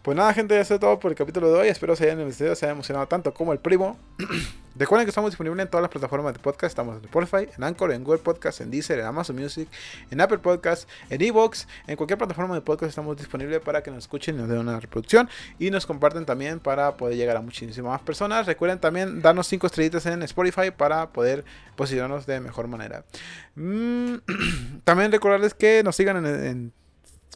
Pues 0.09 0.17
nada, 0.17 0.33
gente, 0.33 0.59
eso 0.59 0.73
es 0.73 0.81
todo 0.81 0.99
por 0.99 1.11
el 1.11 1.19
capítulo 1.19 1.53
de 1.53 1.59
hoy. 1.59 1.69
Espero 1.69 1.95
se 1.95 2.11
hayan 2.11 2.33
se 2.33 2.47
hayan 2.47 2.71
emocionado 2.71 3.07
tanto 3.09 3.35
como 3.35 3.53
el 3.53 3.59
primo. 3.59 3.99
Recuerden 4.75 5.05
que 5.05 5.11
estamos 5.11 5.31
disponibles 5.31 5.63
en 5.63 5.71
todas 5.71 5.83
las 5.83 5.91
plataformas 5.91 6.33
de 6.33 6.39
podcast. 6.39 6.71
Estamos 6.71 6.97
en 6.97 7.05
Spotify, 7.05 7.47
en 7.55 7.63
Anchor, 7.63 7.93
en 7.93 8.05
Google 8.05 8.23
Podcast, 8.23 8.63
en 8.63 8.71
Deezer, 8.71 9.01
en 9.01 9.05
Amazon 9.05 9.37
Music, 9.37 9.69
en 10.11 10.19
Apple 10.23 10.39
Podcast, 10.39 10.89
en 11.11 11.21
Evox. 11.21 11.69
En 11.87 11.97
cualquier 11.97 12.17
plataforma 12.17 12.55
de 12.55 12.63
podcast 12.63 12.89
estamos 12.89 13.19
disponibles 13.19 13.61
para 13.61 13.83
que 13.83 13.91
nos 13.91 13.99
escuchen 14.05 14.37
y 14.37 14.39
nos 14.39 14.49
den 14.49 14.61
una 14.61 14.81
reproducción. 14.81 15.29
Y 15.59 15.71
nos 15.71 15.85
comparten 15.85 16.25
también 16.25 16.59
para 16.59 16.97
poder 16.97 17.15
llegar 17.19 17.37
a 17.37 17.43
muchísimas 17.43 17.93
más 17.93 18.01
personas. 18.01 18.47
Recuerden 18.47 18.79
también 18.79 19.21
darnos 19.21 19.47
5 19.47 19.67
estrellitas 19.67 20.07
en 20.07 20.23
Spotify 20.23 20.71
para 20.75 21.11
poder 21.11 21.45
posicionarnos 21.77 22.25
de 22.25 22.41
mejor 22.41 22.67
manera. 22.67 23.05
Mm, 23.57 24.15
también 24.85 25.13
recordarles 25.13 25.53
que 25.53 25.83
nos 25.85 25.97
sigan 25.97 26.25
en 26.25 26.73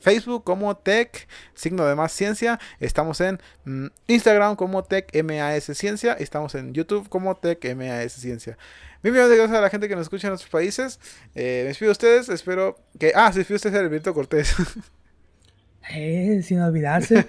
Facebook 0.03 0.44
como 0.44 0.76
Tech, 0.76 1.28
signo 1.55 1.86
de 1.86 1.94
más 1.94 2.12
ciencia. 2.12 2.59
Estamos 2.80 3.20
en 3.20 3.40
mm, 3.64 3.86
Instagram 4.09 4.57
como 4.57 4.82
Tech 4.82 5.09
MAS 5.22 5.64
Ciencia. 5.76 6.12
Estamos 6.14 6.55
en 6.55 6.74
YouTube 6.74 7.09
como 7.09 7.36
Tech 7.36 7.64
MAS 7.74 8.12
Ciencia. 8.12 8.59
Mil 9.03 9.12
millones 9.12 9.30
de 9.30 9.36
gracias 9.36 9.59
a 9.59 9.61
la 9.61 9.70
gente 9.70 9.88
que 9.88 9.96
nos 9.96 10.03
escucha 10.03 10.28
en 10.28 10.34
otros 10.34 10.48
países. 10.48 11.00
Eh, 11.34 11.62
me 11.62 11.68
despido 11.68 11.88
de 11.88 11.92
ustedes. 11.92 12.28
Espero 12.28 12.78
que. 12.98 13.12
Ah, 13.14 13.32
se 13.32 13.40
despido 13.40 13.55
de 13.55 13.68
ustedes, 13.68 13.76
Alberto 13.76 14.14
Cortés. 14.14 14.55
Eh, 15.92 16.42
sin 16.44 16.61
olvidarse. 16.61 17.26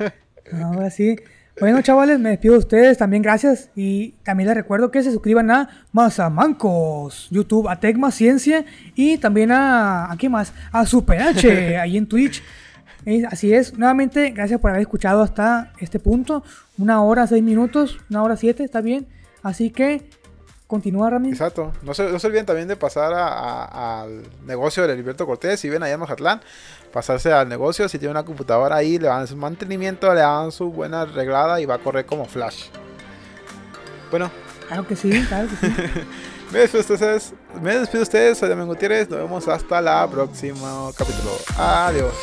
Ahora 0.62 0.92
sí. 0.92 1.16
Bueno, 1.60 1.82
chavales, 1.82 2.20
me 2.20 2.30
despido 2.30 2.54
de 2.54 2.60
ustedes. 2.60 3.00
También 3.00 3.24
gracias. 3.24 3.72
Y 3.76 4.12
también 4.24 4.48
les 4.48 4.56
recuerdo 4.56 4.92
que 4.92 5.02
se 5.02 5.12
suscriban 5.12 5.50
a 5.50 5.70
Mazamancos, 5.92 7.30
YouTube, 7.32 7.68
a 7.68 7.80
Tecma 7.80 8.12
Ciencia 8.12 8.64
y 8.94 9.18
también 9.18 9.52
a. 9.52 10.12
¿A 10.12 10.18
qué 10.18 10.30
más? 10.30 10.54
A 10.72 10.86
Super 10.86 11.20
H, 11.20 11.78
ahí 11.80 11.98
en 11.98 12.08
Twitch. 12.08 12.44
Así 13.30 13.54
es. 13.54 13.78
Nuevamente, 13.78 14.32
gracias 14.32 14.60
por 14.60 14.70
haber 14.72 14.82
escuchado 14.82 15.22
hasta 15.22 15.74
este 15.80 16.00
punto. 16.00 16.44
Una 16.78 17.02
hora, 17.04 17.28
seis 17.28 17.44
minutos. 17.44 18.00
Una 18.10 18.24
hora, 18.24 18.38
siete, 18.38 18.64
está 18.64 18.82
bien. 18.82 19.08
Así 19.42 19.70
que, 19.72 20.10
continúa, 20.68 21.10
Rami. 21.10 21.30
Exacto. 21.30 21.74
No 21.84 21.94
se, 21.94 22.10
no 22.12 22.18
se 22.20 22.28
olviden 22.28 22.46
también 22.46 22.68
de 22.68 22.76
pasar 22.76 23.14
a- 23.14 23.28
a- 23.28 24.02
al 24.04 24.24
negocio 24.46 24.88
de 24.88 24.94
Heriberto 24.94 25.26
Cortés. 25.26 25.60
Si 25.60 25.70
ven 25.70 25.84
allá 25.84 25.96
en 25.96 26.00
Mazatlán, 26.00 26.42
pasarse 26.94 27.32
al 27.34 27.50
negocio. 27.50 27.90
Si 27.90 28.00
tiene 28.00 28.12
una 28.12 28.24
computadora 28.24 28.78
ahí, 28.78 28.98
le 28.98 29.08
dan 29.08 29.28
su 29.28 29.36
mantenimiento, 29.36 30.14
le 30.14 30.22
dan 30.22 30.52
su 30.52 30.72
buena 30.72 31.02
arreglada 31.02 31.60
y 31.60 31.66
va 31.66 31.76
a 31.76 31.80
correr 31.80 32.06
como 32.06 32.26
flash. 32.26 32.66
Bueno, 34.10 34.32
Claro 34.68 34.88
que 34.88 34.96
sí, 34.96 35.10
claro 35.28 35.50
que 35.50 35.68
sí. 35.68 35.74
me 36.52 36.60
despido 36.60 36.84
de 36.84 36.94
ustedes. 36.94 37.34
Me 37.62 37.78
despido 37.78 38.00
de 38.00 38.04
ustedes. 38.04 38.38
Soy 38.38 38.48
Damián 38.50 38.68
Gutiérrez. 38.68 39.10
Nos 39.10 39.20
vemos 39.20 39.48
hasta 39.50 39.82
la 39.82 40.08
próxima 40.10 40.90
capítulo. 40.98 41.32
Adiós. 41.58 42.14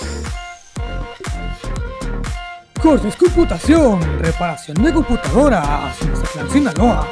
Cortes 2.80 3.14
Computación, 3.16 4.00
reparación 4.20 4.82
de 4.82 4.92
computadoras, 4.92 5.96
Mazatlán, 6.02 6.50
Sinaloa. 6.50 7.06